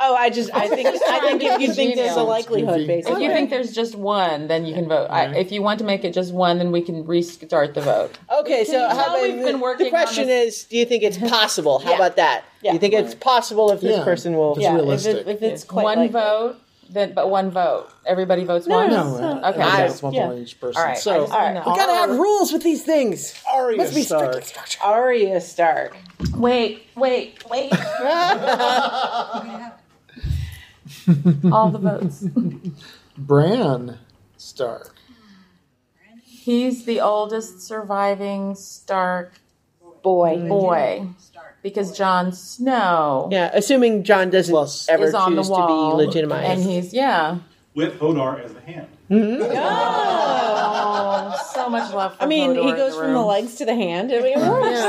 Oh, 0.00 0.14
I 0.14 0.30
just, 0.30 0.54
I 0.54 0.68
think, 0.68 0.86
I 0.86 1.18
think 1.22 1.42
if 1.42 1.60
you 1.60 1.72
think 1.74 1.96
there's 1.96 2.14
a 2.14 2.22
likelihood, 2.22 2.78
Goofy. 2.86 3.00
If 3.00 3.18
you 3.18 3.30
think 3.30 3.50
there's 3.50 3.72
just 3.72 3.96
one, 3.96 4.46
then 4.46 4.64
you 4.64 4.72
can 4.72 4.86
vote. 4.86 5.08
I, 5.10 5.34
if 5.36 5.50
you 5.50 5.60
want 5.60 5.80
to 5.80 5.84
make 5.84 6.04
it 6.04 6.14
just 6.14 6.32
one, 6.32 6.58
then 6.58 6.70
we 6.70 6.82
can 6.82 7.04
restart 7.04 7.74
the 7.74 7.80
vote. 7.80 8.16
Okay, 8.32 8.62
so 8.64 8.78
how 8.88 8.94
tell 8.94 9.16
about 9.16 9.22
we've 9.22 9.42
been 9.44 9.58
working 9.58 9.86
the 9.86 9.90
question 9.90 10.24
on 10.26 10.30
is, 10.30 10.62
do 10.64 10.76
you 10.76 10.84
think 10.84 11.02
it's 11.02 11.18
possible? 11.30 11.80
How 11.80 11.90
Yeah. 11.90 11.96
about 11.96 12.14
that? 12.14 12.44
Yeah. 12.62 12.70
Do 12.70 12.74
you 12.76 12.78
think 12.80 12.94
it's 12.94 13.16
possible 13.16 13.72
if 13.72 13.80
this 13.80 13.96
Yeah. 13.96 14.04
person 14.04 14.34
will? 14.34 14.52
It's 14.52 14.62
yeah, 14.62 14.76
realistic. 14.76 15.16
If, 15.16 15.26
it, 15.26 15.30
if 15.30 15.42
it's 15.42 15.64
quite 15.64 15.82
one 15.82 15.98
likely. 15.98 16.12
vote, 16.12 16.56
then 16.90 17.12
but 17.14 17.30
one 17.30 17.50
vote. 17.50 17.88
Everybody 18.06 18.44
votes 18.44 18.66
No, 18.66 18.76
once. 18.78 18.92
No, 18.92 19.40
uh, 19.42 19.50
Okay. 19.50 19.62
I 19.62 19.84
it's 19.84 20.02
one 20.02 20.12
Yeah. 20.14 20.26
point 20.26 20.40
each 20.40 20.58
person. 20.60 20.80
All 20.80 20.86
right. 20.88 20.98
So 20.98 21.20
just 21.20 21.32
wanna. 21.32 21.62
We 21.66 21.76
gotta 21.76 21.92
have 21.94 22.10
rules 22.18 22.52
with 22.52 22.62
these 22.62 22.82
things. 22.84 23.34
Arya 23.50 23.78
Must 23.78 23.94
be 23.94 24.02
Stark. 24.02 24.32
strictly 24.32 24.42
structured. 24.48 24.80
Arya 24.82 25.40
Stark. 25.40 25.96
Wait, 26.36 26.82
wait, 26.96 27.44
wait. 27.48 27.72
All 31.52 31.70
the 31.70 31.78
votes. 31.78 32.24
Bran 33.16 33.98
Stark. 34.36 34.94
He's 36.24 36.84
the 36.84 37.00
oldest 37.00 37.60
surviving 37.60 38.54
Stark 38.54 39.40
boy. 40.02 40.48
boy 40.48 41.08
because 41.62 41.96
Jon 41.96 42.32
Snow 42.32 43.28
Yeah, 43.30 43.50
assuming 43.52 44.04
Jon 44.04 44.30
doesn't 44.30 44.88
ever 44.88 45.04
is 45.06 45.14
on 45.14 45.34
the 45.36 45.42
choose 45.42 45.48
to 45.50 45.66
be 45.66 45.72
legitimized. 46.06 46.50
and 46.50 46.62
he's 46.62 46.92
yeah. 46.94 47.38
With 47.74 47.98
Hodor 48.00 48.44
as 48.44 48.52
the 48.54 48.60
hand. 48.60 48.88
Mm-hmm. 49.10 49.42
Oh, 49.56 51.50
so 51.54 51.68
much 51.68 51.92
love. 51.94 52.16
For 52.16 52.22
I 52.24 52.26
mean, 52.26 52.50
Hodor 52.50 52.62
he 52.62 52.68
in 52.70 52.76
goes 52.76 52.92
the 52.94 52.98
from 53.00 53.12
the 53.12 53.18
room. 53.18 53.26
legs 53.26 53.54
to 53.56 53.64
the 53.64 53.74
hand. 53.74 54.12
I 54.12 54.20
mean, 54.20 54.38
it 54.38 54.38
works. 54.38 54.80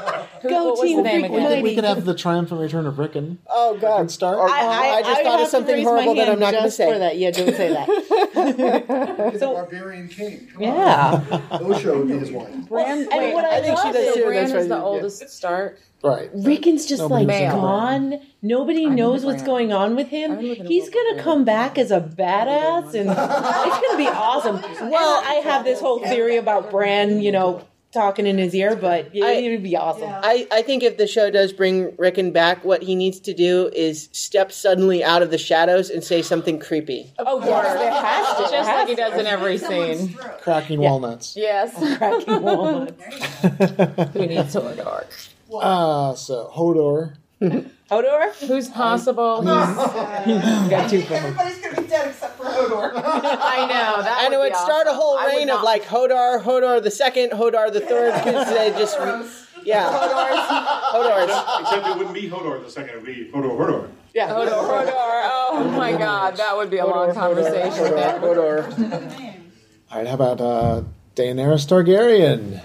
Who- 0.41 0.49
Go 0.49 0.63
what 0.65 0.71
was 0.79 0.81
team 0.81 0.97
the 0.97 1.03
name 1.03 1.23
again? 1.23 1.43
mighty. 1.43 1.61
We 1.61 1.75
could 1.75 1.83
have 1.83 2.03
the 2.05 2.15
triumphant 2.15 2.61
return 2.61 2.85
of 2.87 2.97
Rickon. 2.99 3.39
oh 3.49 3.77
God! 3.79 4.09
Stark. 4.11 4.39
I, 4.39 4.45
I, 4.45 4.95
I 4.97 5.01
just 5.01 5.17
would 5.17 5.23
thought 5.25 5.41
of 5.41 5.47
something 5.49 5.83
horrible 5.83 6.15
that 6.15 6.29
I'm 6.29 6.39
not 6.39 6.51
going 6.51 6.63
to 6.63 6.67
just 6.67 6.77
say. 6.77 6.91
For 6.91 6.99
that, 6.99 7.17
yeah, 7.17 7.31
don't 7.31 7.55
say 7.55 7.73
that. 7.73 9.31
He's 9.33 9.41
a 9.41 9.47
barbarian 9.47 10.07
king. 10.07 10.47
Come 10.53 10.63
Yeah. 10.63 11.23
on. 11.51 11.61
Osha 11.61 11.97
would 11.97 12.07
be 12.07 12.17
his 12.17 12.31
wife. 12.31 12.49
Bran, 12.69 12.99
Wait, 12.99 13.11
and 13.11 13.33
what 13.33 13.45
I, 13.45 13.57
I 13.57 13.61
think 13.61 13.77
she 13.77 13.83
love 13.85 13.93
does 13.93 14.07
is 14.07 14.13
too. 14.15 14.23
Bran 14.25 14.35
That's 14.35 14.49
is 14.51 14.55
why- 14.55 14.75
the 14.75 14.81
yeah. 14.81 14.81
oldest 14.83 15.29
Stark. 15.29 15.79
Right. 16.03 16.31
Rickon's 16.33 16.87
just 16.87 16.99
Nobody 17.03 17.25
like 17.27 17.41
knows. 17.43 17.53
gone. 17.53 18.19
Nobody 18.41 18.87
I'm 18.87 18.95
knows 18.95 19.23
what's 19.23 19.43
going 19.43 19.71
on 19.71 19.95
with 19.95 20.07
him. 20.07 20.31
live 20.41 20.57
in 20.61 20.65
a 20.65 20.67
He's 20.67 20.89
gonna 20.89 21.21
come 21.21 21.45
back 21.45 21.77
as 21.77 21.91
a 21.91 22.01
badass, 22.01 22.95
and 22.95 23.07
it's 23.11 23.87
gonna 23.87 23.97
be 23.97 24.07
awesome. 24.07 24.55
Well, 24.89 25.21
I 25.23 25.35
have 25.43 25.63
this 25.63 25.79
whole 25.79 25.99
theory 25.99 26.37
about 26.37 26.71
Bran, 26.71 27.21
you 27.21 27.31
know, 27.31 27.61
talking 27.91 28.25
in 28.25 28.37
his 28.37 28.53
ear, 28.55 28.75
but 28.75 29.13
yeah, 29.13 29.25
I- 29.25 29.31
it 29.33 29.49
would 29.51 29.63
be 29.63 29.75
awesome. 29.75 30.09
I, 30.09 30.47
I 30.51 30.61
think 30.61 30.83
if 30.83 30.97
the 30.97 31.07
show 31.07 31.29
does 31.29 31.51
bring 31.53 31.93
Rickon 31.97 32.31
back, 32.31 32.63
what 32.63 32.81
he 32.83 32.95
needs 32.95 33.19
to 33.21 33.33
do 33.33 33.69
is 33.73 34.09
step 34.11 34.51
suddenly 34.51 35.03
out 35.03 35.21
of 35.21 35.31
the 35.31 35.37
shadows 35.37 35.89
and 35.89 36.03
say 36.03 36.21
something 36.21 36.59
creepy. 36.59 37.11
Oh 37.19 37.43
yes, 37.45 37.75
it 37.75 37.93
has 37.93 38.37
to. 38.37 38.55
Just 38.55 38.69
like 38.69 38.87
he 38.87 38.95
does 38.95 39.19
in 39.19 39.25
every 39.27 39.57
scene. 39.57 40.13
Cracking 40.41 40.79
walnuts. 40.79 41.35
Yes. 41.35 41.73
cracking 41.97 42.41
walnuts. 42.41 43.03
Who 44.13 44.25
needs 44.25 44.55
Hodor? 44.55 45.05
Ah, 45.53 46.13
so 46.13 46.49
Hodor. 46.53 47.15
Hodor, 47.41 48.33
Who's 48.47 48.69
possible? 48.69 49.41
got 49.43 50.89
two 50.89 51.01
for 51.01 51.13
him. 51.15 51.25
Everybody's 51.25 51.57
gonna 51.57 51.81
be 51.81 51.87
dead 51.87 52.09
except 52.09 52.37
for 52.37 52.43
Hodor. 52.45 52.93
I 52.95 53.65
know 53.67 54.03
that 54.03 54.21
and 54.25 54.33
it 54.33 54.37
would 54.37 54.43
would 54.43 54.51
be 54.53 54.57
start 54.57 54.85
a 54.87 54.91
awesome. 54.91 54.95
whole 55.01 55.17
I 55.17 55.25
would 55.25 55.33
reign 55.35 55.49
of 55.49 55.55
not- 55.55 55.65
like 55.65 55.83
Hodor, 55.83 56.41
Hodor 56.43 56.81
the 56.83 56.91
second, 56.91 57.31
Hodor 57.31 57.71
the 57.73 57.81
third, 57.81 58.13
because 58.23 58.49
they 58.49 58.69
just 58.71 58.97
yeah, 59.63 59.89
Hodor's. 59.91 61.61
Except 61.61 61.87
it 61.87 61.97
wouldn't 61.97 62.13
be 62.15 62.29
Hodor 62.29 62.63
the 62.63 62.69
second, 62.71 62.89
it 62.91 62.95
would 62.97 63.05
be 63.05 63.29
Hodor 63.33 63.57
Hodor. 63.57 63.89
Yeah, 64.13 64.29
Hodor, 64.29 64.49
Hodor. 64.51 64.91
Oh 64.93 65.73
my 65.75 65.91
God, 65.93 66.37
that 66.37 66.55
would 66.55 66.69
be 66.69 66.77
a 66.77 66.85
long 66.85 67.13
conversation. 67.13 67.71
Hodor, 67.93 68.19
Hodor. 68.71 69.41
All 69.91 69.97
right, 69.97 70.07
how 70.07 70.13
about 70.15 70.39
uh, 70.41 70.83
Daenerys 71.15 71.65
Targaryen? 71.67 72.61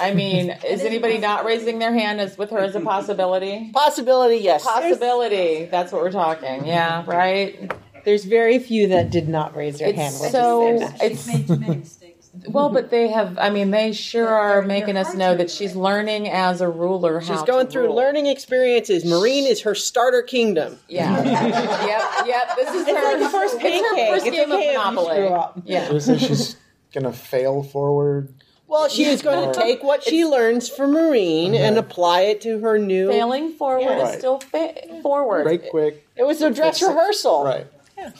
I 0.00 0.14
mean, 0.14 0.50
is 0.66 0.82
anybody 0.82 1.18
not 1.18 1.44
raising 1.44 1.78
their 1.78 1.92
hand 1.92 2.20
as 2.20 2.36
with 2.38 2.50
her 2.50 2.58
as 2.58 2.74
a 2.74 2.80
possibility? 2.80 3.70
Possibility, 3.72 4.36
yes. 4.38 4.64
Possibility. 4.64 5.66
That's 5.66 5.92
what 5.92 6.02
we're 6.02 6.12
talking. 6.12 6.66
Yeah, 6.66 7.04
right. 7.06 7.72
There's 8.04 8.24
very 8.24 8.58
few 8.58 8.88
that 8.88 9.10
did 9.10 9.28
not 9.28 9.54
raise 9.56 9.78
their 9.78 9.88
It's 9.88 9.98
hand. 9.98 10.14
We'll 10.18 10.30
just 10.30 10.32
so 10.32 10.78
say 10.78 10.78
that. 10.86 11.02
it's 11.12 11.26
made 11.26 11.46
too 11.46 11.56
many 11.56 11.76
mistakes. 11.76 12.30
well, 12.48 12.68
but 12.68 12.90
they 12.90 13.06
have. 13.08 13.38
I 13.38 13.50
mean, 13.50 13.70
they 13.70 13.92
sure 13.92 14.26
are 14.26 14.60
making 14.62 14.96
us 14.96 15.14
know 15.14 15.36
that 15.36 15.50
she's 15.50 15.76
learning 15.76 16.28
as 16.28 16.60
a 16.60 16.68
ruler. 16.68 17.20
How 17.20 17.26
She's 17.36 17.42
going 17.42 17.66
to 17.66 17.72
through 17.72 17.84
rule. 17.86 17.94
learning 17.94 18.26
experiences. 18.26 19.04
Meereen 19.04 19.48
is 19.48 19.60
her 19.62 19.76
starter 19.76 20.22
kingdom. 20.22 20.78
Yeah. 20.88 21.22
yep. 21.24 22.26
Yep. 22.26 22.56
This 22.56 22.74
is 22.74 22.86
her 22.88 22.92
like 23.04 23.18
the 23.20 23.28
first 23.28 23.54
it's 23.54 23.62
her 23.62 23.68
pancake. 23.94 24.10
first 24.14 24.26
It's 24.26 24.36
game 24.36 24.50
okay 24.52 24.62
if 24.64 24.68
of 24.68 24.72
you 24.72 24.78
Monopoly. 24.96 25.14
screw 25.14 25.28
up. 25.28 25.62
Yeah. 25.64 25.98
So 26.00 26.16
she's 26.18 26.56
gonna 26.92 27.12
fail 27.12 27.62
forward? 27.62 28.34
Well, 28.72 28.88
she 28.88 29.04
is 29.04 29.20
going 29.20 29.52
to 29.52 29.60
take 29.60 29.82
what 29.82 30.02
she 30.02 30.24
learns 30.24 30.66
from 30.68 30.92
Meereen 30.94 31.52
and 31.54 31.76
apply 31.76 32.22
it 32.22 32.40
to 32.40 32.58
her 32.60 32.78
new. 32.78 33.08
Failing 33.10 33.52
forward 33.52 33.82
Yeah. 33.82 34.08
is 34.08 34.18
still 34.18 34.40
fa- 34.40 34.74
forward. 35.02 35.44
Right 35.44 35.62
quick. 35.70 36.06
It 36.16 36.22
was 36.24 36.40
a 36.40 36.50
dress 36.50 36.80
rehearsal. 36.80 37.44
Right. 37.44 37.66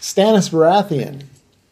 Stannis 0.00 0.50
Baratheon. 0.50 1.22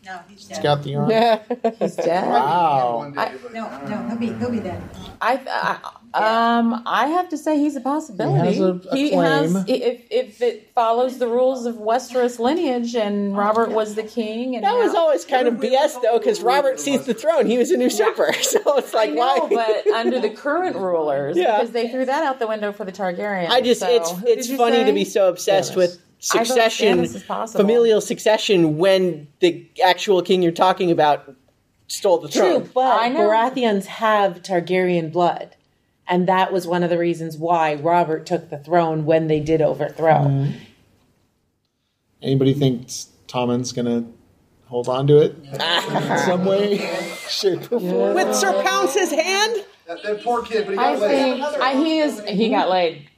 No, 0.05 0.21
he's 0.29 0.47
He's 0.47 0.49
dead. 0.59 0.63
got 0.63 0.83
the 0.85 0.95
arm. 0.95 1.11
He's 1.81 1.97
dead. 1.97 2.29
Wow. 2.29 3.13
I- 3.17 3.33
No, 3.53 3.69
no, 3.89 4.09
he'll 4.11 4.17
be, 4.17 4.27
he'll 4.39 4.51
be 4.53 4.61
dead. 4.61 4.81
I, 5.21 5.41
I 5.49 5.79
um 6.17 6.83
I 6.87 7.09
have 7.09 7.29
to 7.29 7.39
say 7.39 7.59
he's 7.59 7.77
a 7.77 7.81
possibility. 7.81 8.55
He 8.55 8.61
has 8.61 8.61
a- 8.61 8.89
a 8.91 8.97
He 8.97 9.11
claim. 9.11 9.53
has 9.55 9.65
if 9.69 10.01
if 10.11 10.43
it 10.43 10.71
follows 10.75 11.19
the 11.19 11.29
rules 11.29 11.67
of 11.67 11.77
Westeros 11.77 12.39
lineage 12.39 12.95
and 12.97 13.37
Robert 13.37 13.71
was 13.71 13.95
the 13.95 14.03
king 14.03 14.55
and 14.57 14.65
That 14.65 14.75
was 14.75 14.95
always 14.95 15.25
kind 15.25 15.47
of 15.49 15.55
BS 15.55 16.01
though, 16.03 16.19
because 16.19 16.41
Robert 16.43 16.81
seized 16.81 17.07
the 17.07 17.15
throne. 17.15 17.47
He 17.47 17.59
was 17.59 17.71
a 17.71 17.79
usurper, 17.79 18.33
so 18.43 18.61
it's 18.79 18.95
like 18.95 19.11
I 19.11 19.13
know, 19.13 19.47
why? 19.51 19.83
but 19.85 19.95
under 19.95 20.21
the 20.21 20.31
current 20.31 20.77
rulers, 20.77 21.37
Yeah. 21.37 21.59
because 21.59 21.73
they 21.73 21.89
threw 21.89 22.05
that 22.05 22.23
out 22.25 22.39
the 22.39 22.47
window 22.47 22.73
for 22.73 22.85
the 22.85 22.93
Targaryens. 22.93 23.51
I 23.51 23.61
just 23.61 23.81
So, 23.81 23.89
it's 23.89 24.13
it's 24.27 24.57
funny 24.57 24.79
say? 24.79 24.85
to 24.85 24.93
be 24.93 25.05
so 25.05 25.29
obsessed 25.29 25.73
Stannis. 25.73 25.77
with 25.77 25.99
succession, 26.19 26.99
Stannis 27.01 27.15
is 27.15 27.23
possible. 27.25 27.61
familial 27.63 28.01
succession, 28.01 28.79
when 28.79 29.29
the 29.41 29.67
actual 29.85 30.23
king 30.23 30.43
you're 30.43 30.53
talking 30.53 30.91
about 30.91 31.35
stole 31.89 32.19
the 32.19 32.29
throne. 32.29 32.63
True, 32.63 32.71
but 32.75 33.01
I 33.01 33.09
know. 33.09 33.21
Baratheons 33.21 33.85
have 33.87 34.43
Targaryen 34.43 35.13
blood. 35.13 35.55
And 36.09 36.29
that 36.29 36.53
was 36.53 36.67
one 36.67 36.83
of 36.83 36.91
the 36.91 36.99
reasons 36.99 37.37
why 37.37 37.75
Robert 37.75 38.27
took 38.27 38.49
the 38.51 38.59
throne 38.59 39.05
when 39.05 39.27
they 39.27 39.41
did 39.41 39.61
overthrow. 39.61 40.25
Mm-hmm. 40.25 40.59
Anybody 42.23 42.55
thinks 42.55 43.09
Tommen's 43.27 43.73
gonna 43.73 44.05
hold 44.67 44.89
on 44.89 45.07
to 45.09 45.19
it 45.19 45.37
in 45.53 45.61
some 46.25 46.45
way, 46.45 46.79
shape, 47.29 47.71
or 47.73 47.81
form? 47.81 48.15
With 48.15 48.35
Sir 48.35 48.49
uh, 48.49 48.63
Pounce's 48.63 49.11
hand, 49.11 49.65
that, 49.87 50.03
that 50.03 50.23
poor 50.23 50.43
kid, 50.43 50.67
but 50.67 50.73
he 50.73 50.79
I 50.79 50.93
got 50.95 51.03
laid. 51.03 51.43
think 51.43 51.63
I, 51.63 51.75
he 51.75 51.99
is 51.99 52.21
he 52.25 52.51
got 52.51 52.71
laid. 52.71 53.09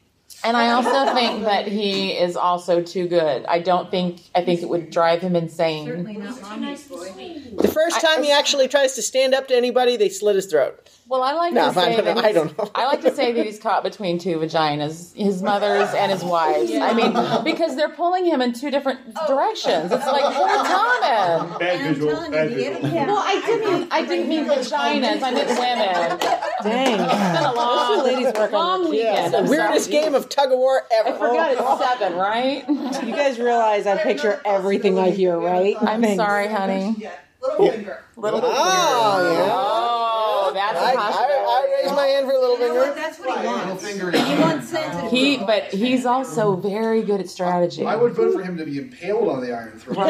And 0.45 0.57
I 0.57 0.71
also 0.71 1.15
think 1.15 1.45
that 1.45 1.67
he 1.67 2.13
is 2.13 2.37
also 2.37 2.83
too 2.83 3.09
good. 3.09 3.45
I 3.47 3.61
don't 3.61 3.91
think 3.91 4.21
I 4.35 4.45
think 4.45 4.63
it 4.63 4.69
would 4.69 4.91
drive 4.91 5.21
him 5.21 5.37
insane. 5.37 5.87
Certainly 5.87 6.17
not 6.19 6.41
mommy's 6.43 6.87
boy. 6.87 7.13
the 7.57 7.69
first 7.69 8.01
time 8.01 8.23
he 8.23 8.31
actually 8.31 8.69
tries 8.69 8.95
to 8.95 9.03
stand 9.03 9.35
up 9.35 9.49
to 9.49 9.57
anybody, 9.57 9.97
they 9.97 10.09
slit 10.09 10.37
his 10.37 10.47
throat. 10.47 10.91
Well, 11.09 11.23
I 11.23 11.33
like 11.33 11.55
No, 11.55 11.69
to 11.69 11.75
say 11.75 11.97
don't 11.97 12.05
that 12.05 12.19
I 12.19 12.23
he's- 12.29 12.35
don't 12.35 12.59
know. 12.59 12.71
I 12.75 12.85
like 12.85 13.01
to 13.01 13.15
say 13.15 13.33
that 13.33 13.47
he's 13.47 13.59
caught 13.59 13.83
between 13.83 14.19
two 14.19 14.37
vaginas, 14.37 15.17
his 15.17 15.43
mother's 15.43 15.89
and 15.95 16.13
his 16.13 16.23
wife's. 16.23 16.71
I 16.75 16.93
mean, 16.93 17.45
because 17.45 17.77
they're 17.77 17.89
pulling 17.89 18.27
him 18.27 18.43
in 18.43 18.53
two 18.53 18.71
different 18.71 19.01
oh. 19.17 19.27
directions. 19.27 19.91
It's 19.91 20.05
like 20.07 20.35
poor 20.35 20.49
oh. 20.51 21.01
Tommen. 21.01 21.59
Bad 21.59 21.81
I'm 21.81 21.95
visual, 21.95 22.11
telling 22.13 22.31
bad 22.31 22.51
you, 22.51 22.57
the 22.57 22.63
visual. 22.63 22.85
internet- 22.85 23.07
Well, 23.09 23.23
I 23.25 23.41
didn't. 23.47 23.93
I 23.93 24.05
didn't 24.05 24.29
mean 24.29 24.45
vaginas. 24.45 25.23
I 25.23 25.31
meant 25.31 25.49
women. 25.49 26.19
Dang. 26.63 27.01
It's 27.01 27.39
been 27.39 27.45
a 27.45 27.55
long, 27.55 27.97
Those 27.97 28.05
ladies 28.07 28.35
work 28.35 28.53
long 28.53 28.85
the- 28.85 28.91
weekend. 28.91 29.33
The 29.33 29.43
weirdest 29.45 29.87
sorry. 29.91 30.03
game 30.03 30.15
of 30.15 30.29
tug 30.29 30.53
of 30.53 30.59
war 30.59 30.83
ever. 30.93 31.09
I 31.09 31.13
forgot 31.13 31.53
it's 31.53 31.61
oh. 31.65 31.79
seven, 31.81 32.19
right? 32.19 32.69
You 32.69 33.15
guys 33.17 33.39
realize 33.39 33.87
I 33.87 33.97
picture 34.03 34.43
everything 34.45 34.99
I 34.99 35.11
hear, 35.11 35.39
right? 35.39 35.77
I'm 35.81 36.03
Thanks. 36.03 36.17
sorry, 36.17 36.49
honey. 36.49 36.97
Yeah, 36.99 37.13
little 37.41 37.71
finger. 37.71 38.05
Little 38.17 38.41
Oh, 38.43 39.33
yeah. 39.33 39.49
Oh, 39.53 40.18
Oh, 40.49 40.53
that's 40.55 40.79
I, 40.79 40.93
a 40.93 40.97
possibility. 40.97 41.35
I, 41.35 41.49
I 41.49 41.83
raise 41.83 41.93
my 41.97 42.07
hand 42.07 42.27
for 42.27 42.33
a 42.33 42.39
little 42.41 42.59
You 42.59 42.69
know 42.69 42.83
finger. 42.85 42.95
That's 42.95 43.19
what 43.19 43.41
he 43.41 43.47
Little 43.47 43.67
wants. 43.67 43.85
finger. 43.89 44.11
He 44.11 44.39
wants 44.41 44.69
sensitive. 44.69 45.11
He, 45.11 45.37
but 45.39 45.65
he's 45.65 46.07
also 46.07 46.57
very 46.57 47.03
good 47.03 47.21
at 47.21 47.29
strategy. 47.29 47.85
I 47.87 47.97
would 47.97 48.13
vote 48.13 48.33
for 48.35 48.43
him 48.43 48.57
to 48.57 48.65
be 48.65 48.79
impaled 48.79 49.29
on 49.29 49.41
the 49.41 49.53
Iron 49.55 49.79
Throne. 49.79 49.99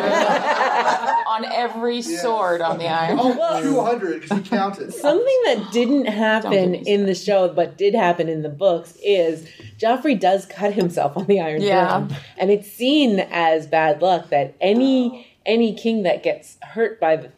on 1.29 1.45
every 1.53 2.03
sword 2.03 2.61
on 2.61 2.79
the 2.79 2.89
iron. 2.89 3.19
Oh, 3.21 3.63
200 3.63 4.23
because 4.23 4.39
he 4.39 4.45
counted. 4.49 4.93
Something 4.93 5.41
that 5.47 5.69
didn't 5.73 6.07
happen 6.07 6.51
Don't 6.53 6.73
get 6.73 6.83
me 6.85 6.93
in 6.93 7.07
the 7.07 7.15
show, 7.15 7.49
but 7.49 7.77
did 7.77 7.95
happen 7.95 8.29
in 8.29 8.43
the 8.43 8.49
books, 8.49 8.97
is 9.03 9.47
Joffrey 9.79 10.19
does 10.19 10.47
cut 10.47 10.73
himself 10.75 11.17
on 11.17 11.27
the 11.27 11.41
Iron 11.41 11.63
Yeah. 11.63 12.07
Throne, 12.07 12.17
and 12.37 12.51
it's 12.51 12.71
seen 12.71 13.21
as 13.21 13.67
bad 13.67 14.01
luck 14.03 14.31
that 14.31 14.55
any 14.61 15.27
any 15.47 15.75
king 15.75 16.03
that 16.03 16.23
gets 16.23 16.59
hurt 16.63 17.01
by 17.01 17.17
the, 17.17 17.31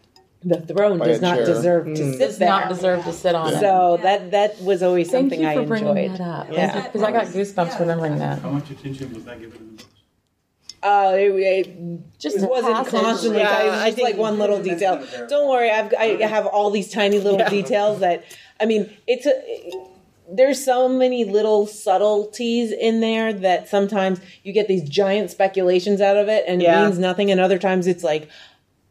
the 0.42 0.60
throne 0.60 0.98
By 0.98 1.06
does 1.08 1.20
not 1.20 1.36
chair. 1.36 1.46
deserve 1.46 1.86
to 1.86 1.96
sit 1.96 2.18
there. 2.18 2.28
Does 2.28 2.38
there. 2.38 2.48
not 2.48 2.68
deserve 2.70 3.04
to 3.04 3.12
sit 3.12 3.34
on 3.34 3.52
it. 3.54 3.60
so 3.60 3.98
that 4.02 4.30
that 4.30 4.60
was 4.62 4.82
always 4.82 5.10
Thank 5.10 5.24
something 5.32 5.40
you 5.46 5.52
for 5.54 5.60
I 5.60 5.64
bringing 5.66 5.96
enjoyed. 5.96 6.18
that 6.18 6.24
up. 6.26 6.46
Yeah. 6.52 6.82
Because 6.82 7.02
I 7.02 7.12
got 7.12 7.26
goosebumps 7.26 7.78
remembering 7.78 8.16
that. 8.18 8.40
How 8.40 8.50
much 8.50 8.70
attention 8.70 9.12
was 9.12 9.24
that 9.24 9.38
given 9.40 9.58
in 9.58 9.66
the 9.76 9.82
books? 9.82 9.86
Uh, 10.82 11.12
it, 11.14 11.66
it 11.68 12.18
Just 12.18 12.38
it 12.38 12.48
wasn't 12.48 12.74
passage. 12.74 12.90
constantly. 13.00 13.40
Yeah, 13.40 13.62
it 13.64 13.66
was 13.66 13.74
I 13.80 13.84
just 13.88 13.96
think- 13.96 14.08
like 14.08 14.16
one 14.16 14.38
little 14.38 14.62
detail. 14.62 15.04
Don't 15.28 15.48
worry, 15.50 15.70
I've 15.70 15.92
I 15.92 16.22
have 16.26 16.46
all 16.46 16.70
these 16.70 16.90
tiny 16.90 17.18
little 17.18 17.46
details 17.50 18.00
that 18.00 18.24
I 18.58 18.64
mean. 18.66 18.90
It's 19.06 19.26
a. 19.26 19.32
There's 20.32 20.64
so 20.64 20.88
many 20.88 21.24
little 21.24 21.66
subtleties 21.66 22.70
in 22.70 23.00
there 23.00 23.32
that 23.32 23.68
sometimes 23.68 24.20
you 24.44 24.52
get 24.52 24.68
these 24.68 24.88
giant 24.88 25.28
speculations 25.32 26.00
out 26.00 26.16
of 26.16 26.28
it, 26.28 26.44
and 26.46 26.62
Yeah. 26.62 26.80
it 26.80 26.84
means 26.86 26.98
nothing, 27.00 27.32
and 27.32 27.40
other 27.40 27.58
times 27.58 27.88
it's 27.88 28.04
like, 28.04 28.28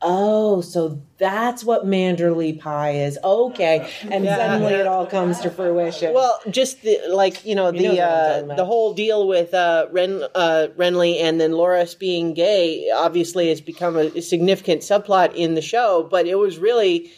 oh, 0.02 0.62
so 0.62 1.02
that's 1.18 1.64
what 1.64 1.86
Manderley 1.86 2.58
pie 2.60 2.92
is. 2.92 3.18
Okay, 3.24 3.90
and 4.10 4.24
Yeah. 4.24 4.38
suddenly 4.38 4.74
it 4.74 4.88
all 4.88 5.06
comes 5.06 5.40
to 5.42 5.50
fruition. 5.50 6.14
Well, 6.14 6.40
just 6.50 6.82
the 6.82 7.00
like 7.10 7.46
you 7.46 7.56
know 7.56 7.72
the 7.72 7.90
what 7.90 8.00
I'm 8.00 8.52
uh, 8.52 8.56
the 8.56 8.66
whole 8.66 8.94
deal 8.94 9.28
with 9.28 9.54
uh, 9.54 9.88
Ren 9.92 10.24
uh, 10.36 10.68
Renly 10.78 11.22
and 11.22 11.40
then 11.40 11.52
Loras 11.52 11.98
being 11.98 12.34
gay 12.34 12.90
obviously 12.96 13.50
has 13.50 13.62
become 13.62 13.98
a 13.98 14.22
significant 14.22 14.82
subplot 14.82 15.34
in 15.36 15.56
the 15.56 15.62
show, 15.62 16.08
but 16.10 16.26
it 16.28 16.36
was 16.36 16.58
really 16.58 17.12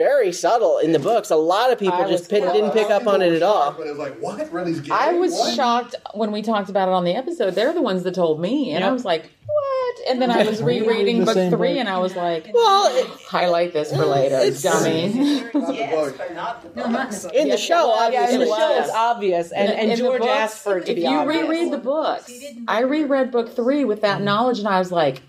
very 0.00 0.32
subtle 0.32 0.78
in 0.78 0.92
the 0.92 0.98
books. 0.98 1.28
A 1.30 1.36
lot 1.36 1.70
of 1.70 1.78
people 1.78 1.94
I 1.94 2.08
just 2.08 2.22
was 2.22 2.28
pick, 2.28 2.42
didn't 2.52 2.70
pick 2.70 2.88
up 2.88 3.06
on 3.06 3.20
it 3.20 3.34
at 3.34 3.42
all. 3.42 3.72
But 3.72 3.86
it 3.86 3.90
was 3.90 3.98
like, 3.98 4.18
what? 4.18 4.38
Renly's 4.50 4.80
gay? 4.80 4.90
I 4.94 5.12
was 5.12 5.32
What? 5.32 5.54
shocked 5.54 5.94
when 6.14 6.32
we 6.32 6.40
talked 6.40 6.70
about 6.70 6.88
it 6.88 6.92
on 6.92 7.04
the 7.04 7.14
episode. 7.14 7.54
They're 7.54 7.74
the 7.74 7.82
ones 7.82 8.02
that 8.04 8.14
told 8.14 8.40
me, 8.40 8.70
and 8.72 8.82
I 8.82 8.92
was 8.92 9.04
like, 9.04 9.30
"What?" 9.46 9.96
And 10.08 10.22
then 10.22 10.30
I 10.30 10.44
was 10.44 10.62
rereading 10.62 11.18
The 11.20 11.24
book 11.26 11.34
same 11.34 11.50
three, 11.52 11.68
book. 11.74 11.78
and 11.80 11.88
I 11.90 11.98
was 11.98 12.16
like, 12.16 12.48
Well, 12.52 12.96
it, 12.96 13.06
"Highlight 13.28 13.74
this 13.74 13.90
for 13.94 14.06
later, 14.06 14.38
dummy." 14.62 15.44
Yes, 15.80 16.12
but 16.16 16.34
not 16.34 16.62
the 16.62 16.80
No, 16.80 16.86
in 16.86 16.92
the 16.92 17.18
book. 17.22 17.34
in 17.34 17.48
the 17.50 17.56
show, 17.58 17.94
yeah, 17.94 18.06
in 18.08 18.14
obviously, 18.22 18.38
the 18.38 18.44
show 18.46 18.68
yes. 18.70 18.86
it's 18.88 18.96
obvious, 18.96 19.52
and, 19.52 19.68
and 19.70 19.80
in 19.82 19.88
the 19.90 19.96
George 19.96 20.20
books, 20.20 20.32
asked 20.32 20.58
for 20.58 20.78
it 20.78 20.86
to 20.86 20.92
if 20.92 20.96
be 20.96 21.02
you 21.02 21.08
obvious. 21.08 21.42
reread 21.42 21.72
the 21.72 21.78
books, 21.78 22.32
I 22.66 22.80
reread 22.80 23.30
book 23.30 23.54
three 23.54 23.84
with 23.84 24.00
that 24.00 24.22
knowledge, 24.22 24.58
and 24.60 24.68
I 24.68 24.78
was 24.78 24.90
like, 24.90 25.20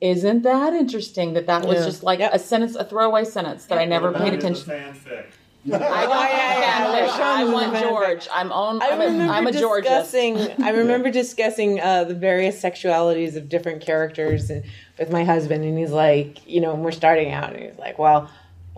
"Isn't 0.00 0.42
that 0.42 0.72
interesting? 0.72 1.34
That 1.34 1.46
that 1.46 1.64
was 1.64 1.78
Yeah. 1.80 1.84
just 1.84 2.02
like 2.02 2.18
Yep. 2.20 2.34
a 2.34 2.38
sentence, 2.38 2.74
a 2.76 2.84
throwaway 2.84 3.24
sentence 3.24 3.66
that 3.66 3.78
I 3.78 3.84
never 3.84 4.12
paid 4.12 4.32
attention." 4.34 4.70
Fanfic. 4.70 5.24
I 5.66 5.68
don't 5.68 5.80
yeah, 5.80 6.58
yeah, 6.58 7.06
fanfic. 7.08 7.20
I 7.20 7.44
want. 7.44 7.76
George. 7.78 8.28
I'm 8.32 8.50
on. 8.50 8.80
I 8.82 8.86
I'm 8.88 9.00
a, 9.00 9.04
remember 9.04 9.32
I'm 9.34 9.46
a 9.46 9.52
Georgist. 9.52 9.82
discussing. 10.12 10.62
I 10.64 10.70
remember 10.82 11.10
discussing 11.10 11.80
uh, 11.80 12.04
the 12.04 12.14
various 12.14 12.60
sexualities 12.62 13.36
of 13.36 13.48
different 13.50 13.82
characters 13.82 14.48
and, 14.48 14.64
with 14.98 15.10
my 15.12 15.22
husband, 15.24 15.64
and 15.64 15.78
he's 15.78 15.90
like, 15.92 16.38
you 16.46 16.60
know, 16.62 16.72
and 16.72 16.82
we're 16.82 16.92
starting 16.92 17.30
out, 17.32 17.52
and 17.52 17.62
he's 17.62 17.78
like, 17.78 17.98
well. 17.98 18.30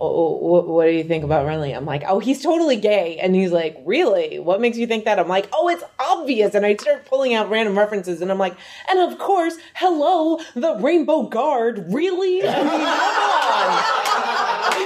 Oh, 0.05 0.09
oh, 0.17 0.47
what, 0.49 0.67
what 0.67 0.87
do 0.87 0.91
you 0.91 1.05
think 1.05 1.23
about 1.23 1.47
Renly? 1.47 1.77
I'm 1.77 1.87
like, 1.87 2.03
oh, 2.09 2.19
he's 2.19 2.43
totally 2.43 2.75
gay. 2.75 3.19
And 3.19 3.37
he's 3.37 3.53
like, 3.53 3.81
really? 3.85 4.41
What 4.41 4.61
makes 4.61 4.77
you 4.77 4.89
think 4.89 5.05
that? 5.05 5.21
I'm 5.21 5.29
like, 5.29 5.49
oh, 5.53 5.69
it's 5.69 5.85
obvious. 6.01 6.57
And 6.57 6.67
I 6.67 6.75
start 6.75 7.05
pulling 7.07 7.35
out 7.35 7.49
random 7.49 7.79
references, 7.79 8.21
and 8.21 8.29
I'm 8.29 8.39
like, 8.39 8.57
and 8.91 8.99
of 8.99 9.17
course, 9.21 9.59
hello, 9.77 10.41
the 10.57 10.75
Rainbow 10.75 11.23
Guard. 11.29 11.85
Really? 11.93 12.43
I 12.43 12.63
mean, 12.65 12.69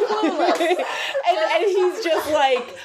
come 0.07 0.27
on. 0.31 0.77
and, 1.29 1.39
and 1.39 1.65
he's 1.65 2.05
just 2.05 2.31
like, 2.31 2.77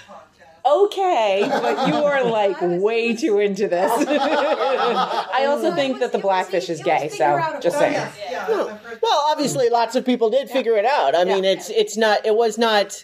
okay, 0.66 1.43
but 1.47 1.88
you 1.88 1.95
are 1.95 2.24
like 2.24 2.57
way 2.62 3.16
too 3.16 3.39
into 3.39 3.68
this. 3.68 3.91
I 4.07 5.45
also 5.47 5.72
think 5.76 5.99
that 5.99 6.12
the 6.12 6.20
blackfish 6.20 6.70
is 6.70 6.82
gay, 6.82 7.09
so 7.09 7.57
just 7.62 7.78
saying. 7.78 8.07
Well, 9.01 9.26
obviously, 9.30 9.70
lots 9.70 9.95
of 9.95 10.05
people 10.05 10.30
did 10.30 10.49
figure 10.49 10.76
it 10.78 10.86
out. 10.86 11.16
I 11.16 11.24
mean, 11.26 11.43
it's 11.45 11.70
it's 11.70 11.97
not 11.97 12.26
it 12.26 12.36
was 12.36 12.57
not 12.57 13.03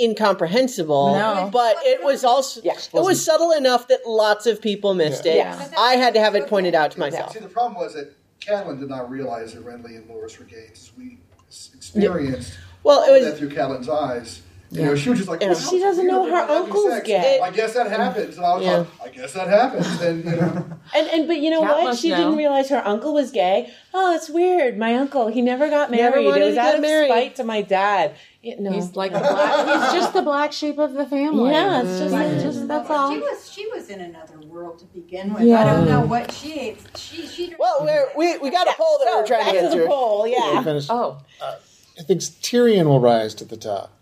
incomprehensible, 0.00 1.14
No. 1.14 1.50
but 1.52 1.76
it 1.82 2.02
was 2.02 2.24
also 2.24 2.60
Yeah, 2.64 2.72
it 2.72 2.92
was 2.94 3.24
subtle 3.24 3.52
enough 3.52 3.88
that 3.88 4.00
lots 4.06 4.46
of 4.46 4.60
people 4.60 4.94
missed 4.94 5.24
it. 5.26 5.36
Yeah. 5.36 5.68
I 5.78 5.94
had 5.94 6.14
to 6.14 6.20
have 6.20 6.34
it 6.34 6.48
pointed 6.48 6.74
out 6.74 6.90
to 6.92 6.98
myself. 7.00 7.32
See, 7.32 7.38
the 7.38 7.48
problem 7.48 7.74
was 7.80 7.94
that 7.94 8.12
Catelyn 8.40 8.80
did 8.80 8.88
not 8.88 9.10
realize 9.10 9.54
that 9.54 9.64
Renly 9.64 9.96
and 9.96 10.08
Loras 10.08 10.38
were 10.38 10.44
gay. 10.46 10.64
Because 10.66 10.92
we 10.98 11.18
s- 11.48 11.70
experienced 11.74 12.58
Well, 12.82 13.04
it 13.08 13.12
was 13.12 13.24
that 13.30 13.38
through 13.38 13.50
Catelyn's 13.50 13.88
eyes. 13.88 14.42
You 14.70 14.82
know, 14.86 14.96
she 14.96 15.08
was 15.10 15.18
just 15.20 15.28
like, 15.30 15.40
Yeah. 15.40 15.48
"Wow, 15.48 15.54
She 15.54 15.78
doesn't 15.78 16.06
know 16.06 16.24
her 16.24 16.30
they're 16.48 16.56
uncle's 16.56 17.00
gay. 17.04 17.38
I 17.40 17.50
guess 17.50 17.74
that 17.74 17.88
happens. 17.88 18.36
And 18.38 18.44
I 18.46 18.54
was 18.56 18.64
Yeah. 18.64 18.76
like, 18.78 18.88
I 19.04 19.08
guess 19.10 19.32
that 19.34 19.46
happens. 19.46 20.00
And, 20.00 20.24
you 20.24 20.30
know, 20.32 20.64
And 20.94 21.06
and 21.08 21.28
but 21.28 21.36
you 21.38 21.50
know 21.50 21.60
Cat 21.62 21.82
what? 21.84 21.96
She 21.96 22.10
know. 22.10 22.16
didn't 22.16 22.36
realize 22.36 22.70
her 22.70 22.82
uncle 22.84 23.14
was 23.14 23.30
gay. 23.30 23.70
Oh, 23.92 24.14
it's 24.16 24.28
weird. 24.28 24.76
My 24.76 24.94
uncle, 24.96 25.28
he 25.28 25.42
never 25.42 25.68
got 25.70 25.90
Never 25.92 26.10
married. 26.16 26.26
wanted 26.26 26.42
it 26.42 26.46
was 26.46 26.54
to 26.56 26.60
out 26.60 26.64
get 26.64 26.74
of 26.76 26.80
married. 26.80 27.08
spite 27.08 27.36
to 27.36 27.44
my 27.44 27.62
dad. 27.62 28.16
Yeah, 28.42 28.56
no. 28.58 28.72
He's 28.72 28.96
like 28.96 29.12
the 29.12 29.20
black. 29.20 29.66
He's 29.66 29.92
just 30.00 30.12
the 30.12 30.22
black 30.22 30.52
sheep 30.52 30.78
of 30.78 30.92
the 30.94 31.06
family. 31.06 31.52
Yeah, 31.52 31.80
it's 31.82 31.98
just- 32.00 32.12
Like, 32.12 32.30
just 32.40 32.66
that's 32.66 32.90
all. 32.90 33.12
She 33.12 33.18
was 33.20 33.52
she 33.52 33.66
was 33.68 33.88
in 33.90 34.00
another 34.00 34.38
world 34.48 34.80
to 34.80 34.86
begin 34.86 35.32
with. 35.34 35.44
Yeah. 35.44 35.60
I 35.60 35.64
don't 35.64 35.86
know 35.88 36.00
what 36.04 36.32
she 36.32 36.58
ate. 36.58 36.78
She 36.96 37.26
she. 37.28 37.54
Well, 37.58 37.76
we're, 37.82 38.08
we 38.16 38.38
we 38.38 38.50
got 38.50 38.66
a 38.66 38.72
poll 38.76 38.98
that 38.98 39.08
so 39.08 39.20
we're 39.20 39.26
trying 39.26 39.40
back 39.44 39.54
to 39.54 39.60
get 39.60 39.70
the 39.70 39.76
through. 39.76 39.86
poll, 39.86 40.26
yeah. 40.26 40.62
Finish. 40.64 40.86
Oh, 40.90 41.18
uh, 41.40 41.54
I 41.98 42.02
think 42.02 42.20
Tyrion 42.20 42.86
will 42.86 43.00
rise 43.00 43.34
to 43.36 43.44
the 43.44 43.56
top. 43.56 43.92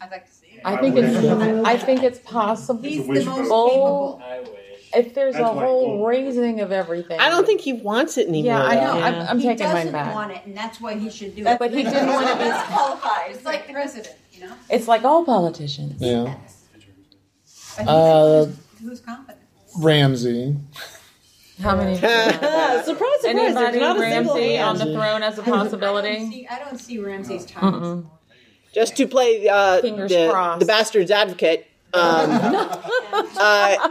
I'd 0.00 0.10
like 0.10 0.26
to 0.26 0.32
see 0.32 0.46
it. 0.54 0.60
I 0.64 0.76
think 0.78 0.96
it's. 0.96 1.26
I 1.66 1.76
think 1.76 2.02
it's 2.02 2.18
possible. 2.20 2.82
He's 2.82 3.06
the 3.06 3.12
most 3.12 3.24
for 3.24 3.32
capable. 3.34 4.22
I 4.24 4.40
wish. 4.40 4.48
If 4.92 5.14
there's 5.14 5.34
That's 5.34 5.48
a 5.48 5.54
my 5.54 5.62
whole 5.64 5.86
goal. 5.98 6.06
raising 6.06 6.60
of 6.60 6.72
everything. 6.72 7.20
I 7.20 7.28
don't 7.28 7.46
think 7.46 7.60
he 7.60 7.72
wants 7.74 8.18
it 8.18 8.26
anymore. 8.26 8.54
Yeah, 8.58 8.64
I 8.64 8.74
know. 8.74 8.80
though. 8.94 9.00
I'm, 9.00 9.14
I'm 9.28 9.38
he 9.38 9.46
taking 9.46 9.66
doesn't 9.66 9.92
mine 9.92 9.92
back. 9.92 10.14
want 10.14 10.32
it, 10.32 10.40
and 10.46 10.56
that's 10.56 10.80
why 10.80 10.94
he 10.96 11.08
should 11.10 11.36
do 11.36 11.44
But- 11.44 11.52
it. 11.54 11.58
but 11.60 11.70
he 11.70 11.84
didn't 11.84 12.08
want 12.08 12.26
to 12.26 12.36
be- 12.36 12.42
He's 12.44 12.52
qualified. 12.64 13.30
It's 13.30 13.44
like 13.44 13.66
the 13.68 13.72
president, 13.72 14.16
you 14.32 14.40
know. 14.46 14.52
It's 14.68 14.88
like 14.88 15.04
all 15.04 15.24
politicians. 15.24 15.94
Yeah. 16.00 16.34
But 17.76 17.82
he 17.84 17.88
Uh, 17.88 18.44
who's, 18.46 18.56
who's 18.80 19.00
competent. 19.00 19.38
Ramsay. 19.78 20.56
How 21.62 21.76
many? 21.76 21.94
Surprise, 22.00 22.84
surprise. 22.86 23.08
There's 23.22 23.36
Anybody 23.36 23.78
not 23.78 23.96
a 23.96 24.00
single 24.00 24.34
Ramsay 24.34 24.58
on 24.58 24.76
hand. 24.76 24.88
the 24.90 24.94
throne 24.94 25.22
as 25.22 25.38
a 25.38 25.42
I 25.42 25.44
don't 25.44 25.54
possibility? 25.58 26.30
see, 26.30 26.46
I 26.50 26.58
don't 26.58 26.78
see 26.80 26.98
Ramsay's 26.98 27.44
time. 27.46 28.10
Just 28.72 28.96
to 28.96 29.06
play 29.06 29.48
uh, 29.48 29.80
the, 29.80 30.56
the 30.58 30.64
bastard's 30.64 31.10
advocate. 31.10 31.66
Um, 31.92 32.30
uh, 33.36 33.90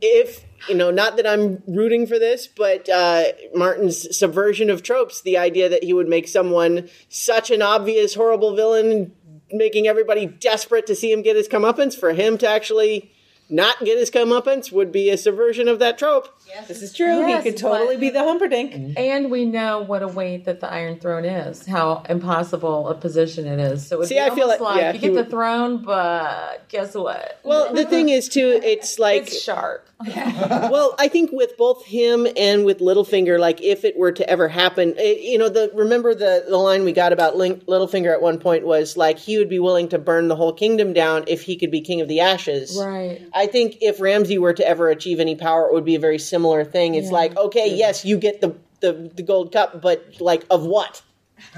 if 0.00 0.44
you 0.68 0.74
know, 0.74 0.90
not 0.90 1.16
that 1.16 1.26
I'm 1.26 1.62
rooting 1.66 2.06
for 2.06 2.18
this, 2.18 2.46
but 2.46 2.88
uh, 2.88 3.24
Martin's 3.54 4.16
subversion 4.16 4.70
of 4.70 4.82
tropes, 4.82 5.22
the 5.22 5.38
idea 5.38 5.68
that 5.68 5.84
he 5.84 5.92
would 5.92 6.08
make 6.08 6.28
someone 6.28 6.88
such 7.08 7.50
an 7.50 7.62
obvious, 7.62 8.14
horrible 8.14 8.54
villain, 8.54 9.12
making 9.50 9.86
everybody 9.86 10.26
desperate 10.26 10.86
to 10.86 10.94
see 10.94 11.12
him 11.12 11.22
get 11.22 11.36
his 11.36 11.48
comeuppance, 11.48 11.98
for 11.98 12.12
him 12.12 12.36
to 12.38 12.48
actually 12.48 13.10
not 13.48 13.80
get 13.80 13.98
his 13.98 14.10
comeuppance 14.10 14.70
would 14.70 14.92
be 14.92 15.10
a 15.10 15.16
subversion 15.16 15.66
of 15.66 15.78
that 15.78 15.98
trope. 15.98 16.28
This 16.68 16.82
is 16.82 16.92
true. 16.92 17.26
Yes, 17.26 17.44
he 17.44 17.50
could 17.50 17.58
totally 17.58 17.96
but- 17.96 18.00
be 18.00 18.10
the 18.10 18.20
Humperdinck. 18.24 18.96
And 18.96 19.30
we 19.30 19.44
know 19.44 19.80
what 19.80 20.02
a 20.02 20.08
weight 20.08 20.44
that 20.44 20.60
the 20.60 20.70
Iron 20.70 20.98
Throne 20.98 21.24
is, 21.24 21.66
how 21.66 22.02
impossible 22.08 22.88
a 22.88 22.94
position 22.94 23.46
it 23.46 23.58
is. 23.58 23.86
So 23.86 23.96
it'd 23.96 24.08
See, 24.08 24.14
be 24.16 24.20
I 24.20 24.30
feel 24.34 24.48
like- 24.48 24.60
like, 24.60 24.80
yeah, 24.80 24.92
you 24.92 24.98
he 24.98 25.08
get 25.08 25.14
the 25.14 25.24
throne, 25.30 25.82
but 25.82 26.68
guess 26.68 26.94
what? 26.94 27.40
Well, 27.44 27.72
the 27.74 27.84
thing 27.84 28.08
is, 28.08 28.28
too, 28.28 28.60
it's 28.62 28.98
like 28.98 29.22
it's 29.22 29.42
sharp. 29.42 29.86
well, 30.06 30.94
I 30.98 31.08
think 31.08 31.30
with 31.30 31.58
both 31.58 31.84
him 31.84 32.26
and 32.34 32.64
with 32.64 32.78
Littlefinger, 32.78 33.38
like 33.38 33.60
if 33.60 33.84
it 33.84 33.98
were 33.98 34.12
to 34.12 34.28
ever 34.30 34.48
happen, 34.48 34.94
eh, 34.96 35.16
you 35.20 35.36
know, 35.36 35.50
the 35.50 35.70
remember 35.74 36.14
the 36.14 36.42
the 36.48 36.56
line 36.56 36.84
we 36.84 36.92
got 36.92 37.12
about 37.12 37.36
Link, 37.36 37.66
Littlefinger 37.66 38.10
at 38.10 38.22
one 38.22 38.38
point 38.38 38.64
was 38.64 38.96
like 38.96 39.18
he 39.18 39.36
would 39.36 39.50
be 39.50 39.58
willing 39.58 39.90
to 39.90 39.98
burn 39.98 40.28
the 40.28 40.36
whole 40.36 40.54
kingdom 40.54 40.94
down 40.94 41.24
if 41.28 41.42
he 41.42 41.54
could 41.54 41.70
be 41.70 41.82
king 41.82 42.00
of 42.00 42.08
the 42.08 42.20
ashes. 42.20 42.78
Right. 42.82 43.20
I 43.34 43.46
think 43.46 43.76
if 43.82 44.00
Ramsay 44.00 44.38
were 44.38 44.54
to 44.54 44.66
ever 44.66 44.88
achieve 44.88 45.20
any 45.20 45.36
power, 45.36 45.66
it 45.66 45.74
would 45.74 45.84
be 45.84 45.96
a 45.96 46.00
very 46.00 46.18
similar 46.18 46.39
thing. 46.64 46.94
It's 46.94 47.06
Yeah. 47.08 47.12
like, 47.12 47.36
okay, 47.36 47.74
yes, 47.74 48.04
you 48.04 48.16
get 48.18 48.40
the, 48.40 48.54
the 48.80 49.10
the 49.14 49.22
gold 49.22 49.52
cup, 49.52 49.80
but 49.82 50.20
like 50.20 50.44
of 50.50 50.64
what? 50.64 51.02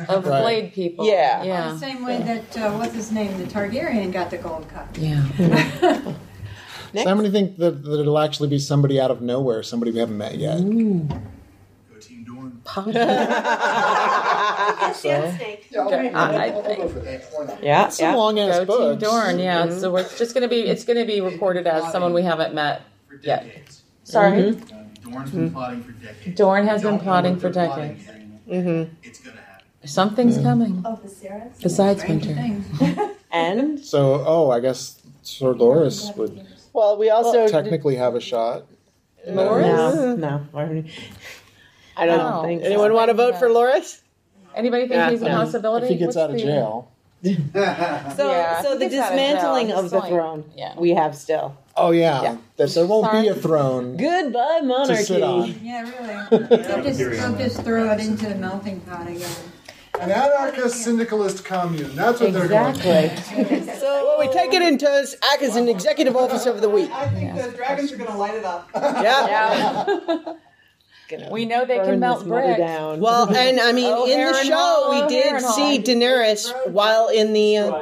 Of 0.09 0.26
Right. 0.26 0.43
blade 0.43 0.72
people. 0.74 1.07
Yeah. 1.07 1.43
Yeah. 1.43 1.72
The 1.72 1.78
same 1.78 2.05
way 2.05 2.18
that 2.18 2.57
uh, 2.57 2.72
what's 2.78 2.95
his 2.95 3.11
name, 3.11 3.37
the 3.39 3.45
Targaryen, 3.45 4.12
got 4.12 4.30
the 4.30 4.39
gold 4.39 4.68
cup. 4.68 4.89
Yeah. 4.99 5.22
So 6.95 7.09
how 7.09 7.14
many 7.14 7.30
think 7.30 7.57
that, 7.57 7.83
that 7.85 8.01
it'll 8.01 8.18
actually 8.18 8.51
be 8.51 8.59
somebody 8.59 9.01
out 9.01 9.11
of 9.11 9.22
nowhere, 9.22 9.62
somebody 9.62 9.93
we 9.93 9.99
haven't 9.99 10.18
met 10.18 10.37
yet? 10.37 10.59
go 10.59 11.99
Team 11.99 12.24
Dorne. 12.26 12.61
Snake. 14.95 15.68
Yeah, 15.70 15.80
I'll, 15.80 15.87
Okay, 15.89 16.11
I'll, 16.12 16.37
I- 16.37 16.47
I'll, 16.49 16.66
I- 16.70 16.76
go 16.76 16.89
for 16.89 16.99
that. 17.01 17.24
Why 17.33 17.45
not? 17.47 17.62
Yeah, 17.64 17.87
It's 17.87 17.99
a 18.01 18.14
long 18.14 18.39
ass 18.39 18.59
Go 18.59 18.64
book. 18.66 19.01
Team 19.01 19.09
Dorne, 19.09 19.39
yeah. 19.39 19.70
So 19.70 19.97
it's 19.97 20.18
just 20.18 20.35
gonna 20.35 20.49
be 20.49 20.61
it's 20.61 20.85
gonna 20.85 21.07
be 21.07 21.22
recorded 21.22 21.66
as 21.66 21.91
someone 21.91 22.12
we 22.12 22.22
haven't 22.22 22.53
met. 22.55 22.83
For 23.09 23.16
Yeah. 24.07 24.30
decades. 24.30 24.68
Sorry. 24.68 24.82
Mm-hmm. 24.82 25.11
Dorne's 25.11 25.30
been 25.30 25.40
mm-hmm. 25.46 25.55
plotting 25.55 25.82
for 25.82 25.92
decades. 25.92 26.36
Dorne 26.38 26.66
has 26.66 26.82
been 26.82 26.98
plotting 26.98 27.36
for 27.38 27.50
they're 27.50 27.66
plotting 27.66 27.96
decades. 27.96 28.22
Mm-hmm. 28.48 28.94
It's 29.03 29.20
gonna 29.20 29.36
happen. 29.40 29.88
Something's 29.88 30.38
coming. 30.38 30.82
Oh, 30.84 30.96
the 30.96 31.50
Besides 31.62 32.05
Winter. 32.05 33.12
And 33.32 33.80
So, 33.80 34.22
oh, 34.26 34.50
I 34.50 34.61
guess 34.61 35.00
Sir 35.22 35.55
Loras 35.55 36.14
would 36.16 36.46
Well, 36.74 36.98
we 36.98 37.09
also 37.09 37.48
technically 37.48 37.96
have 37.96 38.14
a 38.14 38.20
shot. 38.20 38.66
no, 39.26 40.14
no. 40.14 40.46
I 41.96 42.07
don't 42.07 42.20
Oh. 42.20 42.42
think 42.42 42.62
anyone 42.62 42.92
want 42.92 43.09
to 43.09 43.14
vote 43.14 43.38
for 43.38 43.48
Loras. 43.48 44.00
Anybody 44.55 44.82
think 44.82 44.94
Yeah. 44.96 45.11
he's 45.11 45.22
a 45.22 45.26
Yeah. 45.26 45.36
possibility? 45.36 45.86
If 45.86 45.92
he 45.92 45.96
gets 45.96 46.09
What's 46.09 46.16
out 46.18 46.30
of 46.30 46.36
the- 46.36 46.42
jail. 46.42 46.88
So, 47.24 48.30
Yeah, 48.30 48.62
so 48.62 48.76
the 48.76 48.88
gets 48.88 48.96
out 48.96 49.12
of 49.12 49.18
dismantling 49.18 49.72
of 49.72 49.90
the 49.90 50.00
throne 50.03 50.44
yeah. 50.57 50.74
we 50.76 50.90
have 50.90 51.16
still. 51.16 51.57
Oh 51.77 51.91
yeah, 51.91 52.23
Yeah. 52.23 52.37
that 52.57 52.70
there 52.75 52.87
won't 52.87 53.11
be 53.12 53.29
a 53.29 53.35
throne 53.35 53.97
Goodbye, 53.97 54.59
to 54.61 54.66
monarchy. 54.66 55.03
sit 55.05 55.23
on. 55.23 55.55
Yeah, 55.62 55.83
really. 56.31 56.47
They'll 56.62 56.83
just, 56.85 56.99
they'll 56.99 57.37
just 57.37 57.62
throw 57.62 57.91
it 57.93 58.01
into 58.01 58.27
the 58.29 58.35
melting 58.35 58.81
pot 58.81 59.09
again. 59.09 59.31
An 60.01 60.11
anarchist 60.11 60.83
syndicalist 60.85 61.45
commune. 61.45 61.95
That's 61.95 62.20
what 62.20 62.33
they're 62.33 62.49
going 62.49 62.75
for. 62.75 62.89
Exactly. 62.89 63.68
Well, 63.83 64.18
we 64.20 64.29
take 64.33 64.53
it 64.53 64.61
into 64.62 64.87
us 64.89 65.14
act 65.33 65.43
as 65.43 65.57
an 65.57 65.68
executive 65.68 66.14
officer 66.16 66.51
of 66.51 66.61
the 66.61 66.68
week. 66.68 66.91
I 66.91 67.09
think 67.09 67.35
the 67.35 67.51
dragons 67.57 67.91
are 67.93 67.97
going 67.97 68.11
to 68.11 68.16
light 68.16 68.35
it 68.35 68.45
up. 68.45 68.68
Yeah. 68.75 70.35
gonna 71.09 71.31
We 71.31 71.45
know 71.47 71.64
they 71.64 71.79
burn 71.79 71.87
can 71.87 72.01
melt 72.01 72.20
this 72.20 72.29
bricks. 72.29 72.59
down. 72.59 73.01
Well, 73.01 73.35
and 73.35 73.59
I 73.61 73.73
mean, 73.73 73.87
Oh, 73.95 74.05
in 74.07 74.18
the 74.18 74.33
Harrenhal, 74.33 74.45
show, 74.45 74.89
we 74.91 75.09
did 75.09 75.33
Harrenhal. 75.35 75.55
see 75.55 75.79
Daenerys 75.83 76.70
while 76.70 77.09
in 77.09 77.33
the 77.33 77.57
uh, 77.59 77.81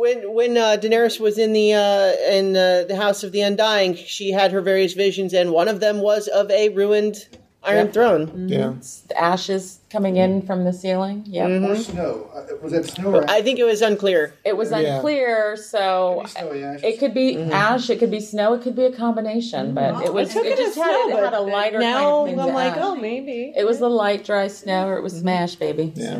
when 0.00 0.18
when 0.38 0.56
uh, 0.56 0.76
Daenerys 0.80 1.20
was 1.20 1.36
in 1.38 1.52
the 1.52 1.68
uh, 1.74 2.12
in 2.38 2.56
uh, 2.56 2.84
the 2.88 2.96
House 2.96 3.22
of 3.24 3.32
the 3.32 3.42
Undying. 3.42 3.94
She 3.94 4.30
had 4.32 4.52
her 4.52 4.60
various 4.60 4.94
visions, 4.94 5.32
and 5.34 5.52
one 5.52 5.68
of 5.68 5.80
them 5.80 5.96
was 6.00 6.26
of 6.28 6.50
a 6.50 6.68
ruined 6.70 7.16
Iron 7.62 7.86
Yep. 7.86 7.92
Throne. 7.92 8.48
Yeah. 8.48 8.72
The 9.08 9.20
ashes 9.20 9.80
coming 9.90 10.16
in 10.16 10.40
from 10.48 10.64
the 10.64 10.72
ceiling. 10.72 11.24
Yeah. 11.26 11.46
Mhm. 11.46 11.68
Or 11.68 11.76
snow. 11.76 12.12
Uh, 12.34 12.40
Was 12.62 12.72
that 12.72 12.86
snow 12.86 13.10
or 13.16 13.30
I 13.30 13.42
think 13.42 13.58
it 13.58 13.64
was 13.64 13.82
unclear. 13.82 14.32
It 14.46 14.56
was 14.56 14.70
Yeah. 14.70 14.78
unclear, 14.96 15.56
so 15.74 16.22
snowy 16.26 16.64
ashes. 16.64 16.84
it 16.84 16.98
could 17.00 17.12
be 17.12 17.34
Mhm. 17.36 17.50
ash, 17.50 17.90
it 17.90 17.98
could 17.98 18.10
be 18.10 18.20
snow, 18.20 18.54
it 18.54 18.62
could 18.62 18.76
be 18.76 18.86
a 18.86 18.92
combination, 18.92 19.74
but 19.74 19.90
it 20.06 20.14
was 20.14 20.30
I 20.30 20.32
took 20.32 20.46
it 20.46 20.52
it 20.52 20.58
just 20.64 20.78
had, 20.78 20.84
snow, 21.08 21.18
it 21.18 21.24
had 21.24 21.34
a 21.34 21.40
lighter 21.56 21.78
now 21.80 22.24
kind 22.24 22.40
of 22.40 22.46
I'm 22.46 22.54
like, 22.54 22.72
ash. 22.78 22.78
oh, 22.80 22.94
maybe. 22.94 23.52
It 23.54 23.66
was 23.70 23.78
the 23.78 23.90
light 23.90 24.24
dry 24.24 24.46
snow 24.48 24.82
or 24.88 24.96
it 24.96 25.02
was 25.02 25.14
smash, 25.20 25.56
baby. 25.56 25.92
Yeah. 25.94 26.16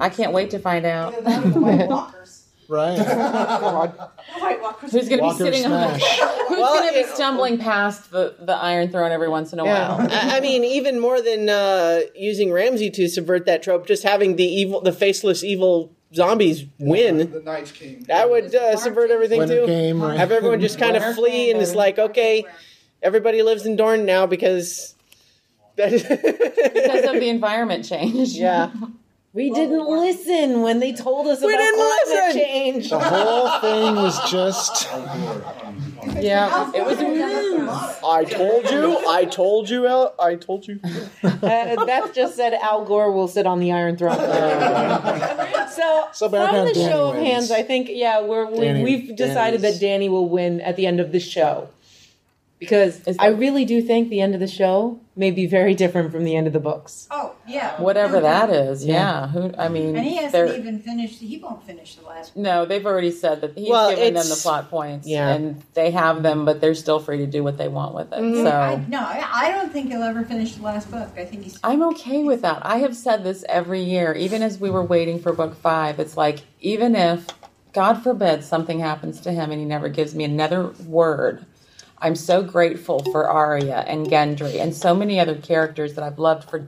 I 0.00 0.08
can't 0.08 0.32
wait 0.32 0.48
to 0.52 0.58
find 0.58 0.86
out. 0.86 1.12
Right. 2.68 2.98
Who's 4.80 4.92
going 4.92 5.08
to 5.08 5.16
be 5.16 5.20
Walker 5.20 5.44
sitting 5.44 5.64
on? 5.66 5.98
smash. 5.98 6.18
Who's 6.48 6.58
going 6.58 6.88
to 6.92 7.02
be 7.02 7.14
stumbling 7.14 7.58
past 7.58 8.10
the, 8.10 8.34
the 8.40 8.54
Iron 8.54 8.90
Throne 8.90 9.10
every 9.12 9.28
once 9.28 9.52
in 9.52 9.58
a 9.58 9.64
Yeah, 9.64 9.96
while? 9.96 10.08
I 10.10 10.36
I 10.36 10.40
mean, 10.40 10.64
even 10.64 11.00
more 11.00 11.20
than 11.20 11.48
uh, 11.48 12.00
using 12.14 12.52
Ramsay 12.52 12.90
to 12.90 13.08
subvert 13.08 13.46
that 13.46 13.62
trope, 13.62 13.86
just 13.86 14.02
having 14.02 14.36
the 14.36 14.44
evil, 14.44 14.80
the 14.80 14.92
faceless 14.92 15.44
evil 15.44 15.92
zombies 16.14 16.64
win. 16.78 17.30
The 17.30 17.40
Night's 17.40 17.72
King. 17.72 18.04
That 18.08 18.30
would 18.30 18.54
uh, 18.54 18.76
subvert 18.76 19.10
everything 19.10 19.38
Winter 19.40 19.60
too. 19.62 19.66
game, 19.66 20.02
right. 20.02 20.18
Have 20.18 20.32
everyone 20.32 20.60
just 20.60 20.78
kind 20.78 20.96
of 20.96 21.02
Winter 21.02 21.16
flee, 21.16 21.50
and 21.50 21.60
it's 21.60 21.74
like, 21.74 21.98
okay, 21.98 22.44
everybody 23.02 23.42
lives 23.42 23.66
in 23.66 23.76
Dorne 23.76 24.06
now 24.06 24.26
because. 24.26 24.94
because 25.76 26.02
of 26.04 27.14
the 27.14 27.28
environment 27.30 27.86
change. 27.86 28.28
Yeah. 28.34 28.70
We 29.34 29.48
didn't 29.50 29.86
listen 29.88 30.60
when 30.60 30.78
they 30.78 30.92
told 30.92 31.26
us 31.26 31.40
We 31.40 31.54
about 31.54 31.58
didn't 31.62 31.76
climate 31.80 32.06
listen! 32.06 32.40
change. 32.42 32.90
The 32.90 32.98
whole 32.98 33.60
thing 33.60 33.94
was 33.96 34.30
just. 34.30 34.88
Yeah, 36.22 36.70
it 36.74 36.84
was. 36.84 36.98
I 38.04 38.24
told 38.24 38.70
you. 38.70 39.08
I 39.08 39.24
told 39.24 39.70
you. 39.70 39.86
El- 39.86 40.14
I 40.20 40.34
told 40.36 40.66
you. 40.68 40.80
Uh, 41.42 41.84
that 41.86 42.12
just 42.14 42.36
said 42.36 42.52
Al 42.54 42.84
Gore 42.84 43.10
will 43.10 43.26
sit 43.26 43.46
on 43.46 43.58
the 43.58 43.72
Iron 43.72 43.96
Throne. 43.96 44.14
so, 44.16 46.08
So 46.12 46.28
from 46.28 46.30
the 46.66 46.72
Dany 46.72 46.74
show 46.88 47.10
of 47.10 47.16
hands, 47.16 47.50
I 47.50 47.62
think 47.64 47.88
yeah, 47.90 48.20
we're, 48.22 48.46
we, 48.46 48.58
Dany- 48.58 48.84
we've 48.84 49.16
decided 49.16 49.60
Dany's- 49.60 49.80
that 49.80 49.84
Dany 49.86 50.08
will 50.08 50.28
win 50.28 50.60
at 50.60 50.76
the 50.76 50.86
end 50.86 51.00
of 51.00 51.10
the 51.10 51.18
show 51.18 51.68
because 52.62 53.02
I 53.18 53.28
really 53.28 53.64
do 53.64 53.82
think 53.82 54.08
the 54.08 54.20
end 54.20 54.34
of 54.34 54.40
the 54.40 54.46
show 54.48 55.00
may 55.14 55.30
be 55.30 55.46
very 55.46 55.74
different 55.74 56.10
from 56.10 56.24
the 56.24 56.34
end 56.36 56.46
of 56.46 56.52
the 56.54 56.60
books. 56.60 57.06
Oh, 57.10 57.34
yeah. 57.46 57.78
Whatever 57.80 58.14
No 58.14 58.20
that 58.22 58.46
doubt. 58.46 58.56
is, 58.56 58.84
yeah. 58.86 59.28
Who? 59.28 59.52
I 59.58 59.68
mean, 59.68 59.94
And 59.94 60.06
he 60.06 60.16
hasn't 60.16 60.32
they're- 60.32 60.56
even 60.58 60.78
finished, 60.80 61.20
he 61.20 61.36
won't 61.36 61.62
finish 61.64 61.96
the 61.96 62.06
last 62.06 62.34
No, 62.36 62.64
they've 62.64 62.86
already 62.86 63.10
said 63.10 63.40
that 63.42 63.52
he's 63.56 63.68
Well, 63.68 63.90
given 63.90 64.14
them 64.14 64.28
the 64.28 64.40
plot 64.42 64.70
points, 64.70 65.06
yeah. 65.06 65.28
and 65.34 65.62
they 65.74 65.90
have 65.90 66.22
them, 66.22 66.44
but 66.46 66.60
they're 66.62 66.74
still 66.74 66.98
free 67.00 67.18
to 67.18 67.26
do 67.26 67.42
what 67.44 67.58
they 67.58 67.68
want 67.68 67.94
with 67.94 68.10
it. 68.12 68.18
Mhm. 68.20 68.42
So 68.44 68.50
I, 68.50 68.84
no, 68.88 68.98
I, 69.00 69.28
I 69.48 69.50
don't 69.52 69.70
think 69.72 69.90
he'll 69.90 70.02
ever 70.02 70.24
finish 70.24 70.54
the 70.54 70.62
last 70.62 70.90
book. 70.90 71.08
I 71.18 71.24
think 71.26 71.42
he's. 71.44 71.58
I'm 71.62 71.82
okay 71.90 72.22
with 72.22 72.40
that. 72.42 72.60
I 72.64 72.78
have 72.78 72.96
said 72.96 73.22
this 73.24 73.44
every 73.48 73.82
year, 73.82 74.14
even 74.14 74.42
as 74.42 74.58
we 74.58 74.70
were 74.70 74.84
waiting 74.84 75.18
for 75.18 75.32
book 75.32 75.54
five. 75.56 75.98
It's 76.00 76.16
like, 76.16 76.40
even 76.60 76.96
if, 76.96 77.26
God 77.74 78.02
forbid, 78.02 78.44
something 78.44 78.80
happens 78.80 79.20
to 79.22 79.32
him 79.32 79.50
and 79.50 79.60
he 79.60 79.66
never 79.66 79.88
gives 79.90 80.14
me 80.14 80.24
another 80.24 80.72
word, 80.86 81.44
I'm 82.02 82.16
so 82.16 82.42
grateful 82.42 82.98
for 83.12 83.28
Arya 83.28 83.84
and 83.86 84.06
Gendry 84.08 84.60
and 84.60 84.74
so 84.74 84.92
many 84.94 85.20
other 85.20 85.36
characters 85.36 85.94
that 85.94 86.02
I've 86.04 86.18
loved 86.18 86.50
for. 86.50 86.66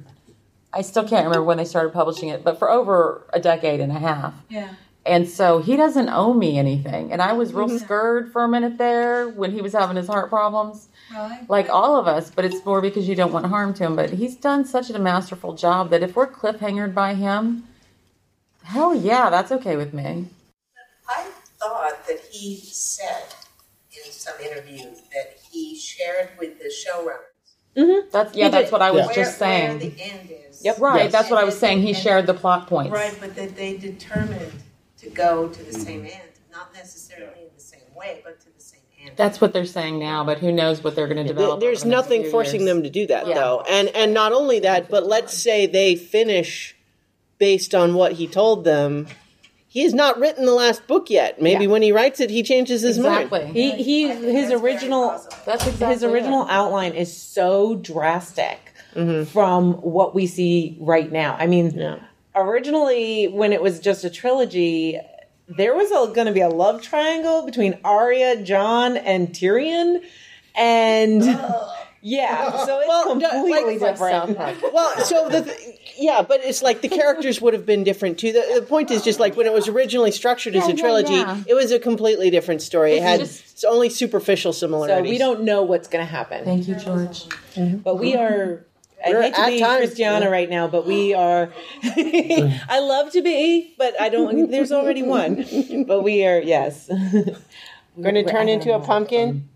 I 0.72 0.82
still 0.82 1.03
can't 1.07 1.24
remember 1.26 1.45
when 1.45 1.59
they 1.59 1.64
started 1.64 1.93
publishing 1.93 2.28
it, 2.28 2.45
but 2.45 2.59
for 2.59 2.70
over 2.70 3.26
a 3.32 3.41
decade 3.41 3.80
and 3.80 3.91
a 3.93 3.99
half. 3.99 4.32
Yeah. 4.49 4.70
And 5.05 5.28
so 5.28 5.59
he 5.59 5.76
doesn't 5.76 6.09
owe 6.09 6.32
me 6.32 6.57
anything. 6.57 7.12
And 7.12 7.20
I 7.20 7.32
was 7.35 7.53
real 7.53 7.68
scared 7.78 8.32
for 8.32 8.45
a 8.45 8.49
minute 8.49 8.78
there 8.78 9.28
when 9.28 9.51
he 9.53 9.61
was 9.61 9.72
having 9.74 9.97
his 9.97 10.07
heart 10.07 10.30
problems 10.30 10.89
Well, 11.12 11.24
I- 11.24 11.45
like 11.49 11.68
all 11.68 11.97
of 11.97 12.07
us, 12.07 12.30
but 12.30 12.45
it's 12.45 12.64
more 12.64 12.80
because 12.80 13.07
you 13.09 13.14
don't 13.14 13.32
want 13.32 13.47
harm 13.47 13.74
to 13.74 13.85
him. 13.85 13.97
But 13.97 14.11
he's 14.11 14.37
done 14.37 14.64
such 14.64 14.89
a 14.89 14.99
masterful 14.99 15.55
job 15.55 15.91
that 15.91 16.03
if 16.03 16.16
we're 16.16 16.28
cliffhangered 16.28 16.95
by 16.95 17.14
him, 17.14 17.64
hell 18.62 18.95
yeah, 18.95 19.28
that's 19.30 19.53
okay 19.53 19.76
with 19.76 19.93
me. 19.93 20.28
I 21.09 21.26
thought 21.59 22.07
that 22.07 22.20
he 22.30 22.57
said 22.57 23.24
in 23.43 23.43
some 24.25 24.41
interview 24.41 24.85
that 25.12 25.39
he 25.51 25.77
shared 25.77 26.31
with 26.39 26.59
the 26.59 26.72
showrunners 26.72 27.35
mm-hmm. 27.77 28.09
That's 28.11 28.35
yeah, 28.35 28.49
that's 28.49 28.72
what 28.72 28.81
I 28.81 28.91
was 28.91 29.07
where, 29.07 29.14
just 29.14 29.41
where 29.41 29.51
saying. 29.51 29.79
the 29.79 30.03
end 30.03 30.31
is. 30.49 30.64
Yep, 30.64 30.79
right. 30.79 31.05
Yes. 31.05 31.12
That's 31.12 31.31
what 31.31 31.39
I 31.39 31.45
was 31.45 31.59
saying. 31.59 31.83
He 31.83 31.91
and- 31.91 31.99
shared 31.99 32.27
the 32.27 32.35
plot 32.35 32.66
points. 32.66 32.93
Right, 32.93 33.16
but 33.20 33.37
that 33.37 33.55
they 33.57 33.77
determined 33.77 34.53
to 34.99 35.11
go 35.11 35.49
to 35.49 35.62
the 35.62 35.72
same 35.72 36.01
mm-hmm. 36.01 36.20
end, 36.20 36.31
not 36.51 36.72
necessarily 36.72 37.43
in 37.43 37.51
the 37.55 37.61
same 37.62 37.95
way, 37.95 38.22
but 38.25 38.41
to 38.41 38.47
the 38.47 38.62
same 38.62 38.81
end. 39.03 39.12
That's 39.16 39.41
what 39.41 39.53
they're 39.53 39.66
saying 39.66 39.99
now, 39.99 40.25
but 40.25 40.39
who 40.39 40.53
knows 40.53 40.83
what 40.83 40.97
they're 40.97 41.07
going 41.07 41.18
to 41.18 41.25
There- 41.25 41.35
develop. 41.35 41.61
There's 41.61 41.83
the 41.83 41.91
nothing 41.91 42.31
forcing 42.31 42.62
years. 42.62 42.70
them 42.70 42.83
to 42.85 42.91
do 42.91 43.07
that 43.09 43.27
Yeah. 43.27 43.35
though, 43.35 43.64
and 43.68 43.89
and 43.89 44.14
not 44.14 44.33
only 44.33 44.61
that, 44.61 44.89
but 44.89 45.07
let's 45.07 45.37
say 45.37 45.66
they 45.66 45.97
finish 45.97 46.75
based 47.39 47.75
on 47.75 47.95
what 47.95 48.12
he 48.12 48.27
told 48.27 48.64
them. 48.64 49.07
He 49.75 49.83
has 49.83 49.93
not 49.93 50.20
written 50.20 50.47
the 50.47 50.55
last 50.55 50.87
book 50.87 51.11
yet. 51.11 51.43
Maybe 51.43 51.64
Yeah. 51.64 51.70
when 51.70 51.83
he 51.83 51.91
writes 51.91 52.20
it, 52.20 52.31
he 52.31 52.45
changes 52.45 52.83
his 52.83 52.97
Exactly. 52.97 53.41
mind. 53.41 53.57
He 53.57 53.72
he 53.72 54.07
his 54.07 54.53
original 54.53 55.20
That's 55.45 55.66
exactly 55.66 55.89
his 55.89 56.05
original 56.05 56.43
it. 56.45 56.49
outline 56.49 56.93
is 56.93 57.12
so 57.12 57.75
drastic 57.75 58.61
mm-hmm. 58.95 59.25
from 59.25 59.72
what 59.83 60.14
we 60.14 60.29
see 60.29 60.77
right 60.81 61.11
now. 61.11 61.37
I 61.41 61.49
mean, 61.49 61.72
Yeah. 61.77 61.97
originally 62.37 63.27
when 63.27 63.53
it 63.53 63.61
was 63.61 63.81
just 63.81 64.05
a 64.05 64.11
trilogy, 64.11 65.01
there 65.49 65.75
was 65.75 65.91
going 66.14 66.29
to 66.29 66.33
be 66.33 66.41
a 66.41 66.49
love 66.49 66.81
triangle 66.81 67.45
between 67.45 67.77
Arya, 67.85 68.43
Jon, 68.45 68.97
and 68.97 69.31
Tyrion, 69.31 70.03
and 70.55 71.20
yeah, 72.07 72.64
so 72.66 72.78
it's 72.80 72.88
Well, 72.88 73.09
completely 73.18 73.78
like- 73.78 73.92
different. 73.92 74.38
Well, 74.72 74.98
so 75.05 75.28
the 75.30 75.42
th- 75.42 75.80
yeah, 75.98 76.20
but 76.22 76.44
it's 76.44 76.62
like 76.62 76.82
the 76.82 76.88
characters 76.88 77.40
would 77.40 77.55
have 77.55 77.64
been 77.64 77.82
different 77.82 78.18
too. 78.18 78.30
The, 78.32 78.44
the 78.61 78.66
point 78.66 78.90
is 78.90 79.02
just 79.02 79.18
like 79.18 79.36
when 79.38 79.46
it 79.46 79.52
was 79.55 79.68
originally 79.68 80.11
structured 80.11 80.55
as 80.55 80.68
a 80.68 80.74
trilogy, 80.74 81.14
yeah. 81.14 81.42
it 81.46 81.55
was 81.55 81.72
a 81.72 81.78
completely 81.78 82.28
different 82.28 82.61
story. 82.61 82.92
It 82.98 83.02
had 83.02 83.20
just- 83.20 83.52
it's 83.52 83.64
only 83.64 83.88
superficial 83.88 84.52
So 84.52 84.66
similarities. 84.66 85.11
we 85.11 85.16
don't 85.16 85.44
know 85.44 85.62
what's 85.62 85.88
going 85.88 86.05
to 86.05 86.11
happen. 86.11 86.44
Thank 86.44 86.68
you, 86.68 86.74
George. 86.74 87.24
Mm-hmm. 87.55 87.78
But 87.78 87.96
we 87.98 88.14
are. 88.14 88.66
I 89.07 89.11
We're 89.11 89.22
hate 89.22 89.34
to 89.34 89.40
at 89.40 89.48
be 89.50 89.61
times, 89.61 89.78
Christiana 89.78 90.30
right 90.30 90.48
now, 90.50 90.66
but 90.68 90.86
we 90.86 91.14
are. 91.14 91.50
I 91.84 92.80
love 92.80 93.12
to 93.12 93.22
be, 93.22 93.74
but 93.78 93.98
I 94.00 94.09
don't. 94.11 94.50
There's 94.50 94.72
already 94.72 95.02
one. 95.02 95.44
But 95.86 96.02
we 96.02 96.26
are. 96.26 96.38
Yes. 96.40 96.88
Going 98.00 98.14
to 98.16 98.24
turn 98.24 98.48
into 98.48 98.74
a 98.74 98.80
pumpkin. 98.80 99.48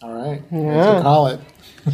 Yeah. 0.00 0.08
All 0.08 0.14
right. 0.14 0.42
Yeah. 0.50 0.96
So 0.96 1.02
call 1.02 1.26
it. 1.28 1.40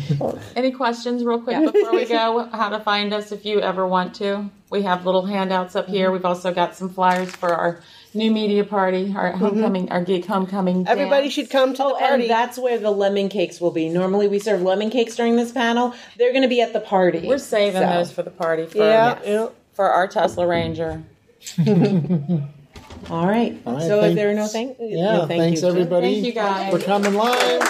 Any 0.57 0.73
questions, 0.73 1.25
real 1.25 1.41
quick, 1.41 1.73
before 1.73 1.93
we 1.93 2.05
go? 2.05 2.49
How 2.53 2.71
to 2.71 2.81
find 2.81 3.13
us 3.13 3.33
if 3.33 3.45
you 3.45 3.61
ever 3.61 3.87
want 3.87 4.15
to? 4.17 4.51
We 4.71 4.83
have 4.83 5.07
little 5.07 5.25
handouts 5.25 5.77
up 5.77 5.87
here. 5.87 6.07
Mm-hmm. 6.07 6.15
We've 6.15 6.25
also 6.25 6.53
got 6.53 6.75
some 6.75 6.89
flyers 6.89 7.31
for 7.31 7.55
our 7.55 7.81
new 8.13 8.31
media 8.31 8.65
party, 8.65 9.13
our 9.17 9.31
mm-hmm. 9.31 9.39
homecoming, 9.39 9.93
our 9.93 10.03
geek 10.03 10.27
homecoming. 10.27 10.89
Everybody 10.89 11.25
dance. 11.25 11.35
should 11.35 11.51
come 11.51 11.75
to 11.75 11.85
Oh, 11.85 11.89
the 11.91 11.95
party. 11.95 12.23
and 12.23 12.31
that's 12.31 12.59
where 12.59 12.79
the 12.79 12.91
lemon 12.91 13.29
cakes 13.29 13.61
will 13.61 13.71
be. 13.71 13.89
Normally, 13.89 14.29
we 14.29 14.39
serve 14.39 14.63
lemon 14.63 14.91
cakes 14.91 15.17
during 15.17 15.37
this 15.37 15.53
panel. 15.53 15.95
They're 16.19 16.33
going 16.33 16.43
to 16.43 16.49
be 16.49 16.61
at 16.61 16.73
the 16.73 16.81
party. 16.81 17.27
We're 17.27 17.39
saving 17.39 17.83
So- 17.83 17.89
those 17.89 18.11
for 18.13 18.23
the 18.23 18.31
party. 18.31 18.67
For, 18.67 18.79
yeah, 18.79 19.19
yeah. 19.25 19.49
for 19.75 19.91
our 19.91 20.09
Tesla 20.09 20.47
Ranger. 20.47 21.05
All 23.11 23.27
right. 23.27 23.57
All 23.67 23.75
right, 23.75 23.83
so, 23.83 23.97
if 23.99 24.03
thank- 24.03 24.17
there 24.17 24.31
are 24.31 24.35
no 24.35 24.47
thank, 24.47 24.71
uh, 24.81 24.85
Yeah, 24.85 25.13
no 25.19 25.27
thank 25.27 25.41
thanks 25.41 25.63
you. 25.63 25.69
everybody 25.69 26.15
Thank 26.15 26.27
you, 26.27 26.33
guys. 26.33 26.73
for 26.73 26.79
coming 26.79 27.15
live, 27.15 27.63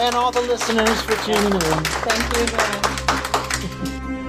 and 0.00 0.14
all 0.14 0.30
the 0.32 0.42
listeners 0.42 1.00
for 1.02 1.14
tuning 1.24 1.52
in. 1.52 1.60
Thank 1.60 2.36
you 2.36 2.42
again. 2.44 2.82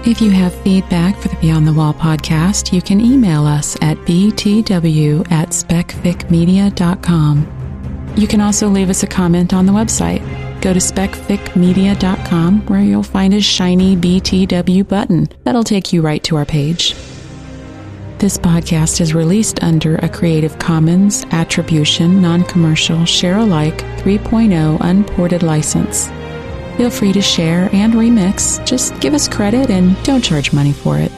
If 0.06 0.22
you 0.22 0.32
have 0.32 0.54
feedback 0.62 1.18
for 1.20 1.28
the 1.28 1.36
Beyond 1.38 1.68
the 1.68 1.74
Wall 1.74 1.94
podcast, 1.94 2.72
you 2.72 2.82
can 2.82 3.02
email 3.02 3.46
us 3.46 3.76
at 3.82 3.98
btw 4.06 5.30
at 5.30 5.50
specficmedia.com. 5.50 7.48
You 8.16 8.26
can 8.28 8.40
also 8.42 8.70
leave 8.70 8.90
us 8.90 9.04
a 9.04 9.08
comment 9.08 9.54
on 9.54 9.66
the 9.66 9.74
website. 9.74 10.22
Go 10.62 10.72
to 10.74 10.80
specficmedia.com 10.80 12.62
where 12.68 12.80
you'll 12.82 13.04
find 13.04 13.34
a 13.34 13.42
shiny 13.42 13.96
BTW 13.98 14.88
button. 14.88 15.28
That'll 15.44 15.64
take 15.66 15.92
you 15.94 16.02
right 16.02 16.24
to 16.24 16.36
our 16.38 16.46
page. 16.46 16.96
This 18.20 18.36
podcast 18.36 19.00
is 19.00 19.14
released 19.14 19.62
under 19.62 19.98
a 19.98 20.10
Creative 20.10 20.58
Commons 20.58 21.24
Attribution 21.30 22.20
Non 22.20 22.44
Commercial 22.46 23.06
Share 23.06 23.38
Alike 23.38 23.78
3.0 24.00 24.80
Unported 24.82 25.44
license. 25.44 26.08
Feel 26.78 26.90
free 26.90 27.14
to 27.14 27.22
share 27.22 27.70
and 27.74 27.94
remix. 27.94 28.66
Just 28.66 29.00
give 29.02 29.14
us 29.14 29.28
credit 29.28 29.70
and 29.70 29.96
don't 30.04 30.24
charge 30.24 30.52
money 30.52 30.74
for 30.74 30.98
it. 30.98 31.12